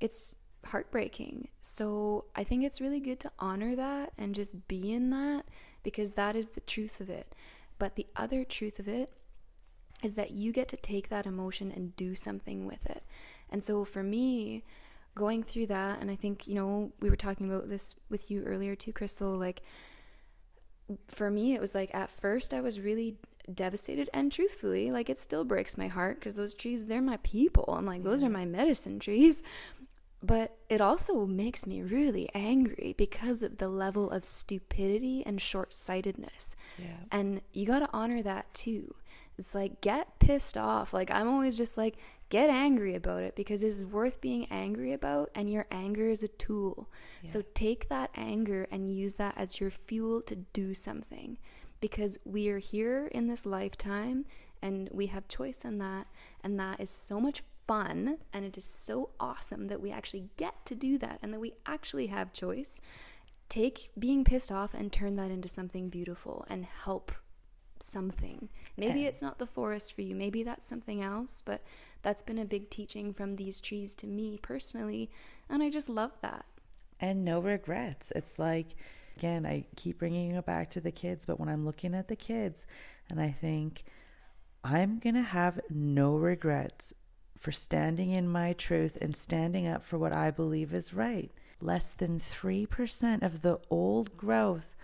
it's 0.00 0.36
heartbreaking. 0.66 1.48
So 1.60 2.26
I 2.34 2.44
think 2.44 2.64
it's 2.64 2.80
really 2.80 3.00
good 3.00 3.20
to 3.20 3.32
honor 3.38 3.74
that 3.76 4.12
and 4.16 4.34
just 4.34 4.68
be 4.68 4.92
in 4.92 5.10
that 5.10 5.44
because 5.82 6.12
that 6.12 6.36
is 6.36 6.50
the 6.50 6.60
truth 6.60 7.00
of 7.00 7.10
it. 7.10 7.34
But 7.78 7.96
the 7.96 8.06
other 8.16 8.44
truth 8.44 8.78
of 8.78 8.88
it 8.88 9.12
is 10.02 10.14
that 10.14 10.32
you 10.32 10.52
get 10.52 10.68
to 10.68 10.76
take 10.76 11.08
that 11.08 11.26
emotion 11.26 11.72
and 11.72 11.96
do 11.96 12.14
something 12.14 12.66
with 12.66 12.86
it. 12.86 13.04
And 13.50 13.62
so 13.62 13.84
for 13.84 14.02
me, 14.02 14.64
going 15.14 15.42
through 15.42 15.66
that, 15.66 16.00
and 16.00 16.10
I 16.10 16.16
think, 16.16 16.46
you 16.46 16.54
know, 16.54 16.92
we 17.00 17.10
were 17.10 17.16
talking 17.16 17.48
about 17.50 17.68
this 17.68 17.96
with 18.08 18.30
you 18.30 18.42
earlier 18.44 18.74
too, 18.74 18.92
Crystal, 18.92 19.36
like, 19.36 19.62
for 21.08 21.30
me, 21.30 21.54
it 21.54 21.60
was 21.60 21.74
like 21.74 21.94
at 21.94 22.10
first 22.10 22.52
I 22.52 22.60
was 22.60 22.80
really 22.80 23.16
devastated 23.52 24.08
and 24.14 24.30
truthfully 24.30 24.90
like 24.90 25.10
it 25.10 25.18
still 25.18 25.44
breaks 25.44 25.76
my 25.76 25.88
heart 25.88 26.18
because 26.18 26.36
those 26.36 26.54
trees 26.54 26.86
they're 26.86 27.02
my 27.02 27.18
people 27.22 27.74
and 27.76 27.86
like 27.86 28.02
those 28.04 28.22
are 28.22 28.28
my 28.28 28.44
medicine 28.44 29.00
trees 29.00 29.42
but 30.22 30.56
it 30.68 30.80
also 30.80 31.26
makes 31.26 31.66
me 31.66 31.82
really 31.82 32.28
angry 32.34 32.94
because 32.96 33.42
of 33.42 33.58
the 33.58 33.68
level 33.68 34.10
of 34.10 34.24
stupidity 34.24 35.22
and 35.26 35.40
short-sightedness. 35.40 36.54
Yeah. 36.78 36.86
and 37.10 37.40
you 37.52 37.66
got 37.66 37.80
to 37.80 37.88
honor 37.92 38.22
that 38.22 38.52
too. 38.54 38.94
It's 39.38 39.54
like 39.54 39.80
get 39.80 40.18
pissed 40.18 40.56
off. 40.56 40.92
Like 40.92 41.10
i'm 41.10 41.28
always 41.28 41.56
just 41.56 41.76
like 41.76 41.96
get 42.28 42.48
angry 42.48 42.94
about 42.94 43.22
it 43.22 43.34
because 43.36 43.62
it's 43.62 43.82
worth 43.82 44.20
being 44.20 44.46
angry 44.50 44.92
about 44.92 45.30
and 45.34 45.50
your 45.50 45.66
anger 45.70 46.08
is 46.08 46.22
a 46.22 46.28
tool. 46.28 46.88
So 47.24 47.42
take 47.54 47.88
that 47.88 48.10
anger 48.14 48.66
and 48.70 48.90
use 48.90 49.14
that 49.14 49.34
as 49.36 49.60
your 49.60 49.70
fuel 49.70 50.22
to 50.22 50.36
do 50.36 50.74
something 50.74 51.38
because 51.80 52.18
we 52.24 52.48
are 52.48 52.58
here 52.58 53.08
in 53.08 53.26
this 53.26 53.44
lifetime 53.44 54.24
and 54.62 54.88
we 54.92 55.06
have 55.06 55.28
choice 55.28 55.64
in 55.64 55.78
that 55.78 56.06
and 56.42 56.58
that 56.58 56.80
is 56.80 56.90
so 56.90 57.20
much 57.20 57.42
fun 57.72 58.18
and 58.32 58.44
it 58.44 58.56
is 58.58 58.64
so 58.64 59.10
awesome 59.18 59.68
that 59.68 59.80
we 59.80 59.90
actually 59.90 60.24
get 60.36 60.54
to 60.66 60.74
do 60.74 60.98
that 60.98 61.18
and 61.22 61.32
that 61.32 61.40
we 61.40 61.52
actually 61.64 62.08
have 62.08 62.32
choice 62.32 62.80
take 63.48 63.90
being 63.98 64.24
pissed 64.24 64.52
off 64.52 64.72
and 64.74 64.92
turn 64.92 65.16
that 65.16 65.30
into 65.30 65.48
something 65.48 65.88
beautiful 65.88 66.44
and 66.48 66.64
help 66.84 67.12
something. 67.80 68.48
Maybe 68.76 69.06
it's 69.06 69.22
not 69.22 69.38
the 69.38 69.46
forest 69.46 69.92
for 69.94 70.02
you, 70.02 70.14
maybe 70.14 70.42
that's 70.42 70.66
something 70.66 71.02
else, 71.02 71.42
but 71.44 71.60
that's 72.02 72.22
been 72.22 72.38
a 72.38 72.44
big 72.44 72.70
teaching 72.70 73.12
from 73.12 73.36
these 73.36 73.60
trees 73.60 73.94
to 73.96 74.06
me 74.06 74.38
personally, 74.42 75.10
and 75.48 75.62
I 75.62 75.68
just 75.70 75.88
love 75.88 76.12
that. 76.22 76.44
and 77.00 77.24
no 77.24 77.40
regrets. 77.40 78.12
It's 78.14 78.38
like, 78.38 78.68
again, 79.16 79.44
I 79.44 79.64
keep 79.76 79.98
bringing 79.98 80.32
it 80.32 80.46
back 80.46 80.70
to 80.70 80.80
the 80.80 80.92
kids, 80.92 81.24
but 81.26 81.40
when 81.40 81.48
I'm 81.48 81.64
looking 81.64 81.94
at 81.94 82.08
the 82.08 82.16
kids 82.16 82.66
and 83.10 83.20
I 83.20 83.30
think, 83.32 83.84
I'm 84.64 85.00
going 85.00 85.16
to 85.16 85.22
have 85.22 85.60
no 85.68 86.14
regrets 86.16 86.94
for 87.42 87.50
standing 87.50 88.10
in 88.10 88.28
my 88.28 88.52
truth 88.52 88.96
and 89.00 89.16
standing 89.16 89.66
up 89.66 89.82
for 89.82 89.98
what 89.98 90.14
I 90.14 90.30
believe 90.30 90.72
is 90.72 90.94
right. 90.94 91.32
Less 91.60 91.92
than 91.92 92.20
3% 92.20 93.22
of 93.22 93.42
the 93.42 93.58
old 93.68 94.16
growth. 94.16 94.76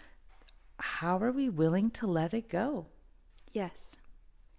How 0.81 1.19
are 1.19 1.31
we 1.31 1.49
willing 1.49 1.91
to 1.93 2.07
let 2.09 2.35
it 2.35 2.49
go? 2.49 2.87
Yes. 3.53 3.99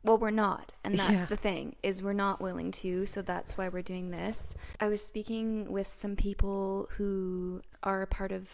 Well, 0.02 0.18
we're 0.18 0.32
not, 0.32 0.72
and 0.86 0.98
that's 0.98 1.12
Yeah. 1.12 1.26
the 1.26 1.36
thing 1.36 1.76
is 1.84 2.02
we're 2.02 2.14
not 2.14 2.40
willing 2.40 2.72
to, 2.72 3.06
so 3.06 3.22
that's 3.22 3.58
why 3.58 3.68
we're 3.68 3.82
doing 3.82 4.12
this. 4.12 4.56
I 4.80 4.88
was 4.88 5.06
speaking 5.06 5.70
with 5.70 5.92
some 5.92 6.16
people 6.16 6.88
who 6.92 7.62
are 7.84 8.02
a 8.02 8.08
part 8.08 8.32
of 8.32 8.50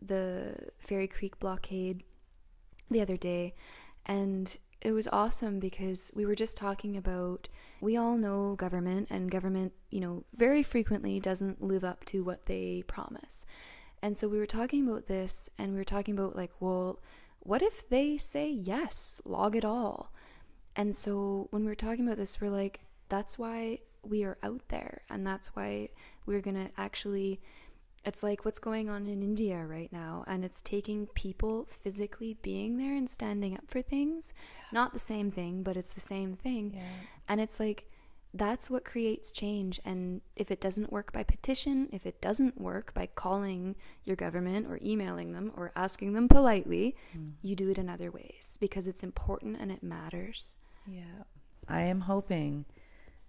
the 0.00 0.56
Fairy 0.78 1.06
Creek 1.06 1.38
blockade 1.38 2.02
the 2.90 3.02
other 3.02 3.18
day, 3.18 3.54
and 4.06 4.56
it 4.80 4.92
was 4.92 5.08
awesome 5.08 5.58
because 5.58 6.10
we 6.14 6.26
were 6.26 6.34
just 6.34 6.56
talking 6.56 6.96
about 6.96 7.48
we 7.80 7.96
all 7.96 8.16
know 8.16 8.54
government 8.56 9.08
and 9.10 9.30
government, 9.30 9.72
you 9.90 10.00
know, 10.00 10.24
very 10.34 10.62
frequently 10.62 11.20
doesn't 11.20 11.62
live 11.62 11.84
up 11.84 12.04
to 12.06 12.22
what 12.22 12.46
they 12.46 12.82
promise. 12.86 13.46
And 14.02 14.16
so 14.16 14.28
we 14.28 14.38
were 14.38 14.46
talking 14.46 14.86
about 14.86 15.06
this 15.06 15.48
and 15.58 15.72
we 15.72 15.78
were 15.78 15.84
talking 15.84 16.16
about 16.16 16.36
like, 16.36 16.52
well, 16.60 17.00
what 17.40 17.62
if 17.62 17.88
they 17.88 18.18
say 18.18 18.50
yes, 18.50 19.20
log 19.24 19.56
it 19.56 19.64
all? 19.64 20.12
And 20.74 20.94
so 20.94 21.48
when 21.50 21.62
we 21.62 21.68
were 21.68 21.74
talking 21.74 22.06
about 22.06 22.18
this, 22.18 22.40
we're 22.40 22.50
like, 22.50 22.80
that's 23.08 23.38
why 23.38 23.80
we 24.02 24.24
are 24.24 24.38
out 24.42 24.62
there. 24.68 25.02
And 25.08 25.26
that's 25.26 25.56
why 25.56 25.88
we're 26.26 26.40
going 26.40 26.56
to 26.56 26.70
actually, 26.76 27.40
it's 28.06 28.22
like 28.22 28.44
what's 28.44 28.60
going 28.60 28.88
on 28.88 29.06
in 29.06 29.22
India 29.22 29.66
right 29.66 29.92
now. 29.92 30.24
And 30.28 30.44
it's 30.44 30.60
taking 30.60 31.08
people 31.08 31.66
physically 31.68 32.38
being 32.40 32.78
there 32.78 32.94
and 32.94 33.10
standing 33.10 33.54
up 33.54 33.64
for 33.68 33.82
things. 33.82 34.32
Not 34.72 34.92
the 34.92 35.00
same 35.00 35.30
thing, 35.30 35.64
but 35.64 35.76
it's 35.76 35.92
the 35.92 36.00
same 36.00 36.36
thing. 36.36 36.80
And 37.28 37.40
it's 37.40 37.58
like, 37.58 37.86
that's 38.32 38.70
what 38.70 38.84
creates 38.84 39.32
change. 39.32 39.80
And 39.84 40.20
if 40.36 40.50
it 40.50 40.60
doesn't 40.60 40.92
work 40.92 41.12
by 41.12 41.24
petition, 41.24 41.88
if 41.92 42.06
it 42.06 42.20
doesn't 42.20 42.60
work 42.60 42.94
by 42.94 43.06
calling 43.06 43.74
your 44.04 44.16
government 44.16 44.66
or 44.68 44.78
emailing 44.84 45.32
them 45.32 45.52
or 45.56 45.72
asking 45.74 46.12
them 46.12 46.28
politely, 46.28 46.94
mm. 47.16 47.32
you 47.42 47.56
do 47.56 47.70
it 47.70 47.78
in 47.78 47.88
other 47.88 48.10
ways 48.10 48.56
because 48.60 48.86
it's 48.86 49.02
important 49.02 49.56
and 49.58 49.72
it 49.72 49.82
matters. 49.82 50.56
Yeah. 50.86 51.24
I 51.68 51.80
am 51.82 52.02
hoping 52.02 52.66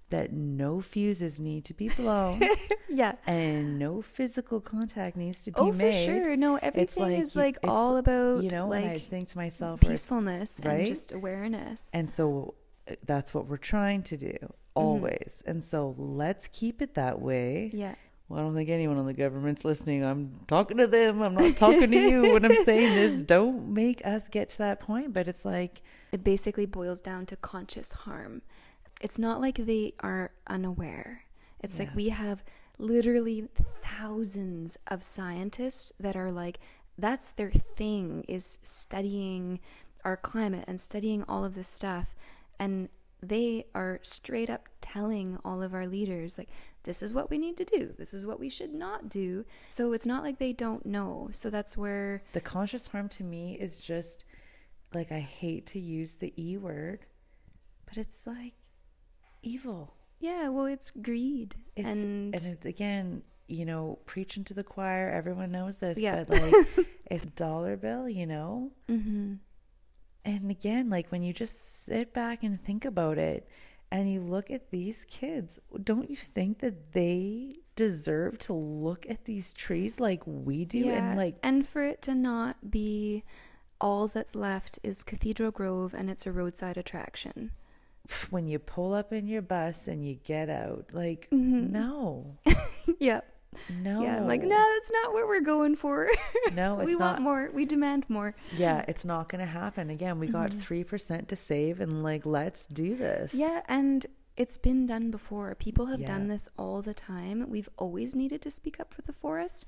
that 0.09 0.31
no 0.31 0.79
fuses 0.81 1.39
need 1.39 1.65
to 1.65 1.73
be 1.73 1.89
blown 1.97 2.41
Yeah. 2.89 3.15
and 3.27 3.77
no 3.77 4.01
physical 4.01 4.61
contact 4.61 5.17
needs 5.17 5.39
to 5.43 5.51
be 5.51 5.59
Oh, 5.59 5.71
made. 5.71 5.93
for 5.93 5.99
sure. 5.99 6.35
No, 6.37 6.55
everything 6.57 7.03
like 7.03 7.19
is 7.19 7.35
like 7.35 7.57
all 7.63 7.97
about 7.97 8.43
you 8.43 8.49
know, 8.49 8.71
and 8.71 8.89
I 8.91 8.97
think 8.99 9.29
to 9.29 9.37
myself, 9.37 9.81
peacefulness 9.81 10.59
and 10.59 10.67
right? 10.67 10.87
just 10.87 11.11
awareness. 11.11 11.91
And 11.93 12.09
so 12.09 12.53
uh, 12.89 12.95
that's 13.05 13.33
what 13.33 13.47
we're 13.47 13.57
trying 13.57 14.03
to 14.03 14.17
do 14.17 14.35
always. 14.75 15.43
And 15.45 15.63
so 15.63 15.95
let's 15.97 16.47
keep 16.53 16.81
it 16.81 16.93
that 16.95 17.21
way. 17.21 17.71
yeah. 17.73 17.95
Well, 18.29 18.39
I 18.41 18.43
don't 18.43 18.55
think 18.55 18.69
anyone 18.69 18.97
on 18.97 19.05
the 19.05 19.13
government's 19.13 19.63
listening. 19.63 20.03
I'm 20.03 20.41
talking 20.49 20.75
to 20.79 20.87
them. 20.87 21.21
I'm 21.21 21.33
not 21.33 21.55
talking 21.55 21.89
to 21.89 21.97
you. 21.97 22.33
What 22.33 22.43
I'm 22.43 22.55
saying 22.65 22.97
is 22.97 23.21
don't 23.23 23.73
make 23.73 24.05
us 24.05 24.27
get 24.29 24.49
to 24.49 24.57
that 24.57 24.81
point. 24.81 25.13
But 25.13 25.29
it's 25.29 25.45
like, 25.45 25.81
It 26.11 26.25
basically 26.25 26.65
boils 26.65 26.99
down 26.99 27.25
to 27.27 27.37
conscious 27.37 27.93
harm. 27.93 28.41
It's 29.01 29.19
not 29.19 29.41
like 29.41 29.57
they 29.57 29.93
are 29.99 30.31
unaware. 30.47 31.23
It's 31.59 31.79
like 31.79 31.95
we 31.95 32.09
have 32.09 32.43
literally 32.77 33.47
thousands 33.83 34.77
of 34.87 35.03
scientists 35.03 35.91
that 35.99 36.15
are 36.15 36.31
like 36.31 36.59
that's 36.97 37.31
their 37.31 37.51
thing 37.51 38.23
is 38.27 38.59
studying 38.63 39.59
our 40.03 40.17
climate 40.17 40.65
and 40.67 40.79
studying 40.79 41.23
all 41.23 41.43
of 41.45 41.55
this 41.55 41.67
stuff. 41.67 42.15
And 42.59 42.89
they 43.21 43.65
are 43.75 43.99
straight 44.01 44.49
up 44.49 44.69
telling 44.81 45.37
all 45.43 45.61
of 45.61 45.73
our 45.73 45.87
leaders 45.87 46.37
like 46.37 46.49
this 46.83 47.03
is 47.03 47.13
what 47.13 47.29
we 47.29 47.37
need 47.37 47.57
to 47.57 47.65
do. 47.65 47.93
This 47.97 48.13
is 48.13 48.25
what 48.25 48.39
we 48.39 48.49
should 48.49 48.73
not 48.73 49.09
do. 49.09 49.45
So 49.69 49.91
it's 49.91 50.05
not 50.05 50.23
like 50.23 50.39
they 50.39 50.53
don't 50.53 50.85
know. 50.85 51.29
So 51.33 51.49
that's 51.49 51.75
where 51.75 52.23
the 52.33 52.39
conscious 52.39 52.87
harm 52.87 53.09
to 53.09 53.23
me 53.23 53.57
is 53.59 53.81
just 53.81 54.23
like, 54.93 55.11
I 55.11 55.19
hate 55.19 55.65
to 55.67 55.79
use 55.79 56.15
the 56.15 56.33
E 56.37 56.55
word, 56.55 57.05
but 57.85 57.97
it's 57.97 58.25
like 58.25 58.53
evil. 59.43 59.93
yeah 60.19 60.49
well 60.49 60.65
it's 60.65 60.91
greed 60.91 61.55
It's, 61.75 61.87
and 61.87 62.33
and 62.33 62.45
it's 62.45 62.65
again, 62.65 63.21
you 63.47 63.65
know, 63.65 63.99
preaching 64.05 64.43
to 64.45 64.53
the 64.53 64.63
choir. 64.63 65.09
Everyone 65.09 65.51
knows 65.51 65.77
this, 65.77 65.97
Yeah. 65.97 66.23
but 66.27 66.41
like 66.41 66.87
it's 67.11 67.25
dollar 67.25 67.77
bill, 67.77 68.09
you 68.09 68.25
know. 68.25 68.71
hmm 68.87 69.35
And 70.25 70.51
again, 70.51 70.89
like 70.89 71.07
when 71.11 71.23
you 71.23 71.31
just 71.33 71.85
sit 71.85 72.13
back 72.13 72.43
and 72.43 72.61
think 72.61 72.83
about 72.83 73.17
it, 73.17 73.47
and 73.89 74.11
you 74.11 74.19
look 74.21 74.51
at 74.51 74.69
these 74.71 75.05
kids, 75.09 75.59
don't 75.81 76.09
you 76.09 76.17
think 76.17 76.59
that 76.59 76.91
they 76.91 77.59
deserve 77.77 78.37
to 78.39 78.53
look 78.53 79.05
at 79.09 79.23
these 79.23 79.53
trees 79.53 79.97
like 79.99 80.21
we 80.25 80.65
do? 80.65 80.89
And 80.89 81.15
like, 81.17 81.35
and 81.41 81.65
for 81.65 81.83
it 81.85 82.01
to 82.01 82.13
not 82.15 82.69
be 82.69 83.23
all 83.79 84.09
that's 84.09 84.35
left 84.35 84.77
is 84.83 85.03
Cathedral 85.03 85.51
Grove 85.51 85.93
and 85.93 86.09
it's 86.09 86.25
a 86.25 86.31
roadside 86.33 86.75
attraction. 86.77 87.51
when 88.29 88.47
you 88.47 88.59
pull 88.59 88.93
up 88.93 89.11
in 89.13 89.27
your 89.27 89.41
bus 89.41 89.87
and 89.87 90.05
you 90.05 90.15
get 90.15 90.49
out, 90.49 90.85
like, 90.93 91.27
Mhm. 91.31 91.69
no, 91.71 92.37
yep. 92.99 93.33
no, 93.81 94.01
Yeah. 94.03 94.21
Like, 94.21 94.41
no, 94.43 94.49
that's 94.75 94.91
not 94.91 95.13
what 95.13 95.27
we're 95.27 95.41
going 95.41 95.75
for. 95.75 96.09
no, 96.53 96.79
it's 96.79 96.85
we 96.87 96.93
not. 96.93 96.99
want 96.99 97.21
more. 97.21 97.49
We 97.53 97.65
demand 97.65 98.05
more. 98.09 98.35
Yeah, 98.55 98.83
it's 98.87 99.03
not 99.05 99.29
going 99.29 99.39
to 99.39 99.45
happen. 99.51 99.89
Again, 99.89 100.19
we 100.19 100.27
got 100.27 100.51
Mm-hmm. 100.51 100.73
3% 100.73 101.27
to 101.27 101.35
save 101.35 101.79
and 101.79 102.03
like 102.03 102.25
let's 102.25 102.65
do 102.67 102.95
this. 102.95 103.33
Yeah, 103.33 103.61
and 103.67 104.05
it's 104.35 104.57
been 104.59 104.85
done 104.85 105.09
before. 105.09 105.55
People 105.55 105.87
have 105.87 106.05
done 106.05 106.27
this 106.27 106.47
all 106.57 106.83
the 106.83 106.93
time. 106.93 107.45
We've 107.49 107.69
always 107.77 108.13
needed 108.13 108.41
to 108.43 108.51
speak 108.51 108.79
up 108.79 108.93
for 108.93 109.01
the 109.01 109.13
forest. 109.13 109.65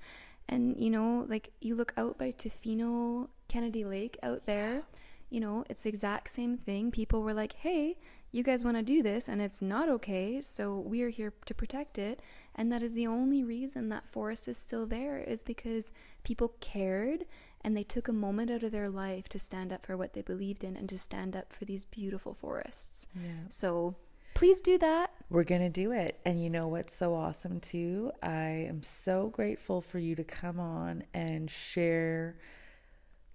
And, 0.47 0.79
you 0.79 0.89
know, 0.91 1.25
like 1.27 1.51
you 1.59 1.73
look 1.75 1.93
out 1.97 2.17
by 2.19 2.31
Tofino, 2.31 3.29
Kennedy 3.47 3.83
Lake 3.85 4.17
out 4.21 4.45
there, 4.45 4.83
you 5.31 5.39
know, 5.39 5.63
it's 5.69 5.83
the 5.83 5.89
exact 5.89 6.29
same 6.29 6.57
thing. 6.57 6.91
People 6.91 7.23
were 7.23 7.33
like, 7.33 7.53
hey, 7.53 7.97
you 8.31 8.43
guys 8.43 8.63
want 8.63 8.77
to 8.77 8.83
do 8.83 9.01
this 9.01 9.27
and 9.27 9.41
it's 9.41 9.61
not 9.61 9.89
okay. 9.89 10.41
So 10.41 10.77
we 10.77 11.01
are 11.01 11.09
here 11.09 11.33
to 11.45 11.53
protect 11.53 11.97
it. 11.97 12.19
And 12.55 12.71
that 12.71 12.83
is 12.83 12.93
the 12.93 13.07
only 13.07 13.43
reason 13.43 13.89
that 13.89 14.07
forest 14.07 14.47
is 14.47 14.57
still 14.57 14.85
there 14.85 15.17
is 15.17 15.43
because 15.43 15.91
people 16.23 16.53
cared 16.59 17.23
and 17.61 17.75
they 17.75 17.83
took 17.83 18.07
a 18.07 18.13
moment 18.13 18.51
out 18.51 18.63
of 18.63 18.71
their 18.71 18.89
life 18.89 19.27
to 19.29 19.39
stand 19.39 19.73
up 19.73 19.85
for 19.85 19.97
what 19.97 20.13
they 20.13 20.21
believed 20.21 20.63
in 20.63 20.75
and 20.75 20.87
to 20.89 20.97
stand 20.97 21.35
up 21.35 21.51
for 21.51 21.65
these 21.65 21.85
beautiful 21.85 22.33
forests. 22.33 23.07
Yeah. 23.15 23.47
So 23.49 23.95
please 24.33 24.61
do 24.61 24.77
that. 24.77 25.11
We're 25.29 25.43
going 25.43 25.61
to 25.61 25.69
do 25.69 25.91
it. 25.91 26.19
And 26.23 26.41
you 26.41 26.49
know 26.49 26.67
what's 26.67 26.95
so 26.95 27.15
awesome 27.15 27.59
too? 27.59 28.11
I 28.21 28.67
am 28.67 28.83
so 28.83 29.27
grateful 29.27 29.81
for 29.81 29.99
you 29.99 30.15
to 30.15 30.23
come 30.23 30.59
on 30.59 31.03
and 31.13 31.49
share 31.49 32.37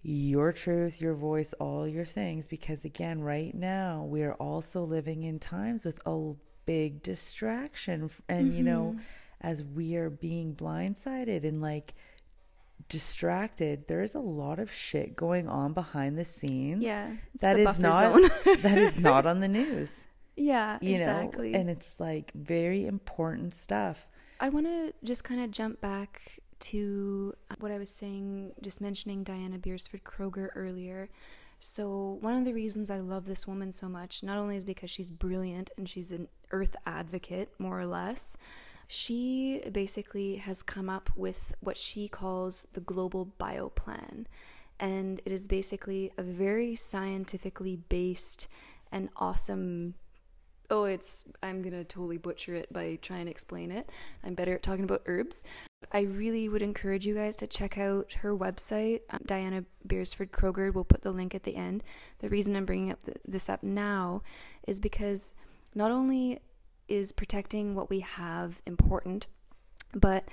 your 0.05 0.53
truth, 0.53 1.01
your 1.01 1.15
voice, 1.15 1.55
all 1.55 1.89
your 1.89 2.05
things. 2.05 2.47
Because 2.47 2.85
again, 2.85 3.23
right 3.23 3.55
now, 3.55 4.05
we 4.09 4.23
are 4.23 4.35
also 4.35 4.85
living 4.85 5.23
in 5.23 5.39
times 5.39 5.85
with 5.85 6.01
a 6.07 6.35
big 6.67 7.03
distraction. 7.03 8.11
And, 8.29 8.55
you 8.55 8.63
know, 8.63 8.95
mm-hmm. 8.97 9.01
as 9.41 9.65
we 9.65 9.97
are 9.97 10.11
being 10.11 10.55
blindsided 10.55 11.45
and 11.45 11.61
like, 11.63 11.95
distracted, 12.89 13.89
there 13.89 14.03
is 14.03 14.15
a 14.15 14.21
lot 14.21 14.59
of 14.59 14.71
shit 14.71 15.17
going 15.17 15.49
on 15.49 15.73
behind 15.73 16.19
the 16.19 16.25
scenes. 16.25 16.83
Yeah, 16.83 17.13
that 17.41 17.59
is 17.59 17.79
not 17.79 18.13
that 18.63 18.77
is 18.79 18.99
not 18.99 19.25
on 19.25 19.41
the 19.41 19.49
news. 19.61 20.07
yeah, 20.37 20.79
You 20.83 20.93
exactly. 20.93 21.53
know, 21.53 21.61
and 21.61 21.71
it's 21.71 21.99
like 21.99 22.31
very 22.35 22.87
important 22.87 23.55
stuff. 23.55 24.07
I 24.41 24.49
want 24.49 24.67
to 24.67 24.93
just 25.03 25.25
kind 25.25 25.41
of 25.41 25.51
jump 25.51 25.81
back 25.81 26.41
to 26.65 27.35
uh, 27.51 27.55
what 27.61 27.73
I 27.73 27.79
was 27.79 27.91
saying, 27.91 28.53
just 28.63 28.81
mentioning 28.81 29.23
Diana 29.23 29.59
Beresford-Kroeger 29.59 30.51
earlier. 30.55 31.09
So, 31.61 32.19
one 32.21 32.35
of 32.35 32.45
the 32.45 32.53
reasons 32.53 32.91
I 32.91 33.01
love 33.01 33.27
this 33.27 33.47
woman 33.47 33.73
so 33.73 33.89
much, 33.89 34.23
not 34.23 34.39
only 34.39 34.57
is 34.57 34.65
because 34.65 34.91
she's 34.91 35.11
brilliant 35.11 35.71
and 35.77 35.89
she's 35.89 36.13
an 36.13 36.29
earth 36.51 36.77
advocate, 36.87 37.51
more 37.59 37.81
or 37.81 37.87
less, 37.87 38.37
she 38.87 39.63
basically 39.73 40.37
has 40.37 40.63
come 40.63 40.91
up 40.91 41.11
with 41.17 41.55
what 41.61 41.77
she 41.77 42.09
calls 42.09 42.67
the 42.73 42.81
Global 42.81 43.27
Bio 43.39 43.69
Plan. 43.71 44.27
And 44.81 45.23
it 45.25 45.33
is 45.33 45.49
basically 45.49 46.13
a 46.19 46.23
very 46.23 46.77
scientifically 46.77 47.77
based 47.89 48.49
and 48.91 49.09
awesome 49.17 49.95
oh 50.71 50.85
it's 50.85 51.25
i'm 51.43 51.63
gonna 51.63 51.85
totally 51.85 52.17
butcher 52.17 52.55
it 52.55 52.73
by 52.73 52.99
trying 53.03 53.27
to 53.27 53.31
explain 53.31 53.71
it 53.71 53.91
i'm 54.23 54.35
better 54.35 54.55
at 54.55 54.63
talking 54.63 54.85
about 54.85 55.03
herbs 55.07 55.45
i 55.93 56.01
really 56.01 56.49
would 56.49 56.63
encourage 56.63 57.07
you 57.07 57.15
guys 57.15 57.37
to 57.37 57.47
check 57.47 57.79
out 57.79 58.13
her 58.15 58.37
website 58.37 59.01
um, 59.11 59.21
diana 59.27 59.65
beresford-kroeger. 59.85 60.73
Will 60.73 60.85
put 60.85 61.03
the 61.03 61.13
link 61.13 61.35
at 61.35 61.45
the 61.45 61.57
end. 61.57 61.83
The 62.19 62.29
reason 62.29 62.57
i'm 62.57 62.65
bringing 62.65 62.91
up 62.91 63.03
th- 63.03 63.19
this 63.27 63.49
up 63.49 63.63
now 63.63 64.23
is 64.67 64.81
because 64.81 65.33
not 65.75 65.91
only 65.91 66.41
is 66.89 67.13
protecting 67.13 67.75
what 67.75 67.91
we 67.91 68.01
have 68.01 68.61
important 68.67 69.27
but 69.93 70.25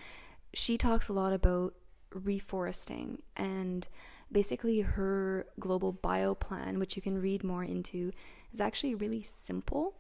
she 0.54 0.78
talks 0.78 1.08
a 1.08 1.14
lot 1.14 1.34
about 1.34 1.74
reforesting 2.14 3.20
and 3.38 3.88
basically 4.32 4.82
her 4.82 5.46
global 5.60 5.92
bio 5.92 6.34
plan 6.36 6.80
which 6.80 6.96
you 6.96 7.02
can 7.02 7.22
read 7.22 7.44
more 7.44 7.64
into 7.64 8.12
is 8.54 8.60
actually 8.60 8.96
really 8.96 9.22
simple 9.22 9.96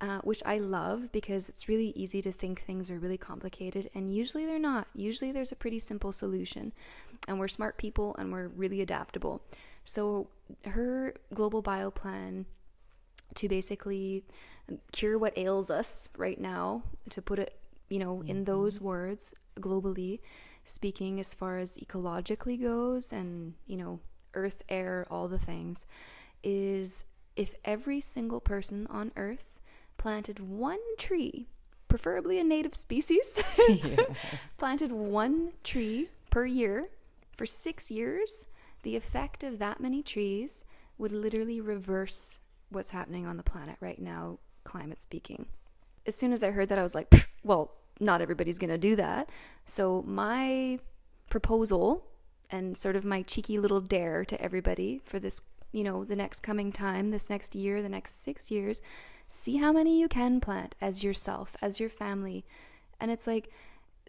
uh, 0.00 0.20
which 0.20 0.42
I 0.46 0.58
love 0.58 1.10
because 1.10 1.48
it's 1.48 1.68
really 1.68 1.92
easy 1.96 2.22
to 2.22 2.32
think 2.32 2.62
things 2.62 2.90
are 2.90 2.98
really 2.98 3.18
complicated, 3.18 3.90
and 3.94 4.14
usually 4.14 4.46
they're 4.46 4.58
not. 4.58 4.86
Usually 4.94 5.32
there's 5.32 5.52
a 5.52 5.56
pretty 5.56 5.78
simple 5.78 6.12
solution, 6.12 6.72
and 7.26 7.38
we're 7.38 7.48
smart 7.48 7.78
people 7.78 8.14
and 8.18 8.32
we're 8.32 8.48
really 8.48 8.80
adaptable. 8.80 9.42
So, 9.84 10.28
her 10.64 11.14
global 11.34 11.62
bio 11.62 11.90
plan 11.90 12.46
to 13.34 13.48
basically 13.48 14.24
cure 14.92 15.18
what 15.18 15.36
ails 15.36 15.70
us 15.70 16.08
right 16.16 16.40
now, 16.40 16.82
to 17.10 17.22
put 17.22 17.38
it, 17.38 17.58
you 17.88 17.98
know, 17.98 18.22
in 18.22 18.44
those 18.44 18.80
words, 18.80 19.34
globally 19.58 20.20
speaking, 20.64 21.18
as 21.18 21.34
far 21.34 21.58
as 21.58 21.78
ecologically 21.78 22.60
goes, 22.60 23.12
and, 23.12 23.54
you 23.66 23.76
know, 23.76 24.00
earth, 24.34 24.62
air, 24.68 25.06
all 25.10 25.26
the 25.26 25.38
things, 25.38 25.86
is 26.42 27.04
if 27.36 27.54
every 27.64 28.00
single 28.00 28.40
person 28.40 28.86
on 28.90 29.10
earth 29.16 29.57
planted 29.98 30.40
one 30.40 30.78
tree, 30.96 31.48
preferably 31.88 32.38
a 32.38 32.44
native 32.44 32.74
species, 32.74 33.42
planted 34.56 34.92
one 34.92 35.52
tree 35.62 36.08
per 36.30 36.46
year 36.46 36.88
for 37.36 37.46
six 37.46 37.90
years, 37.90 38.46
the 38.82 38.96
effect 38.96 39.44
of 39.44 39.58
that 39.58 39.80
many 39.80 40.02
trees 40.02 40.64
would 40.98 41.12
literally 41.12 41.60
reverse 41.60 42.40
what's 42.70 42.90
happening 42.90 43.26
on 43.26 43.36
the 43.36 43.42
planet 43.42 43.76
right 43.80 44.00
now, 44.00 44.38
climate 44.64 45.00
speaking. 45.00 45.46
As 46.06 46.14
soon 46.14 46.32
as 46.32 46.42
I 46.42 46.50
heard 46.50 46.68
that, 46.68 46.78
I 46.78 46.82
was 46.82 46.94
like, 46.94 47.12
well, 47.44 47.72
not 48.00 48.20
everybody's 48.20 48.58
going 48.58 48.70
to 48.70 48.78
do 48.78 48.96
that. 48.96 49.30
So, 49.64 50.02
my 50.06 50.78
proposal 51.30 52.04
and 52.50 52.76
sort 52.76 52.96
of 52.96 53.04
my 53.04 53.22
cheeky 53.22 53.58
little 53.58 53.80
dare 53.80 54.24
to 54.24 54.40
everybody 54.40 55.00
for 55.04 55.18
this, 55.18 55.42
you 55.72 55.84
know, 55.84 56.04
the 56.04 56.16
next 56.16 56.40
coming 56.40 56.72
time, 56.72 57.10
this 57.10 57.28
next 57.28 57.54
year, 57.54 57.82
the 57.82 57.88
next 57.88 58.22
six 58.22 58.50
years, 58.50 58.80
see 59.28 59.58
how 59.58 59.72
many 59.72 60.00
you 60.00 60.08
can 60.08 60.40
plant 60.40 60.74
as 60.80 61.04
yourself, 61.04 61.54
as 61.62 61.78
your 61.78 61.90
family. 61.90 62.44
And 62.98 63.10
it's 63.10 63.26
like 63.26 63.52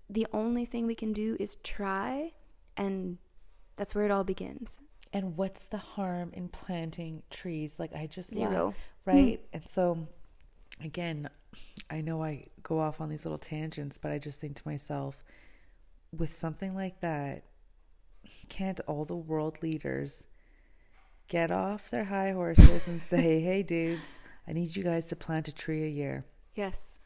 the 0.09 0.25
only 0.33 0.65
thing 0.65 0.87
we 0.87 0.95
can 0.95 1.13
do 1.13 1.37
is 1.39 1.57
try, 1.57 2.31
and 2.75 3.17
that's 3.75 3.93
where 3.93 4.05
it 4.05 4.11
all 4.11 4.23
begins. 4.23 4.79
And 5.11 5.37
what's 5.37 5.65
the 5.65 5.77
harm 5.77 6.31
in 6.33 6.49
planting 6.49 7.23
trees? 7.29 7.73
Like 7.77 7.93
I 7.93 8.07
just 8.07 8.33
Zero. 8.33 8.49
thought, 9.05 9.13
hmm. 9.13 9.17
right? 9.17 9.41
And 9.53 9.67
so 9.67 10.07
again, 10.83 11.29
I 11.89 12.01
know 12.01 12.23
I 12.23 12.47
go 12.63 12.79
off 12.79 13.01
on 13.01 13.09
these 13.09 13.25
little 13.25 13.37
tangents, 13.37 13.97
but 13.97 14.11
I 14.11 14.19
just 14.19 14.39
think 14.39 14.55
to 14.55 14.67
myself, 14.67 15.23
with 16.15 16.35
something 16.35 16.75
like 16.75 17.01
that, 17.01 17.43
can't 18.47 18.79
all 18.87 19.05
the 19.05 19.15
world 19.15 19.57
leaders 19.61 20.23
get 21.27 21.51
off 21.51 21.89
their 21.89 22.05
high 22.05 22.31
horses 22.31 22.87
and 22.87 23.01
say, 23.01 23.39
"Hey, 23.41 23.63
dudes, 23.63 24.01
I 24.49 24.53
need 24.53 24.75
you 24.75 24.83
guys 24.83 25.05
to 25.07 25.15
plant 25.15 25.47
a 25.47 25.51
tree 25.51 25.83
a 25.83 25.89
year." 25.89 26.25
Yes. 26.55 26.99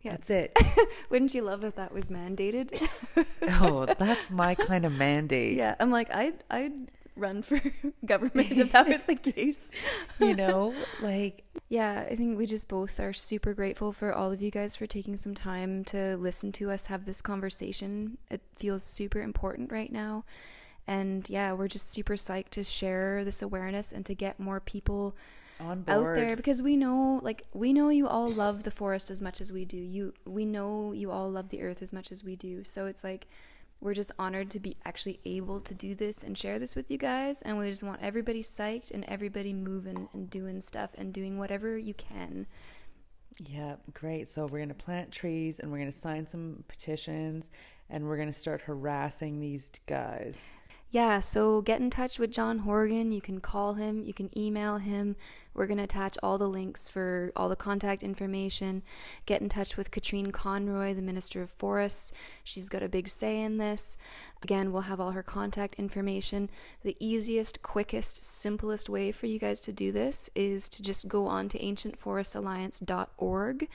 Yeah. 0.00 0.12
That's 0.12 0.30
it. 0.30 0.58
Wouldn't 1.10 1.32
you 1.32 1.42
love 1.42 1.62
if 1.62 1.76
that 1.76 1.92
was 1.92 2.08
mandated? 2.08 2.88
oh, 3.42 3.86
that's 3.86 4.30
my 4.30 4.56
kind 4.56 4.84
of 4.84 4.92
mandate. 4.92 5.56
yeah, 5.56 5.76
I'm 5.78 5.92
like, 5.92 6.12
I'd, 6.12 6.42
I'd 6.50 6.90
run 7.14 7.42
for 7.42 7.60
government 8.04 8.50
if 8.50 8.72
that 8.72 8.88
was 8.88 9.04
the 9.04 9.14
case. 9.14 9.70
You 10.18 10.34
know, 10.34 10.74
like 11.00 11.44
Yeah, 11.68 12.04
I 12.10 12.16
think 12.16 12.36
we 12.36 12.46
just 12.46 12.68
both 12.68 12.98
are 12.98 13.12
super 13.12 13.54
grateful 13.54 13.92
for 13.92 14.12
all 14.12 14.32
of 14.32 14.42
you 14.42 14.50
guys 14.50 14.74
for 14.74 14.86
taking 14.88 15.16
some 15.16 15.34
time 15.36 15.84
to 15.84 16.16
listen 16.16 16.50
to 16.52 16.70
us 16.70 16.86
have 16.86 17.04
this 17.04 17.22
conversation. 17.22 18.18
It 18.30 18.40
feels 18.56 18.82
super 18.82 19.20
important 19.20 19.70
right 19.70 19.92
now. 19.92 20.24
And 20.86 21.28
yeah, 21.30 21.52
we're 21.52 21.68
just 21.68 21.92
super 21.92 22.14
psyched 22.14 22.50
to 22.50 22.64
share 22.64 23.24
this 23.24 23.40
awareness 23.40 23.92
and 23.92 24.04
to 24.06 24.14
get 24.16 24.40
more 24.40 24.58
people 24.58 25.14
out 25.88 26.14
there 26.14 26.36
because 26.36 26.62
we 26.62 26.76
know 26.76 27.20
like 27.22 27.44
we 27.52 27.72
know 27.72 27.88
you 27.88 28.06
all 28.08 28.28
love 28.28 28.62
the 28.62 28.70
forest 28.70 29.10
as 29.10 29.22
much 29.22 29.40
as 29.40 29.52
we 29.52 29.64
do. 29.64 29.76
You 29.76 30.14
we 30.24 30.44
know 30.44 30.92
you 30.92 31.10
all 31.10 31.30
love 31.30 31.50
the 31.50 31.62
earth 31.62 31.82
as 31.82 31.92
much 31.92 32.12
as 32.12 32.24
we 32.24 32.36
do. 32.36 32.64
So 32.64 32.86
it's 32.86 33.04
like 33.04 33.26
we're 33.80 33.94
just 33.94 34.12
honored 34.18 34.48
to 34.50 34.60
be 34.60 34.76
actually 34.84 35.18
able 35.24 35.60
to 35.60 35.74
do 35.74 35.94
this 35.94 36.22
and 36.22 36.38
share 36.38 36.58
this 36.60 36.76
with 36.76 36.88
you 36.88 36.96
guys 36.96 37.42
and 37.42 37.58
we 37.58 37.68
just 37.68 37.82
want 37.82 38.00
everybody 38.00 38.40
psyched 38.40 38.92
and 38.92 39.04
everybody 39.08 39.52
moving 39.52 40.08
and 40.12 40.30
doing 40.30 40.60
stuff 40.60 40.90
and 40.96 41.12
doing 41.12 41.36
whatever 41.36 41.76
you 41.76 41.92
can. 41.94 42.46
Yeah, 43.40 43.76
great. 43.92 44.28
So 44.28 44.42
we're 44.42 44.58
going 44.58 44.68
to 44.68 44.74
plant 44.74 45.10
trees 45.10 45.58
and 45.58 45.70
we're 45.70 45.78
going 45.78 45.90
to 45.90 45.98
sign 45.98 46.26
some 46.26 46.64
petitions 46.68 47.50
and 47.90 48.06
we're 48.06 48.16
going 48.16 48.32
to 48.32 48.38
start 48.38 48.62
harassing 48.62 49.40
these 49.40 49.70
guys. 49.86 50.36
Yeah, 50.92 51.18
so 51.20 51.62
get 51.62 51.80
in 51.80 51.88
touch 51.88 52.18
with 52.18 52.30
John 52.30 52.58
Horgan. 52.58 53.12
You 53.12 53.22
can 53.22 53.40
call 53.40 53.72
him, 53.72 54.02
you 54.02 54.12
can 54.12 54.28
email 54.38 54.76
him. 54.76 55.16
We're 55.54 55.66
going 55.66 55.78
to 55.78 55.84
attach 55.84 56.18
all 56.22 56.36
the 56.36 56.48
links 56.48 56.86
for 56.86 57.32
all 57.34 57.48
the 57.48 57.56
contact 57.56 58.02
information. 58.02 58.82
Get 59.24 59.40
in 59.40 59.48
touch 59.48 59.78
with 59.78 59.90
Katrine 59.90 60.32
Conroy, 60.32 60.92
the 60.92 61.00
Minister 61.00 61.40
of 61.40 61.50
Forests. 61.50 62.12
She's 62.44 62.68
got 62.68 62.82
a 62.82 62.90
big 62.90 63.08
say 63.08 63.40
in 63.40 63.56
this. 63.56 63.96
Again, 64.42 64.70
we'll 64.70 64.82
have 64.82 65.00
all 65.00 65.12
her 65.12 65.22
contact 65.22 65.76
information. 65.76 66.50
The 66.82 66.96
easiest, 67.00 67.62
quickest, 67.62 68.22
simplest 68.22 68.90
way 68.90 69.12
for 69.12 69.24
you 69.26 69.38
guys 69.38 69.60
to 69.62 69.72
do 69.72 69.92
this 69.92 70.28
is 70.34 70.68
to 70.70 70.82
just 70.82 71.06
go 71.08 71.26
on 71.26 71.48
to 71.50 71.58
ancientforestalliance.org 71.58 73.68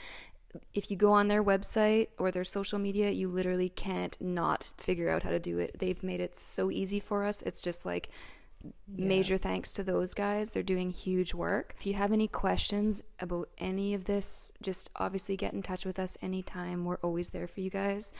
if 0.73 0.89
you 0.89 0.97
go 0.97 1.11
on 1.11 1.27
their 1.27 1.43
website 1.43 2.07
or 2.17 2.31
their 2.31 2.45
social 2.45 2.79
media, 2.79 3.11
you 3.11 3.27
literally 3.27 3.69
can't 3.69 4.17
not 4.19 4.71
figure 4.77 5.09
out 5.09 5.23
how 5.23 5.31
to 5.31 5.39
do 5.39 5.59
it. 5.59 5.77
They've 5.79 6.01
made 6.03 6.19
it 6.19 6.35
so 6.35 6.71
easy 6.71 6.99
for 6.99 7.23
us. 7.23 7.41
It's 7.41 7.61
just 7.61 7.85
like 7.85 8.09
major 8.87 9.37
thanks 9.37 9.71
to 9.73 9.83
those 9.83 10.13
guys. 10.13 10.49
They're 10.49 10.63
doing 10.63 10.91
huge 10.91 11.33
work. 11.33 11.75
If 11.79 11.85
you 11.85 11.93
have 11.93 12.11
any 12.11 12.27
questions 12.27 13.03
about 13.19 13.49
any 13.57 13.93
of 13.93 14.05
this, 14.05 14.51
just 14.61 14.89
obviously 14.95 15.37
get 15.37 15.53
in 15.53 15.61
touch 15.61 15.85
with 15.85 15.99
us 15.99 16.17
anytime. 16.21 16.85
We're 16.85 16.97
always 16.97 17.29
there 17.29 17.47
for 17.47 17.61
you 17.61 17.69
guys. 17.69 18.13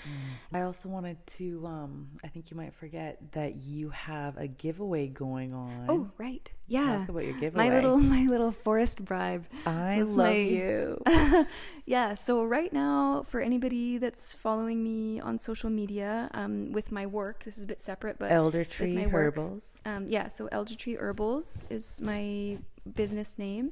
I 0.54 0.62
also 0.62 0.90
wanted 0.90 1.26
to, 1.28 1.66
um, 1.66 2.10
I 2.24 2.28
think 2.28 2.52
you 2.52 2.58
might 2.58 2.74
forget 2.74 3.18
that 3.32 3.56
you 3.56 3.90
have 3.90 4.38
a 4.38 4.48
giveaway 4.48 5.08
going 5.08 5.54
on. 5.54 5.86
Oh, 5.90 6.12
right. 6.18 6.52
Yeah. 6.68 7.00
Talk 7.00 7.10
about 7.10 7.24
your 7.24 7.34
giveaway. 7.34 7.70
My 7.70 7.76
little 7.76 7.98
my 8.16 8.24
little 8.24 8.52
forest 8.52 9.04
bribe. 9.04 9.46
I 9.66 10.02
love 10.02 10.18
my- 10.18 10.32
you. 10.34 11.02
yeah, 11.86 12.14
so 12.14 12.44
right 12.44 12.72
now, 12.72 13.24
for 13.28 13.40
anybody 13.40 13.98
that's 13.98 14.34
following 14.34 14.84
me 14.84 15.20
on 15.20 15.40
social 15.40 15.70
media 15.70 16.30
um, 16.34 16.72
with 16.72 16.92
my 16.92 17.06
work, 17.06 17.44
this 17.46 17.58
is 17.58 17.64
a 17.64 17.68
bit 17.68 17.80
separate, 17.80 18.20
but 18.20 18.32
Elder 18.32 18.66
Tree 18.66 18.94
my 18.94 19.08
work, 19.08 19.36
Herbals. 19.36 19.78
Um, 19.86 20.08
yeah, 20.10 20.28
so 20.28 20.48
Elder 20.52 20.76
Tree 20.76 20.96
Herbals 20.98 21.68
is 21.70 22.02
my 22.02 22.58
business 22.96 23.38
name. 23.38 23.72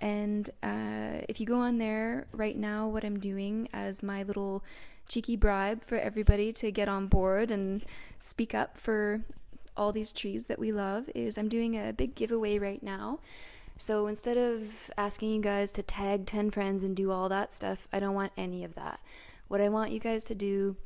And 0.00 0.50
uh, 0.62 1.24
if 1.28 1.40
you 1.40 1.46
go 1.46 1.60
on 1.60 1.78
there 1.78 2.26
right 2.32 2.56
now, 2.56 2.88
what 2.88 3.04
I'm 3.04 3.18
doing 3.18 3.68
as 3.72 4.02
my 4.02 4.22
little 4.22 4.62
cheeky 5.08 5.36
bribe 5.36 5.82
for 5.82 5.96
everybody 5.98 6.52
to 6.52 6.70
get 6.70 6.88
on 6.88 7.06
board 7.06 7.50
and 7.50 7.84
speak 8.18 8.54
up 8.54 8.76
for 8.78 9.22
all 9.76 9.92
these 9.92 10.12
trees 10.12 10.46
that 10.46 10.58
we 10.58 10.72
love 10.72 11.10
is 11.14 11.36
I'm 11.36 11.48
doing 11.48 11.74
a 11.74 11.92
big 11.92 12.14
giveaway 12.14 12.58
right 12.58 12.82
now. 12.82 13.20
So 13.76 14.06
instead 14.06 14.36
of 14.36 14.90
asking 14.96 15.30
you 15.30 15.40
guys 15.40 15.72
to 15.72 15.82
tag 15.82 16.26
10 16.26 16.50
friends 16.50 16.82
and 16.82 16.94
do 16.94 17.10
all 17.10 17.28
that 17.28 17.52
stuff, 17.52 17.88
I 17.92 17.98
don't 17.98 18.14
want 18.14 18.32
any 18.36 18.62
of 18.62 18.74
that. 18.76 19.00
What 19.48 19.60
I 19.60 19.68
want 19.68 19.90
you 19.90 19.98
guys 19.98 20.24
to 20.24 20.34
do 20.34 20.76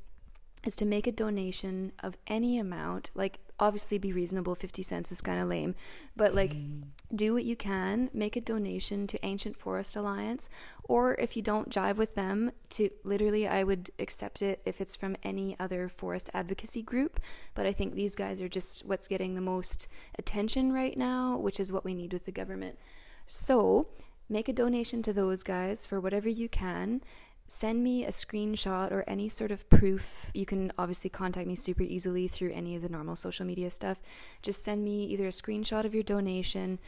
is 0.65 0.75
to 0.77 0.85
make 0.85 1.07
a 1.07 1.13
donation 1.13 1.93
of 2.03 2.17
any 2.27 2.59
amount. 2.59 3.11
Like, 3.15 3.39
obviously, 3.61 3.99
be 3.99 4.13
reasonable. 4.13 4.55
50 4.55 4.83
cents 4.83 5.13
is 5.13 5.21
kind 5.21 5.41
of 5.41 5.49
lame. 5.49 5.75
But, 6.17 6.35
like, 6.35 6.55
mm. 6.55 6.85
Do 7.15 7.33
what 7.33 7.45
you 7.45 7.57
can. 7.57 8.11
Make 8.13 8.37
a 8.37 8.41
donation 8.41 9.07
to 9.07 9.25
Ancient 9.25 9.57
Forest 9.57 9.97
Alliance. 9.97 10.51
Or 10.85 11.15
if 11.15 11.37
you 11.37 11.43
don't 11.43 11.71
jive 11.71 11.97
with 11.97 12.15
them, 12.15 12.53
to 12.71 12.91
literally, 13.05 13.47
I 13.47 13.65
would 13.65 13.91
accept 13.99 14.43
it 14.43 14.61
if 14.65 14.81
it's 14.81 14.97
from 14.97 15.17
any 15.23 15.57
other 15.59 15.89
forest 15.89 16.31
advocacy 16.35 16.83
group. 16.83 17.21
But 17.55 17.67
I 17.67 17.73
think 17.73 17.95
these 17.95 18.15
guys 18.15 18.41
are 18.41 18.49
just 18.49 18.85
what's 18.85 19.09
getting 19.09 19.35
the 19.35 19.41
most 19.41 19.89
attention 20.19 20.73
right 20.73 20.97
now, 20.97 21.37
which 21.37 21.59
is 21.59 21.73
what 21.73 21.85
we 21.85 21.95
need 21.95 22.13
with 22.13 22.25
the 22.25 22.33
government. 22.33 22.79
So, 23.27 23.89
make 24.29 24.49
a 24.49 24.53
donation 24.53 25.03
to 25.03 25.13
those 25.13 25.43
guys 25.43 25.87
for 25.87 26.01
whatever 26.01 26.29
you 26.29 26.49
can. 26.49 27.03
Send 27.51 27.83
me 27.83 28.05
a 28.05 28.11
screenshot 28.11 28.93
or 28.93 29.05
any 29.07 29.31
sort 29.31 29.51
of 29.51 29.69
proof. 29.71 30.31
You 30.35 30.45
can 30.45 30.71
obviously 30.79 31.09
contact 31.09 31.47
me 31.47 31.55
super 31.55 31.83
easily 31.83 32.29
through 32.29 32.53
any 32.53 32.77
of 32.77 32.83
the 32.83 32.91
normal 32.91 33.17
social 33.17 33.47
media 33.47 33.71
stuff. 33.71 33.99
Just 34.43 34.63
send 34.63 34.85
me 34.85 35.05
either 35.07 35.25
a 35.25 35.31
screenshot 35.31 35.87
of 35.87 35.95
your 35.95 36.03
donation 36.03 36.79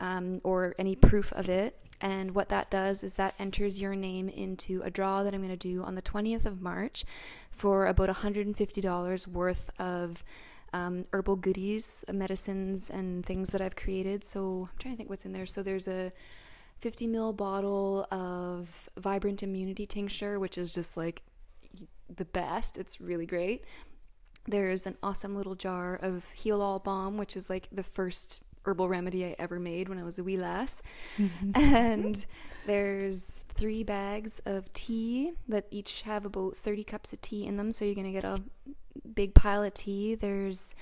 um, 0.00 0.42
or 0.44 0.74
any 0.78 0.94
proof 0.94 1.32
of 1.32 1.48
it. 1.48 1.78
And 2.02 2.34
what 2.34 2.50
that 2.50 2.70
does 2.70 3.02
is 3.02 3.14
that 3.14 3.34
enters 3.38 3.80
your 3.80 3.94
name 3.94 4.28
into 4.28 4.82
a 4.82 4.90
draw 4.90 5.22
that 5.22 5.32
I'm 5.32 5.40
going 5.40 5.48
to 5.48 5.56
do 5.56 5.82
on 5.82 5.94
the 5.94 6.02
20th 6.02 6.44
of 6.44 6.60
March 6.60 7.06
for 7.50 7.86
about 7.86 8.10
$150 8.10 9.28
worth 9.28 9.70
of 9.80 10.24
um, 10.74 11.06
herbal 11.14 11.36
goodies, 11.36 12.04
medicines, 12.12 12.90
and 12.90 13.24
things 13.24 13.48
that 13.50 13.62
I've 13.62 13.76
created. 13.76 14.24
So 14.24 14.68
I'm 14.70 14.78
trying 14.78 14.94
to 14.94 14.98
think 14.98 15.08
what's 15.08 15.24
in 15.24 15.32
there. 15.32 15.46
So 15.46 15.62
there's 15.62 15.88
a 15.88 16.10
50 16.82 17.06
ml 17.06 17.36
bottle 17.36 18.06
of 18.10 18.88
Vibrant 18.98 19.42
Immunity 19.44 19.86
Tincture, 19.86 20.40
which 20.40 20.58
is 20.58 20.74
just 20.74 20.96
like 20.96 21.22
the 22.14 22.24
best. 22.24 22.76
It's 22.76 23.00
really 23.00 23.24
great. 23.24 23.64
There's 24.46 24.84
an 24.86 24.96
awesome 25.00 25.36
little 25.36 25.54
jar 25.54 25.94
of 26.02 26.28
Heal 26.32 26.60
All 26.60 26.80
Balm, 26.80 27.16
which 27.16 27.36
is 27.36 27.48
like 27.48 27.68
the 27.70 27.84
first 27.84 28.42
herbal 28.64 28.88
remedy 28.88 29.24
I 29.24 29.36
ever 29.38 29.60
made 29.60 29.88
when 29.88 29.98
I 29.98 30.02
was 30.02 30.18
a 30.18 30.24
wee 30.24 30.36
lass. 30.36 30.82
and 31.54 32.26
there's 32.66 33.44
three 33.54 33.84
bags 33.84 34.40
of 34.44 34.72
tea 34.72 35.34
that 35.48 35.66
each 35.70 36.02
have 36.02 36.24
about 36.24 36.56
30 36.56 36.82
cups 36.82 37.12
of 37.12 37.20
tea 37.20 37.46
in 37.46 37.56
them. 37.56 37.70
So 37.70 37.84
you're 37.84 37.94
going 37.94 38.06
to 38.06 38.12
get 38.12 38.24
a 38.24 38.42
big 39.14 39.34
pile 39.34 39.62
of 39.62 39.72
tea. 39.72 40.16
There's 40.16 40.74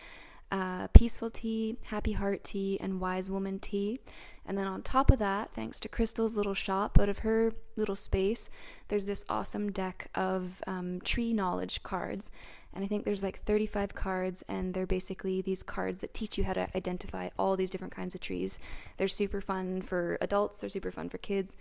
uh, 0.51 0.89
peaceful 0.89 1.31
tea, 1.31 1.77
happy 1.85 2.13
heart 2.13 2.43
tea, 2.43 2.79
and 2.81 3.01
wise 3.01 3.31
woman 3.31 3.59
tea. 3.59 4.01
And 4.47 4.57
then 4.59 4.67
on 4.67 4.83
top 4.83 5.11
of 5.11 5.19
that, 5.19 5.51
thanks 5.55 5.79
to 5.81 5.89
Crystal's 5.89 6.37
little 6.37 6.55
shop, 6.55 6.99
out 6.99 7.09
of 7.09 7.19
her 7.19 7.53
little 7.77 7.97
space, 7.97 8.51
there's 8.89 9.07
this 9.07 9.25
awesome 9.29 9.71
deck 9.71 10.09
of 10.15 10.63
um, 10.67 11.01
tree 11.03 11.33
knowledge 11.33 11.83
cards. 11.83 12.31
And 12.73 12.85
I 12.85 12.87
think 12.87 13.05
there's 13.05 13.23
like 13.23 13.43
35 13.43 13.95
cards, 13.95 14.43
and 14.49 14.75
they're 14.75 14.87
basically 14.87 15.43
these 15.43 15.63
cards 15.63 16.01
that 16.01 16.15
teach 16.15 16.39
you 16.39 16.45
how 16.45 16.53
to 16.53 16.69
identify 16.77 17.29
all 17.39 17.57
these 17.57 17.71
different 17.71 17.95
kinds 17.95 18.15
of 18.15 18.21
trees. 18.21 18.59
They're 18.97 19.09
super 19.09 19.41
fun 19.41 19.83
for 19.83 20.19
adults, 20.21 20.61
they're 20.61 20.71
super 20.71 20.91
fun 20.91 21.09
for 21.09 21.19
kids. 21.19 21.57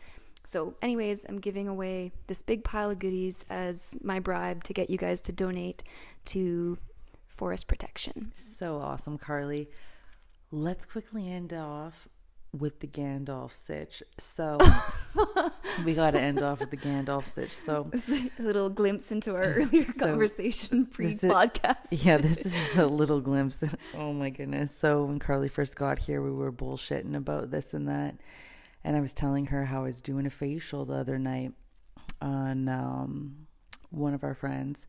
So, 0.45 0.75
anyways, 0.81 1.25
I'm 1.27 1.39
giving 1.39 1.67
away 1.67 2.11
this 2.27 2.41
big 2.41 2.63
pile 2.63 2.91
of 2.91 2.99
goodies 2.99 3.45
as 3.49 3.97
my 4.03 4.19
bribe 4.19 4.63
to 4.63 4.73
get 4.73 4.89
you 4.89 4.97
guys 4.97 5.21
to 5.21 5.31
donate 5.31 5.83
to 6.25 6.77
forest 7.27 7.67
protection. 7.67 8.33
So 8.35 8.77
awesome, 8.77 9.17
Carly. 9.17 9.69
Let's 10.51 10.85
quickly 10.85 11.31
end 11.31 11.53
off 11.53 12.07
with 12.57 12.79
the 12.79 12.87
Gandalf 12.87 13.53
sitch. 13.53 14.01
So 14.17 14.57
we 15.85 15.93
got 15.93 16.11
to 16.11 16.19
end 16.19 16.41
off 16.41 16.59
with 16.59 16.71
the 16.71 16.77
Gandalf 16.77 17.25
sitch. 17.27 17.51
So 17.55 17.89
a 18.39 18.41
little 18.41 18.69
glimpse 18.69 19.11
into 19.11 19.35
our 19.35 19.43
earlier 19.43 19.83
So, 19.85 20.07
conversation 20.07 20.85
pre 20.87 21.07
this 21.07 21.23
is- 21.23 21.31
podcast. 21.31 22.03
yeah, 22.05 22.17
this 22.17 22.45
is 22.45 22.77
a 22.77 22.85
little 22.87 23.21
glimpse. 23.21 23.63
Oh 23.95 24.13
my 24.13 24.29
goodness. 24.31 24.75
So 24.75 25.05
when 25.05 25.19
Carly 25.19 25.47
first 25.49 25.75
got 25.75 25.99
here, 25.99 26.21
we 26.21 26.31
were 26.31 26.51
bullshitting 26.51 27.15
about 27.15 27.51
this 27.51 27.73
and 27.73 27.87
that. 27.87 28.15
And 28.83 28.95
I 28.95 29.01
was 29.01 29.13
telling 29.13 29.47
her 29.47 29.65
how 29.65 29.81
I 29.81 29.87
was 29.87 30.01
doing 30.01 30.25
a 30.25 30.29
facial 30.31 30.85
the 30.85 30.93
other 30.95 31.19
night 31.19 31.51
on 32.21 32.67
um, 32.69 33.47
one 33.91 34.13
of 34.13 34.23
our 34.23 34.33
friends. 34.33 34.85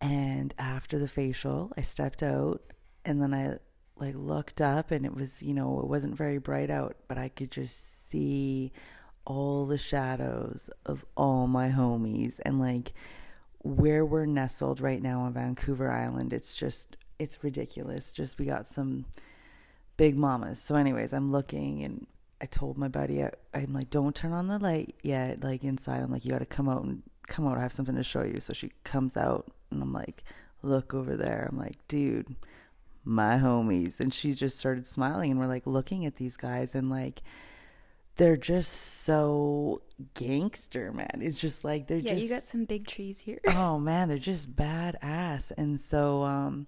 And 0.00 0.54
after 0.58 0.98
the 0.98 1.08
facial, 1.08 1.72
I 1.76 1.82
stepped 1.82 2.22
out 2.22 2.62
and 3.04 3.20
then 3.20 3.34
I 3.34 3.58
like 4.00 4.14
looked 4.16 4.60
up 4.60 4.90
and 4.90 5.04
it 5.04 5.14
was, 5.14 5.42
you 5.42 5.54
know, 5.54 5.80
it 5.80 5.86
wasn't 5.86 6.16
very 6.16 6.38
bright 6.38 6.70
out, 6.70 6.96
but 7.06 7.18
I 7.18 7.28
could 7.28 7.50
just 7.50 8.08
see 8.08 8.72
all 9.24 9.66
the 9.66 9.78
shadows 9.78 10.70
of 10.86 11.04
all 11.16 11.46
my 11.46 11.68
homies 11.68 12.40
and 12.44 12.58
like 12.58 12.92
where 13.62 14.04
we're 14.04 14.26
nestled 14.26 14.80
right 14.80 15.02
now 15.02 15.20
on 15.20 15.34
Vancouver 15.34 15.90
Island. 15.90 16.32
It's 16.32 16.54
just 16.54 16.96
it's 17.18 17.44
ridiculous. 17.44 18.12
Just 18.12 18.38
we 18.38 18.46
got 18.46 18.66
some 18.66 19.04
big 19.96 20.16
mamas. 20.16 20.60
So 20.60 20.76
anyways, 20.76 21.12
I'm 21.12 21.30
looking 21.30 21.84
and 21.84 22.06
I 22.40 22.46
told 22.46 22.78
my 22.78 22.88
buddy 22.88 23.22
I, 23.22 23.30
I'm 23.52 23.74
like 23.74 23.90
don't 23.90 24.16
turn 24.16 24.32
on 24.32 24.46
the 24.46 24.58
light 24.58 24.94
yet 25.02 25.44
like 25.44 25.62
inside. 25.62 26.02
I'm 26.02 26.10
like 26.10 26.24
you 26.24 26.30
got 26.30 26.38
to 26.38 26.46
come 26.46 26.68
out 26.68 26.82
and 26.82 27.02
come 27.26 27.46
out. 27.46 27.58
I 27.58 27.62
have 27.62 27.72
something 27.72 27.96
to 27.96 28.02
show 28.02 28.22
you. 28.22 28.40
So 28.40 28.54
she 28.54 28.72
comes 28.84 29.16
out 29.16 29.52
and 29.70 29.82
I'm 29.82 29.92
like 29.92 30.24
look 30.62 30.94
over 30.94 31.16
there. 31.16 31.48
I'm 31.50 31.58
like 31.58 31.76
dude, 31.86 32.34
my 33.04 33.36
homies 33.38 33.98
and 34.00 34.12
she 34.12 34.32
just 34.32 34.58
started 34.58 34.86
smiling 34.86 35.30
and 35.30 35.40
we're 35.40 35.46
like 35.46 35.66
looking 35.66 36.04
at 36.06 36.16
these 36.16 36.36
guys 36.36 36.74
and 36.74 36.90
like 36.90 37.22
they're 38.16 38.36
just 38.36 39.04
so 39.04 39.80
gangster, 40.12 40.92
man. 40.92 41.20
It's 41.22 41.38
just 41.40 41.64
like 41.64 41.86
they're 41.86 41.98
Yeah, 41.98 42.12
just 42.12 42.22
you 42.22 42.28
got 42.28 42.44
some 42.44 42.64
big 42.66 42.86
trees 42.86 43.20
here. 43.20 43.40
oh 43.48 43.78
man, 43.78 44.08
they're 44.08 44.18
just 44.18 44.54
badass. 44.54 45.52
And 45.56 45.80
so, 45.80 46.22
um, 46.24 46.66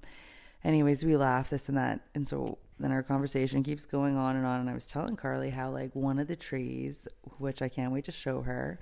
anyways, 0.64 1.04
we 1.04 1.14
laugh 1.16 1.50
this 1.50 1.68
and 1.68 1.76
that, 1.76 2.00
and 2.14 2.26
so 2.26 2.56
then 2.80 2.90
our 2.90 3.02
conversation 3.02 3.62
keeps 3.62 3.84
going 3.84 4.16
on 4.16 4.36
and 4.36 4.46
on. 4.46 4.60
And 4.60 4.70
I 4.70 4.74
was 4.74 4.86
telling 4.86 5.14
Carly 5.16 5.50
how 5.50 5.70
like 5.70 5.94
one 5.94 6.18
of 6.18 6.26
the 6.26 6.36
trees, 6.36 7.06
which 7.38 7.60
I 7.60 7.68
can't 7.68 7.92
wait 7.92 8.04
to 8.06 8.12
show 8.12 8.42
her. 8.42 8.80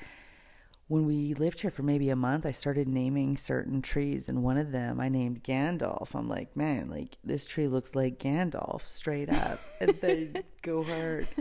When 0.91 1.07
we 1.07 1.35
lived 1.35 1.61
here 1.61 1.71
for 1.71 1.85
maybe 1.85 2.11
a 2.11 2.17
month, 2.17 2.45
I 2.45 2.51
started 2.51 2.89
naming 2.89 3.37
certain 3.37 3.81
trees, 3.81 4.29
and 4.29 4.43
one 4.43 4.57
of 4.57 4.73
them 4.73 4.99
I 5.01 5.09
named 5.09 5.45
Gandalf. 5.45 6.17
I'm 6.17 6.29
like, 6.29 6.57
man, 6.57 6.91
like 6.91 7.17
this 7.23 7.47
tree 7.47 7.69
looks 7.69 7.95
like 7.95 8.19
Gandalf, 8.19 8.85
straight 8.89 9.33
up, 9.33 9.61
and 9.81 9.91
they 10.01 10.31
go 10.63 10.83
hard. 10.83 11.29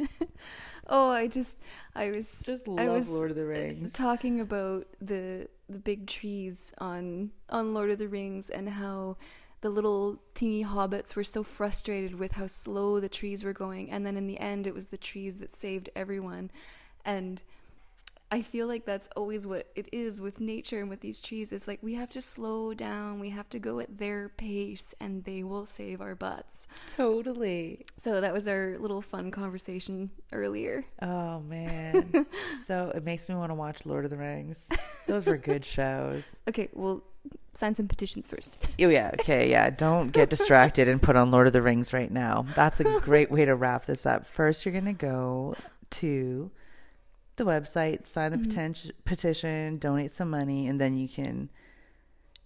Oh, 0.91 1.09
I 1.09 1.27
just 1.27 1.59
I 1.95 2.09
was 2.11 2.43
Just 2.45 2.67
I 2.67 2.85
love 2.85 2.95
was 2.95 3.09
Lord 3.09 3.29
of 3.31 3.37
the 3.37 3.45
Rings. 3.45 3.93
talking 3.93 4.39
about 4.39 4.87
the 5.01 5.47
the 5.67 5.77
big 5.79 6.05
trees 6.07 6.73
on 6.79 7.31
on 7.49 7.73
Lord 7.73 7.89
of 7.91 7.99
the 7.99 8.07
Rings 8.07 8.49
and 8.49 8.69
how 8.69 9.17
the 9.61 9.69
little 9.69 10.19
teeny 10.33 10.63
hobbits 10.63 11.15
were 11.15 11.23
so 11.23 11.43
frustrated 11.43 12.15
with 12.15 12.33
how 12.33 12.47
slow 12.47 12.99
the 12.99 13.09
trees 13.09 13.43
were 13.43 13.53
going 13.53 13.91
and 13.91 14.03
then 14.03 14.17
in 14.17 14.25
the 14.25 14.39
end 14.39 14.65
it 14.65 14.73
was 14.73 14.87
the 14.87 14.97
trees 14.97 15.37
that 15.37 15.51
saved 15.51 15.89
everyone 15.95 16.49
and 17.05 17.43
I 18.31 18.43
feel 18.43 18.67
like 18.67 18.85
that's 18.85 19.09
always 19.15 19.47
what 19.47 19.67
it 19.75 19.89
is 19.91 20.21
with 20.21 20.39
nature 20.39 20.79
and 20.79 20.89
with 20.89 21.01
these 21.01 21.19
trees. 21.19 21.51
It's 21.51 21.67
like 21.67 21.79
we 21.81 21.95
have 21.95 22.09
to 22.11 22.21
slow 22.21 22.75
down, 22.75 23.19
we 23.19 23.31
have 23.31 23.49
to 23.49 23.59
go 23.59 23.79
at 23.79 23.97
their 23.97 24.29
pace, 24.29 24.93
and 24.99 25.23
they 25.23 25.43
will 25.43 25.65
save 25.65 25.99
our 25.99 26.13
butts. 26.13 26.67
Totally. 26.95 27.85
So 27.97 28.21
that 28.21 28.31
was 28.31 28.47
our 28.47 28.77
little 28.79 29.01
fun 29.01 29.31
conversation 29.31 30.11
earlier. 30.31 30.85
Oh 31.01 31.39
man. 31.39 32.27
so 32.65 32.91
it 32.93 33.03
makes 33.03 33.27
me 33.27 33.35
want 33.35 33.49
to 33.49 33.55
watch 33.55 33.85
Lord 33.85 34.05
of 34.05 34.11
the 34.11 34.17
Rings. 34.17 34.69
Those 35.07 35.25
were 35.25 35.37
good 35.37 35.65
shows. 35.65 36.35
Okay, 36.47 36.69
well, 36.73 37.03
sign 37.53 37.73
some 37.73 37.87
petitions 37.87 38.27
first. 38.27 38.59
Oh 38.79 38.89
yeah, 38.89 39.09
okay, 39.19 39.49
yeah. 39.49 39.71
Don't 39.71 40.11
get 40.11 40.29
distracted 40.35 40.87
and 40.87 41.01
put 41.01 41.15
on 41.15 41.31
Lord 41.31 41.47
of 41.47 41.53
the 41.53 41.63
Rings 41.63 41.93
right 41.93 42.11
now. 42.11 42.45
That's 42.55 42.79
a 42.79 42.99
great 42.99 43.31
way 43.31 43.45
to 43.45 43.55
wrap 43.55 43.87
this 43.87 44.05
up. 44.05 44.27
First 44.27 44.65
you're 44.65 44.73
gonna 44.73 44.93
go 44.93 45.55
to 45.91 46.51
the 47.39 47.45
website, 47.45 48.05
sign 48.05 48.31
the 48.31 48.37
mm-hmm. 48.37 48.49
petition, 48.49 48.91
petition, 49.05 49.77
donate 49.79 50.11
some 50.11 50.29
money, 50.29 50.67
and 50.67 50.79
then 50.79 50.95
you 50.95 51.09
can 51.09 51.49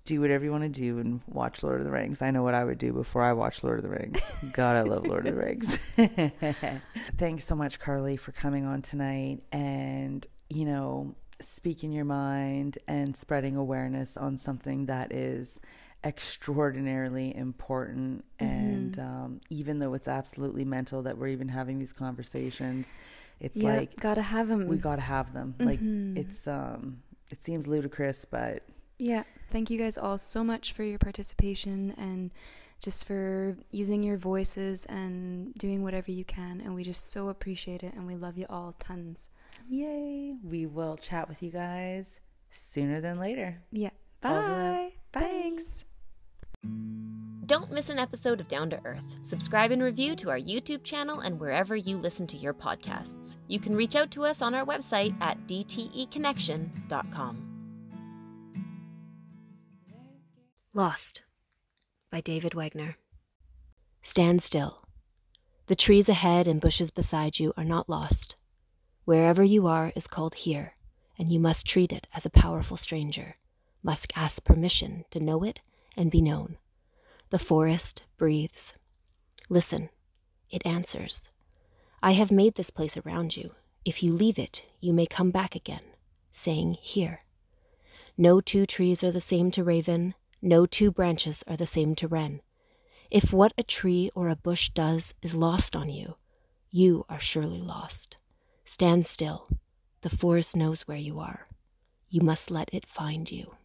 do 0.06 0.22
whatever 0.22 0.46
you 0.46 0.52
want 0.52 0.64
to 0.64 0.70
do 0.70 1.00
and 1.00 1.22
watch 1.28 1.64
Lord 1.64 1.80
of 1.80 1.86
the 1.86 1.92
Rings. 1.92 2.22
I 2.22 2.32
know 2.32 2.44
what 2.44 2.54
I 2.54 2.64
would 2.64 2.78
do 2.78 2.92
before 2.94 3.24
I 3.24 3.34
watch 3.34 3.64
Lord 3.64 3.80
of 3.80 3.84
the 3.84 3.90
Rings. 3.90 4.22
God, 4.54 4.76
I 4.76 4.82
love 4.82 5.06
Lord 5.06 5.26
of 5.26 5.36
the 5.36 5.42
Rings. 5.42 5.78
Thanks 7.18 7.46
so 7.46 7.56
much, 7.56 7.80
Carly, 7.80 8.18
for 8.18 8.32
coming 8.34 8.66
on 8.66 8.82
tonight 8.82 9.44
and, 9.52 10.26
you 10.50 10.66
know, 10.66 11.16
speaking 11.40 11.92
your 11.92 12.06
mind 12.06 12.78
and 12.88 13.16
spreading 13.16 13.56
awareness 13.56 14.18
on 14.18 14.38
something 14.38 14.88
that 14.88 15.14
is 15.14 15.60
extraordinarily 16.04 17.36
important. 17.36 18.26
And 18.40 18.98
um, 19.00 19.42
even 19.50 19.80
though 19.80 19.94
it's 19.94 20.08
absolutely 20.08 20.66
mental 20.66 21.02
that 21.04 21.18
we're 21.18 21.28
even 21.30 21.48
having 21.48 21.80
these 21.80 21.94
conversations, 21.94 22.94
it's 23.40 23.58
Yeah, 23.58 23.76
like 23.78 24.00
gotta 24.00 24.22
have 24.22 24.48
them. 24.48 24.68
we 24.68 24.78
got 24.78 24.96
to 24.98 25.02
have 25.02 25.34
them. 25.34 25.56
Like 25.60 25.80
it's 25.82 26.48
um 26.48 27.02
it 27.32 27.42
seems 27.42 27.68
ludicrous, 27.68 28.26
but 28.26 28.64
Yeah. 28.98 29.24
Thank 29.52 29.70
you 29.70 29.78
guys 29.78 29.98
all 29.98 30.18
so 30.18 30.44
much 30.44 30.72
for 30.74 30.84
your 30.84 31.00
participation 31.00 31.94
and 31.98 32.32
just 32.80 33.06
for 33.08 33.56
using 33.72 34.04
your 34.04 34.18
voices 34.18 34.86
and 34.88 35.54
doing 35.56 35.84
whatever 35.84 36.12
you 36.12 36.26
can. 36.26 36.60
And 36.62 36.76
we 36.76 36.84
just 36.84 37.12
so 37.12 37.30
appreciate 37.30 37.82
it 37.84 37.94
and 37.94 38.06
we 38.08 38.16
love 38.16 38.38
you 38.38 38.46
all 38.50 38.74
tons. 38.80 39.30
yay, 39.70 40.36
we 40.44 40.66
will 40.66 40.98
chat 40.98 41.30
with 41.30 41.42
you 41.42 41.50
guys 41.52 42.20
sooner 42.52 43.00
than 43.02 43.20
later. 43.20 43.62
Yeah. 43.72 43.92
All 44.24 44.34
the 44.36 44.40
love. 44.50 44.52
Bye. 44.52 44.94
Thanks. 45.14 45.66
Thanks. 45.66 45.86
Don't 47.46 47.72
miss 47.72 47.90
an 47.90 48.00
episode 48.00 48.40
of 48.40 48.48
Down 48.48 48.70
to 48.70 48.80
Earth. 48.86 49.04
Subscribe 49.22 49.72
and 49.72 49.84
review 49.84 50.16
to 50.16 50.30
our 50.30 50.40
YouTube 50.40 50.84
channel 50.84 51.20
and 51.20 51.38
wherever 51.40 51.76
you 51.76 51.98
listen 51.98 52.26
to 52.28 52.38
your 52.38 52.54
podcasts. 52.54 53.36
You 53.48 53.60
can 53.60 53.76
reach 53.76 53.98
out 53.98 54.12
to 54.12 54.24
us 54.24 54.42
on 54.42 54.56
our 54.56 54.66
website 54.66 55.14
at 55.22 55.46
dteconnection.com. 55.46 57.50
Lost 60.74 61.24
by 62.10 62.22
David 62.22 62.54
Wagoner. 62.54 62.96
Stand 64.02 64.42
still. 64.42 64.88
The 65.68 65.76
trees 65.76 66.08
ahead 66.08 66.48
and 66.48 66.62
bushes 66.62 66.92
beside 66.92 67.40
you 67.40 67.54
are 67.58 67.64
not 67.64 67.90
lost. 67.90 68.38
Wherever 69.06 69.44
you 69.44 69.68
are 69.68 69.92
is 69.96 70.08
called 70.08 70.36
here, 70.36 70.76
and 71.20 71.32
you 71.32 71.40
must 71.40 71.68
treat 71.68 71.92
it 71.92 72.08
as 72.14 72.26
a 72.26 72.30
powerful 72.30 72.78
stranger, 72.78 73.36
must 73.84 74.14
ask 74.16 74.44
permission 74.44 75.04
to 75.12 75.20
know 75.20 75.44
it 75.44 75.60
and 75.96 76.12
be 76.12 76.22
known. 76.22 76.58
The 77.30 77.40
forest 77.40 78.04
breathes. 78.18 78.74
Listen, 79.50 79.90
it 80.50 80.66
answers. 80.66 81.30
I 82.02 82.12
have 82.12 82.32
made 82.32 82.56
this 82.56 82.70
place 82.70 82.98
around 82.98 83.38
you. 83.38 83.56
If 83.86 84.04
you 84.04 84.12
leave 84.12 84.40
it, 84.40 84.64
you 84.80 84.94
may 84.94 85.06
come 85.06 85.32
back 85.32 85.56
again, 85.56 85.84
saying, 86.32 86.78
Here. 86.82 87.22
No 88.18 88.42
two 88.42 88.66
trees 88.66 89.04
are 89.04 89.12
the 89.12 89.22
same 89.22 89.52
to 89.52 89.64
raven, 89.64 90.14
no 90.42 90.66
two 90.66 90.92
branches 90.92 91.44
are 91.48 91.58
the 91.58 91.66
same 91.66 91.96
to 91.96 92.08
wren. 92.08 92.42
If 93.10 93.32
what 93.32 93.54
a 93.58 93.64
tree 93.64 94.10
or 94.14 94.30
a 94.30 94.36
bush 94.36 94.70
does 94.70 95.14
is 95.22 95.36
lost 95.36 95.76
on 95.76 95.90
you, 95.90 96.16
you 96.70 97.06
are 97.10 97.20
surely 97.20 97.62
lost. 97.62 98.18
Stand 98.66 99.06
still. 99.06 99.48
The 100.02 100.10
forest 100.10 100.56
knows 100.56 100.82
where 100.82 100.98
you 100.98 101.20
are. 101.20 101.48
You 102.10 102.22
must 102.22 102.52
let 102.52 102.74
it 102.74 102.86
find 102.86 103.32
you. 103.32 103.56